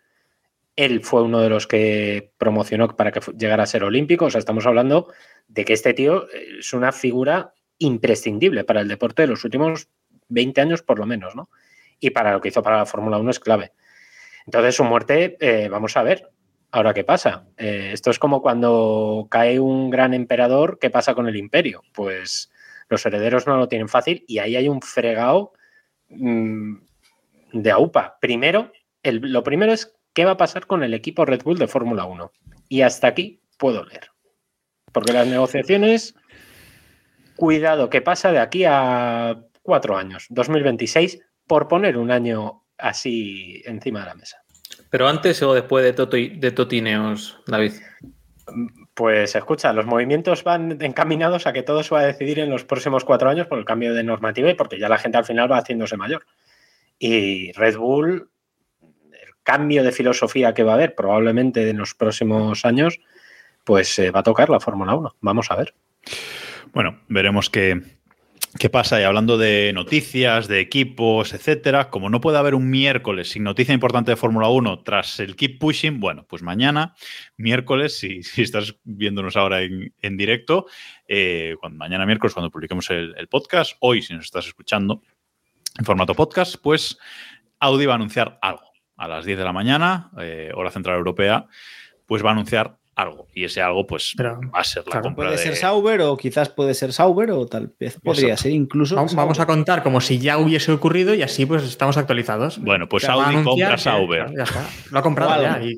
[0.75, 4.25] él fue uno de los que promocionó para que llegara a ser olímpico.
[4.25, 5.11] O sea, estamos hablando
[5.47, 9.89] de que este tío es una figura imprescindible para el deporte de los últimos
[10.29, 11.49] 20 años por lo menos, ¿no?
[11.99, 13.73] Y para lo que hizo para la Fórmula 1 es clave.
[14.45, 16.29] Entonces su muerte, eh, vamos a ver,
[16.71, 17.47] ahora qué pasa.
[17.57, 21.81] Eh, esto es como cuando cae un gran emperador, ¿qué pasa con el imperio?
[21.93, 22.51] Pues
[22.89, 25.53] los herederos no lo tienen fácil y ahí hay un fregado
[26.09, 26.75] mm,
[27.53, 28.17] de AUPA.
[28.19, 28.71] Primero,
[29.03, 32.31] lo primero es qué va a pasar con el equipo Red Bull de Fórmula 1.
[32.67, 34.09] Y hasta aquí puedo leer.
[34.91, 36.15] Porque las negociaciones,
[37.35, 44.01] cuidado, que pasa de aquí a cuatro años, 2026, por poner un año así encima
[44.01, 44.37] de la mesa.
[44.89, 47.73] Pero antes o después de, de Totineos, David.
[48.99, 52.65] Pues escucha, los movimientos van encaminados a que todo se va a decidir en los
[52.65, 55.49] próximos cuatro años por el cambio de normativa y porque ya la gente al final
[55.49, 56.25] va haciéndose mayor.
[56.97, 58.29] Y Red Bull
[59.41, 62.99] cambio de filosofía que va a haber probablemente en los próximos años,
[63.63, 65.15] pues eh, va a tocar la Fórmula 1.
[65.21, 65.73] Vamos a ver.
[66.73, 67.81] Bueno, veremos qué,
[68.57, 68.99] qué pasa.
[68.99, 73.73] Y hablando de noticias, de equipos, etcétera, como no puede haber un miércoles sin noticia
[73.73, 76.95] importante de Fórmula 1 tras el Keep Pushing, bueno, pues mañana,
[77.37, 80.65] miércoles, si, estás viéndonos ahora en, directo,
[81.07, 85.01] eh, mañana miércoles cuando publiquemos el, el podcast, hoy si nos estás escuchando,
[85.77, 86.97] en formato podcast, pues
[87.59, 88.63] Audi va a anunciar algo.
[88.97, 91.47] A las 10 de la mañana, eh, hora central europea,
[92.05, 93.27] pues va a anunciar algo.
[93.33, 95.43] Y ese algo, pues, Pero, va a ser la claro, compra Puede de...
[95.43, 98.43] ser Sauber o quizás puede ser Sauber o tal vez podría Exacto.
[98.43, 98.95] ser incluso.
[98.95, 102.59] Vamos, vamos a contar como si ya hubiese ocurrido y así pues estamos actualizados.
[102.59, 104.33] Bueno, pues Que va a Audi compra Sauber.
[104.35, 104.67] ya está.
[104.91, 105.43] Lo ha comprado Vale.
[105.43, 105.61] ya.
[105.63, 105.77] y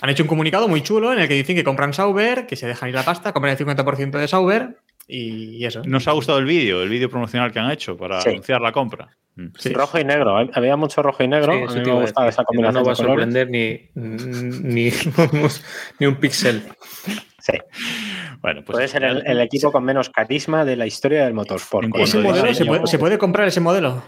[0.00, 2.66] han hecho un comunicado muy chulo en el que dicen que compran Sauber, que se
[2.66, 4.76] dejan ir la pasta, compran el 50% de Sauber
[5.08, 5.82] y eso.
[5.84, 8.28] ¿Nos ha gustado el vídeo, el vídeo promocional que han hecho para Sí.
[8.28, 9.08] anunciar la compra?
[9.58, 9.72] Sí.
[9.72, 10.36] Rojo y negro.
[10.52, 11.52] Había mucho rojo y negro.
[11.52, 12.40] Sí, a mí me gustaba decir.
[12.40, 14.90] esa combinación no va a sorprender ni, ni,
[16.00, 16.62] ni un píxel.
[17.38, 17.52] Sí.
[18.40, 21.88] Bueno, pues Puede ser el, el equipo con menos carisma de la historia del motorsport.
[21.96, 24.02] ¿Ese modelo se puede, se puede comprar ese modelo?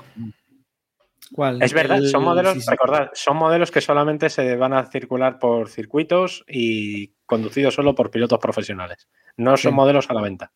[1.32, 1.62] ¿Cuál?
[1.62, 2.70] Es verdad, El- son modelos, sí, sí.
[2.70, 8.11] recordad, son modelos que solamente se van a circular por circuitos y conducidos solo por
[8.11, 9.09] pilotos profesionales.
[9.36, 9.77] No son Sí.
[9.77, 10.51] modelos a la venta.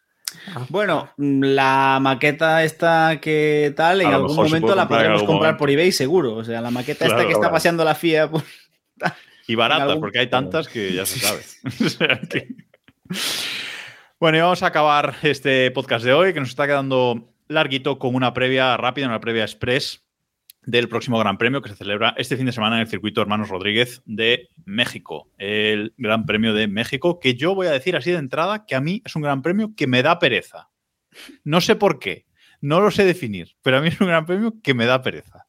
[0.69, 5.59] Bueno, la maqueta esta que tal, en algún momento la podremos comprar momento.
[5.59, 6.35] por eBay seguro.
[6.37, 8.31] O sea, la maqueta Claro, esta que está paseando la FIA.
[8.31, 8.45] pues,
[9.47, 11.43] Y baratas, algún- porque hay tantas que ya se sabe.
[11.85, 12.49] O sea que-
[14.21, 18.15] Bueno, y vamos a acabar este podcast de hoy, que nos está quedando larguito con
[18.15, 20.04] una previa rápida, una previa express
[20.67, 23.49] del próximo Gran Premio que se celebra este fin de semana en el circuito Hermanos
[23.49, 25.29] Rodríguez de México.
[25.39, 28.81] El Gran Premio de México, que yo voy a decir así de entrada que a
[28.81, 30.69] mí es un Gran Premio que me da pereza.
[31.45, 32.27] No sé por qué,
[32.61, 35.47] no lo sé definir, pero a mí es un Gran Premio que me da pereza.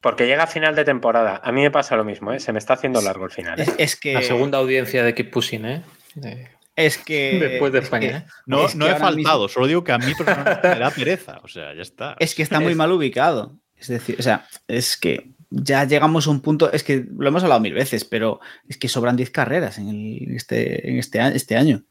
[0.00, 1.40] Porque llega a final de temporada.
[1.42, 2.38] A mí me pasa lo mismo, ¿eh?
[2.40, 3.58] se me está haciendo largo el final.
[3.60, 3.64] ¿eh?
[3.64, 4.14] es, es que.
[4.14, 5.82] La segunda audiencia de Keep Pushing, ¿eh?
[6.14, 7.36] De- Es que.
[7.40, 8.22] Después de es España, que- ¿eh?
[8.46, 11.40] No, Es no he faltado, mismo- solo digo que a mí personalmente me da pereza.
[11.42, 12.14] O sea, ya está.
[12.20, 13.58] Es que está muy mal ubicado.
[13.80, 17.42] Es decir, o sea, es que ya llegamos a un punto, es que lo hemos
[17.42, 21.20] hablado mil veces, pero es que sobran 10 carreras en, el- en este, en este,
[21.36, 21.84] este año.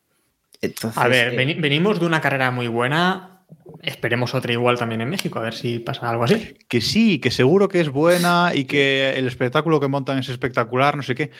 [0.61, 3.33] Entonces, A ver, eh, veni- venimos de una carrera muy buena.
[3.81, 6.55] Esperemos otra igual también en México, a ver si pasa algo así.
[6.67, 10.97] Que sí, que seguro que es buena y que el espectáculo que montan es espectacular,
[10.97, 11.31] no sé qué.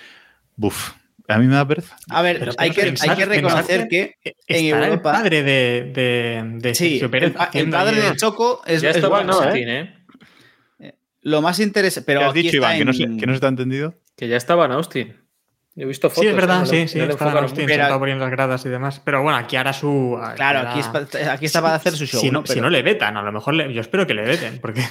[0.55, 0.91] Buf,
[1.27, 1.97] a mí me da pereza.
[2.09, 4.33] a ver, Pero hay, que, hay que reconocer que en
[4.65, 5.11] Estará el Europa.
[5.11, 9.17] padre de, de, de Sí, Sergio Pérez el, padre de Choco es, Ya es estaba
[9.23, 9.93] bueno, en ¿no, eh?
[11.27, 12.05] Lo más interesante.
[12.05, 12.77] Pero ¿Qué has aquí dicho, está Iván?
[12.79, 13.93] ¿Que no, se, en- que no se te ha entendido?
[14.15, 15.15] Que ya estaba en Austin.
[15.75, 16.23] He visto fotos.
[16.23, 16.59] Sí, es verdad, ¿eh?
[16.61, 17.73] No sí, sí, no estaba Austin, mucho.
[17.75, 18.99] sentado por ahí en las gradas y demás.
[19.03, 20.17] Pero bueno, aquí hará su.
[20.35, 22.19] Claro, hará- aquí, es aquí está para hacer su show.
[22.21, 24.23] si, no, si Pero- no le vetan, a lo mejor le- yo espero que le
[24.23, 24.81] veten, porque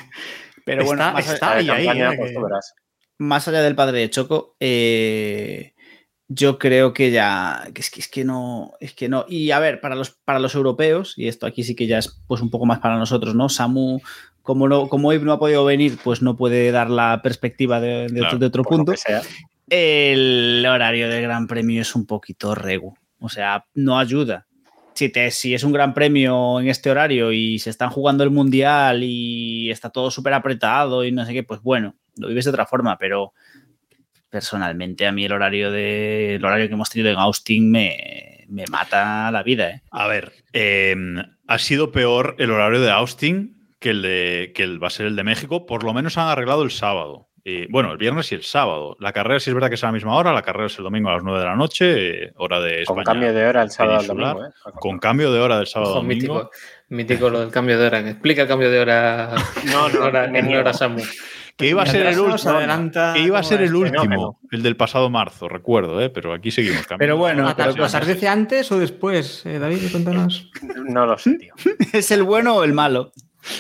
[0.64, 2.38] pero bueno, está, más, está La ahí, campaña, eh, pues que-
[3.18, 5.72] más allá del padre de Choco, eh,
[6.28, 7.68] yo creo que ya.
[7.72, 8.72] que es, que es que no.
[8.80, 9.24] Es que no.
[9.28, 12.22] Y a ver, para los, para los europeos, y esto aquí sí que ya es
[12.28, 13.48] pues un poco más para nosotros, ¿no?
[13.48, 14.00] Samu,
[14.46, 18.06] como no, como hoy no ha podido venir, pues no puede dar la perspectiva de,
[18.06, 18.94] de Claro, otro, de punto.
[19.68, 22.94] El horario del Gran Premio es un poquito regu.
[23.18, 24.46] O sea, no ayuda.
[24.94, 28.30] Si, te, si es un gran premio en este horario y se están jugando el
[28.30, 32.52] mundial y está todo súper apretado y no sé qué, pues bueno, lo vives de
[32.52, 33.32] otra forma, pero
[34.30, 38.64] personalmente a mí el horario de el horario que hemos tenido en Austin me, me
[38.70, 39.70] mata la vida.
[39.70, 39.82] ¿eh?
[39.90, 40.94] A ver, eh,
[41.48, 43.55] ha sido peor el horario de Austin
[43.86, 45.64] que el, de, que el va a ser el de México.
[45.66, 47.28] Por lo menos han arreglado el sábado.
[47.44, 48.96] Eh, bueno, el viernes y el sábado.
[48.98, 50.32] La carrera sí es verdad que es a la misma hora.
[50.32, 53.04] La carrera es el domingo a las 9 de la noche, eh, hora de Con
[53.04, 54.44] cambio de hora el sábado al domingo.
[54.46, 54.50] ¿eh?
[54.80, 56.34] Con cambio de hora del sábado Ojo, al domingo.
[56.34, 56.50] mítico,
[56.88, 58.00] mítico lo del cambio de hora.
[58.00, 59.34] Explica el cambio de hora.
[59.72, 61.00] No, no, hora, en hora Samu.
[61.56, 62.50] Que iba a ser el último.
[62.50, 66.10] adelanta Que iba a ser el último, el del pasado marzo, recuerdo, ¿eh?
[66.10, 66.98] pero aquí seguimos cambiando.
[66.98, 69.46] Pero bueno, ¿A- pero ¿Las ardece antes o después?
[69.46, 70.50] Eh, David, cuéntanos.
[70.88, 71.54] No lo sé, tío.
[71.94, 73.12] ¿Es el bueno o el malo?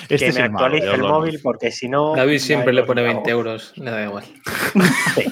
[0.02, 2.14] Este que es me el malo, actualice el móvil porque si no.
[2.14, 3.14] David siempre le pone cago.
[3.14, 3.72] 20 euros.
[3.76, 4.24] Le da igual.
[5.14, 5.24] Sí.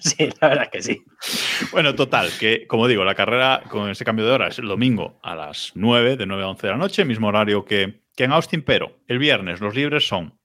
[0.00, 1.04] Sí, la verdad es que sí.
[1.72, 5.18] Bueno, total, que como digo, la carrera con ese cambio de hora es el domingo
[5.22, 8.32] a las 9, de 9 a 11 de la noche, mismo horario que, que en
[8.32, 10.38] Austin, pero el viernes los libres son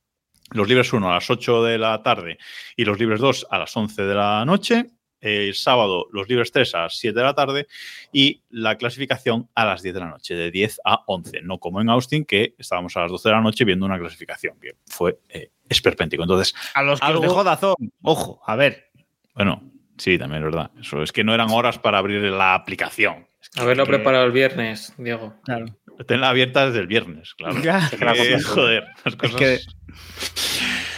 [0.51, 2.37] los libres 1 a las 8 de la tarde
[2.75, 4.85] y los libres 2 a las 11 de la noche.
[5.19, 7.67] El sábado los libres 3 a las 7 de la tarde
[8.13, 11.41] y la clasificación a las 10 de la noche, de 10 a 11.
[11.41, 14.59] No como en Austin, que estábamos a las 12 de la noche viendo una clasificación
[14.61, 16.23] que fue eh, esperpéntico.
[16.23, 17.75] Entonces, A los que Algo- os dejó Dazón.
[18.03, 18.91] Ojo, a ver.
[19.33, 19.63] bueno,
[19.97, 20.71] sí, también es verdad.
[20.79, 23.27] Eso es que no eran horas para abrir la aplicación.
[23.41, 25.35] Es que- Haberlo que- preparado el viernes, Diego.
[25.43, 25.65] Claro.
[26.07, 27.59] Tenla abierta desde el viernes, claro.
[27.63, 27.89] Ya.
[27.89, 27.95] que
[28.35, 29.35] Eh, joder, las cosas.
[29.35, 29.59] que-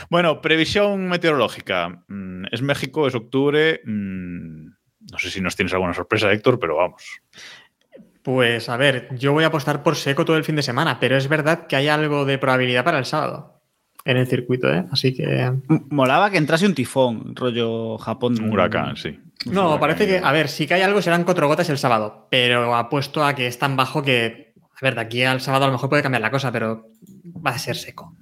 [0.10, 2.04] Bueno, previsión meteorológica.
[2.08, 3.82] Mm, Es México, es octubre.
[3.86, 4.68] Mm,
[5.12, 7.04] No sé si nos tienes alguna sorpresa, Héctor, pero vamos.
[8.22, 11.16] Pues a ver, yo voy a apostar por seco todo el fin de semana, pero
[11.18, 13.56] es verdad que hay algo de probabilidad para el sábado
[14.06, 14.86] en el circuito, ¿eh?
[14.92, 15.52] Así que.
[15.90, 18.36] Molaba que entrase un tifón, rollo Japón.
[18.42, 19.20] Un huracán, sí.
[19.46, 22.76] No, parece que, a ver, sí que hay algo, serán cuatro gotas el sábado, pero
[22.76, 25.74] apuesto a que es tan bajo que, a ver, de aquí al sábado a lo
[25.74, 26.88] mejor puede cambiar la cosa, pero
[27.46, 28.16] va a ser seco.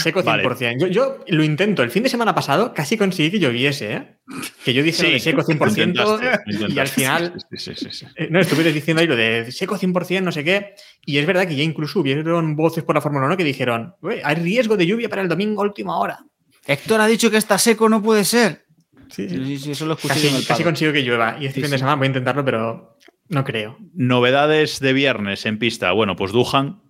[0.00, 0.42] Seco Vale.
[0.44, 0.78] 100%.
[0.78, 1.82] Yo, yo lo intento.
[1.82, 4.16] El fin de semana pasado casi conseguí que lloviese, ¿eh?
[4.64, 7.34] Que yo dije lo de seco 100% intentaste, lo y al final...
[7.50, 8.06] Sí, sí, sí, sí.
[8.16, 10.74] eh, No, estuve diciendo ahí lo de seco 100%, no sé qué.
[11.04, 14.20] Y es verdad que ya incluso hubieron voces por la Fórmula 1 que dijeron, "Ué,
[14.24, 16.18] hay riesgo de lluvia para el domingo a última hora.
[16.66, 18.64] Héctor ha dicho que está seco, no puede ser.
[19.10, 21.36] Sí, Sí, sí, eso lo escuché Casi, en el casi consigo que llueva.
[21.40, 22.96] Y este Sí, fin de semana voy a intentarlo, pero
[23.28, 23.76] no creo.
[23.94, 25.92] Novedades de viernes en pista.
[25.92, 26.81] Bueno, pues Duhan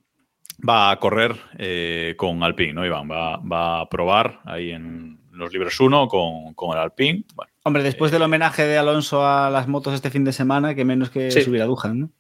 [0.68, 3.10] va a correr eh, con Alpine, ¿no, Iván?
[3.10, 7.24] Va, va a probar ahí en los libres 1 con, con el Alpine.
[7.34, 10.84] Bueno, Hombre, después del homenaje de Alonso a las motos este fin de semana, que
[10.84, 11.42] menos que Sí.
[11.42, 12.10] subir a Dujan, ¿no?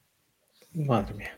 [0.74, 1.36] Madre mía.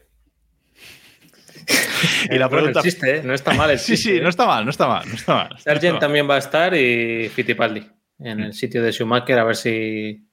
[2.31, 2.81] y la Bueno, pregunta.
[2.81, 3.23] el chiste, ¿eh?
[3.25, 4.11] No está mal el sí, chiste.
[4.11, 4.21] sí, ¿eh?
[4.23, 5.09] no está mal, no está mal.
[5.09, 6.01] No está mal, no está Sargent mal.
[6.01, 7.87] también va a estar y Fittipaldi
[8.21, 10.27] en el sitio de Schumacher a ver si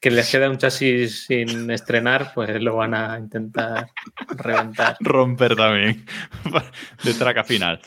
[0.00, 3.88] que les queda un chasis sin estrenar, pues lo van a intentar
[4.28, 4.96] reventar.
[5.00, 6.04] romper también
[7.02, 7.80] de traca final.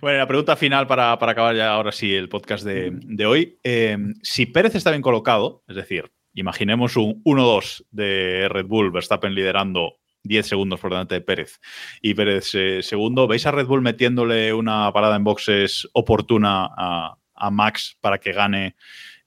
[0.00, 3.58] Bueno, la pregunta final para, para acabar ya ahora sí el podcast de, de hoy.
[3.62, 9.34] Eh, si Pérez está bien colocado, es decir, imaginemos un 1-2 de Red Bull, Verstappen
[9.34, 11.60] liderando 10 segundos por delante de Pérez
[12.02, 17.16] y Pérez eh, segundo, ¿veis a Red Bull metiéndole una parada en boxes oportuna a,
[17.34, 18.76] a Max para que gane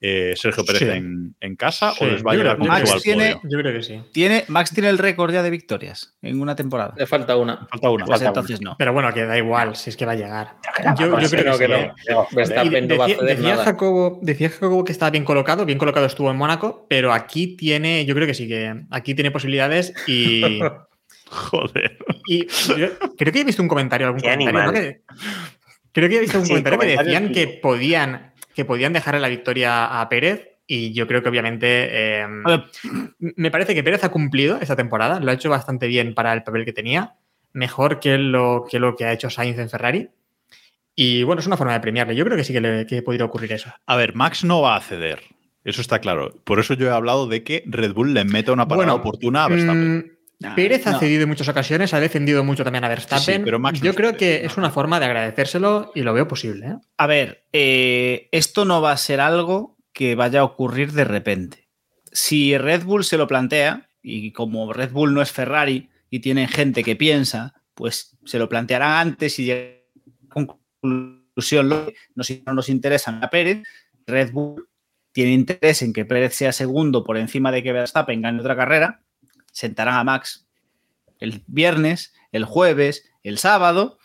[0.04, 0.90] eh, Sergio Pérez Sí.
[0.90, 3.50] en, en casa Sí, o les va a llegar Max al tiene- podio?
[3.52, 4.02] Yo creo que sí.
[4.12, 6.94] Tiene, Max tiene el récord ya de victorias en una temporada.
[6.98, 7.68] Le falta una.
[7.70, 8.06] Falta una.
[8.06, 8.76] Pues Falta entonces no.
[8.80, 10.56] Pero bueno, que da igual, si es que va a llegar.
[10.98, 11.76] Yo- Yo, yo yo creo que, no.
[11.76, 11.92] ¿eh?
[13.22, 13.58] Decía.
[13.58, 18.04] Jacobo, decía Jacobo que estaba bien colocado, bien colocado estuvo en Mónaco, pero aquí tiene,
[18.06, 20.60] yo creo que sí, que aquí tiene posibilidades y,
[21.30, 21.98] Joder.
[22.28, 22.48] y
[22.78, 22.88] yo
[23.18, 24.70] creo que he visto un comentario, algún Qué comentario, ¿no?
[24.70, 24.82] animal.
[24.82, 25.02] Que-
[25.94, 29.28] creo que he visto un Sí, comentario que decían que podían, que podían dejarle la
[29.28, 32.64] victoria a Pérez y yo creo que obviamente eh, ver,
[33.20, 36.44] me parece que Pérez ha cumplido esta temporada, lo ha hecho bastante bien para el
[36.44, 37.16] papel que tenía,
[37.54, 40.10] mejor que lo que, lo que ha hecho Sainz en Ferrari.
[40.96, 42.16] Y bueno, es una forma de premiarle.
[42.16, 43.72] Yo creo que sí que le que podría ocurrir eso.
[43.86, 45.20] A ver, Max no va a ceder.
[45.64, 46.34] Eso está claro.
[46.44, 49.46] Por eso yo he hablado de que Red Bull le meta una parada Bueno, oportuna
[49.46, 50.18] a Verstappen.
[50.42, 51.00] Nah, Pérez ha no.
[51.00, 53.44] cedido en muchas ocasiones, ha defendido mucho también a Verstappen.
[53.44, 56.66] pero Max no Yo creo que es una forma de agradecérselo y lo veo posible.
[56.66, 56.76] ¿eh?
[56.98, 61.70] A ver, eh, esto no va a ser algo que vaya a ocurrir de repente.
[62.12, 66.48] Si Red Bull se lo plantea, y como Red Bull no es Ferrari y tienen
[66.48, 69.78] gente que piensa, pues se lo plantearán antes y llegarán
[70.32, 70.48] a la
[70.82, 71.70] conclusión.
[72.16, 73.62] Nos, no nos interesa a Pérez,
[74.08, 74.68] Red Bull
[75.12, 79.04] tiene interés en que Pérez sea segundo por encima de que Verstappen gane otra carrera,
[79.52, 80.48] sentarán a Max
[81.20, 83.98] el viernes, el jueves, el sábado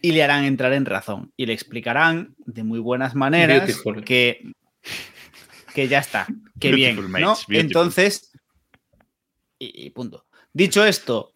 [0.00, 4.04] y le harán entrar en razón y le explicarán de muy buenas maneras Beautiful.
[4.04, 4.52] que,
[5.74, 6.26] que ya está,
[6.60, 7.58] que Beautiful, bien, mates, ¿no?
[7.58, 8.32] Entonces,
[9.58, 10.26] y, y punto.
[10.52, 11.32] Dicho esto,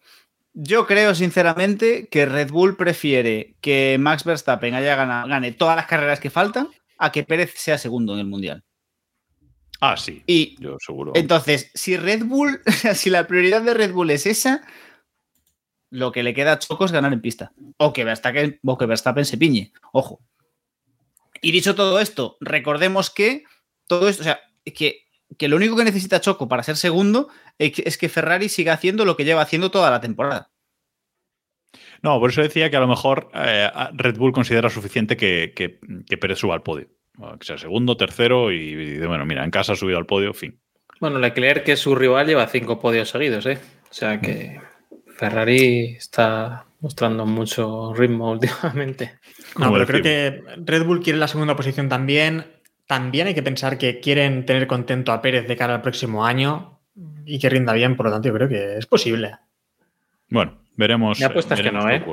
[0.53, 5.87] yo creo sinceramente que Red Bull prefiere que Max Verstappen haya gana- gane todas las
[5.87, 6.67] carreras que faltan
[6.97, 8.63] a que Pérez sea segundo en el Mundial.
[9.79, 10.23] Ah, sí.
[10.25, 11.11] Y Yo seguro.
[11.15, 12.61] entonces, si Red Bull,
[12.95, 14.65] si la prioridad de Red Bull es esa,
[15.89, 17.53] lo que le queda a Choco es ganar en pista.
[17.77, 19.71] O que Verstappen, o que Verstappen se piñe.
[19.91, 20.19] Ojo.
[21.41, 23.43] Y dicho todo esto, recordemos que
[23.85, 25.05] todo esto, o sea, que,
[25.37, 27.29] que lo único que necesita Choco para ser segundo
[27.59, 30.51] es que, es que Ferrari siga haciendo lo que lleva haciendo toda la temporada.
[32.01, 35.79] No, por eso decía que a lo mejor eh, Red Bull considera suficiente que, que,
[36.07, 36.89] que Pérez suba al podio.
[37.19, 40.33] O Que sea segundo, tercero y, y, bueno, mira, en casa ha subido al podio,
[40.33, 40.59] fin.
[40.99, 43.59] Bueno, Leclerc, que es su rival, lleva cinco podios seguidos, ¿eh?
[43.89, 44.59] O sea que
[45.15, 49.19] Ferrari está mostrando mucho ritmo últimamente.
[49.57, 52.45] No, pero creo que Red Bull quiere la segunda posición también.
[52.85, 56.79] También hay que pensar que quieren tener contento a Pérez de cara al próximo año
[57.25, 59.35] y que rinda bien, por lo tanto, yo creo que es posible.
[60.29, 61.19] Bueno, veremos.
[61.19, 62.03] Mi apuesta es que veremos no, ¿eh?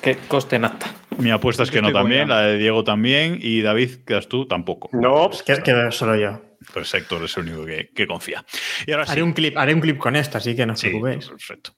[0.00, 0.86] Que coste en acta.
[1.18, 4.90] Mi apuesta es que no también, la de Diego también y David, quedas tú tampoco.
[4.92, 6.40] No, Que, que solo yo.
[6.72, 8.44] Pues Héctor es el único que, que confía.
[8.86, 9.12] Y ahora sí.
[9.12, 11.28] Haré un clip, haré un clip con esto, así que no os Sí, preocupéis.
[11.28, 11.72] perfecto.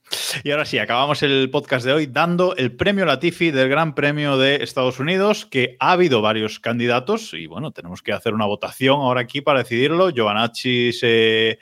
[0.45, 4.37] Y ahora sí, acabamos el podcast de hoy dando el premio Latifi del Gran Premio
[4.37, 8.97] de Estados Unidos, que ha habido varios candidatos y bueno, tenemos que hacer una votación
[9.01, 10.11] ahora aquí para decidirlo.
[10.11, 11.59] Giovanacci se,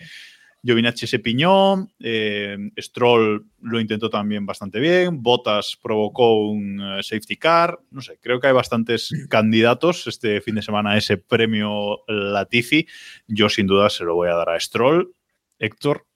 [0.64, 7.36] Giovinacci se piñó, eh, Stroll lo intentó también bastante bien, Bottas provocó un eh, safety
[7.36, 12.04] car, no sé, creo que hay bastantes candidatos este fin de semana a ese premio
[12.06, 12.86] Latifi.
[13.26, 15.12] Yo sin duda se lo voy a dar a Stroll.
[15.58, 16.06] Héctor,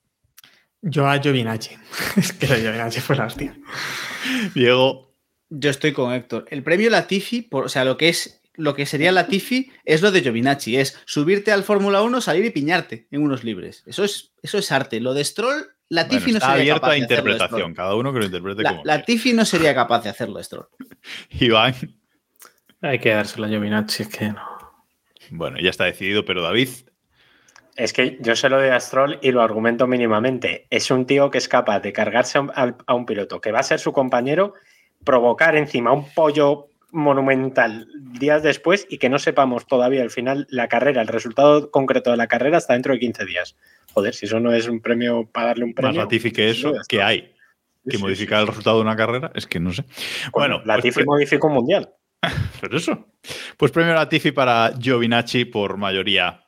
[0.81, 1.75] Yo a Giovinacci.
[2.15, 3.57] es que Giovinacci fue la hostia.
[4.55, 5.13] Diego,
[5.49, 6.45] Yo estoy con Héctor.
[6.49, 10.11] El premio Latifi, por, o sea, lo que es lo que sería Latifi es lo
[10.11, 13.83] de Giovinacci, es subirte al Fórmula 1, salir y piñarte en unos libres.
[13.85, 14.99] Eso es, eso es arte.
[14.99, 17.95] Lo de Stroll Latifi Bueno, no está sería abierto capaz a de hacerlo, interpretación, cada
[17.95, 18.97] uno que lo interprete La, como quiera.
[18.97, 20.67] Latifi no sería capaz de hacerlo, Stroll.
[21.39, 21.75] Iván,
[22.81, 24.41] Hay que dárselo a Giovinazzi, es que no.
[25.29, 26.69] bueno, ya está decidido, pero David,
[27.75, 30.67] Es que yo se lo doy a Stroll y lo argumento mínimamente.
[30.71, 33.51] Es un tío que es capaz de cargarse a un, al- a un piloto que
[33.51, 34.55] va a ser su compañero,
[35.05, 37.87] provocar encima un pollo monumental
[38.19, 42.17] días después y que no sepamos todavía al final la carrera, el resultado concreto de
[42.17, 43.55] la carrera hasta dentro de 15 días.
[43.93, 46.01] Joder, si eso no es un premio para darle un más premio.
[46.01, 47.33] Latifi que eso, lo de que hay?
[47.89, 49.83] Que sí, modificar sí, el resultado de una carrera, es que no sé.
[50.31, 51.93] Bueno, la pues Latifi modificó un mundial.
[52.61, 53.07] Pero eso.
[53.57, 56.47] Pues premio Latifi para Giovinacci por mayoría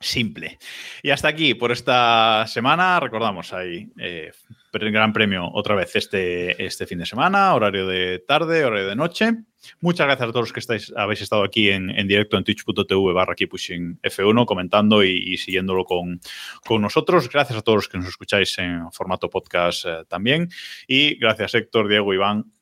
[0.00, 0.58] simple.
[1.02, 3.00] Y hasta aquí por esta semana.
[3.00, 4.32] Recordamos, hay eh,
[4.72, 9.32] gran premio otra vez este, este fin de semana, horario de tarde, horario de noche.
[9.80, 13.12] Muchas gracias a todos los que estáis, habéis estado aquí en, en directo en twitch.tv
[13.12, 16.20] barra Keeppushing F1 comentando y, y siguiéndolo con,
[16.64, 17.28] con nosotros.
[17.28, 20.50] Gracias a todos los que nos escucháis en formato podcast eh, también.
[20.86, 22.52] Y gracias Héctor, Diego, Iván,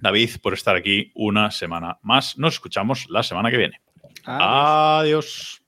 [0.00, 2.36] David por estar aquí una semana más.
[2.38, 3.80] Nos escuchamos la semana que viene.
[4.24, 5.61] Adiós.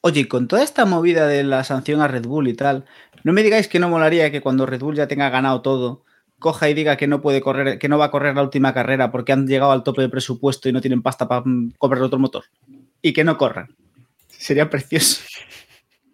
[0.00, 2.84] Oye, con toda esta movida de la sanción a Red Bull y tal,
[3.24, 6.04] no me digáis que no molaría que cuando Red Bull ya tenga ganado todo,
[6.38, 9.10] coja y diga que no puede correr, que no va a correr la última carrera
[9.10, 11.42] porque han llegado al tope de presupuesto y no tienen pasta para
[11.78, 12.44] comprar otro motor.
[13.02, 13.74] Y que no corran.
[14.28, 15.22] Sería precioso.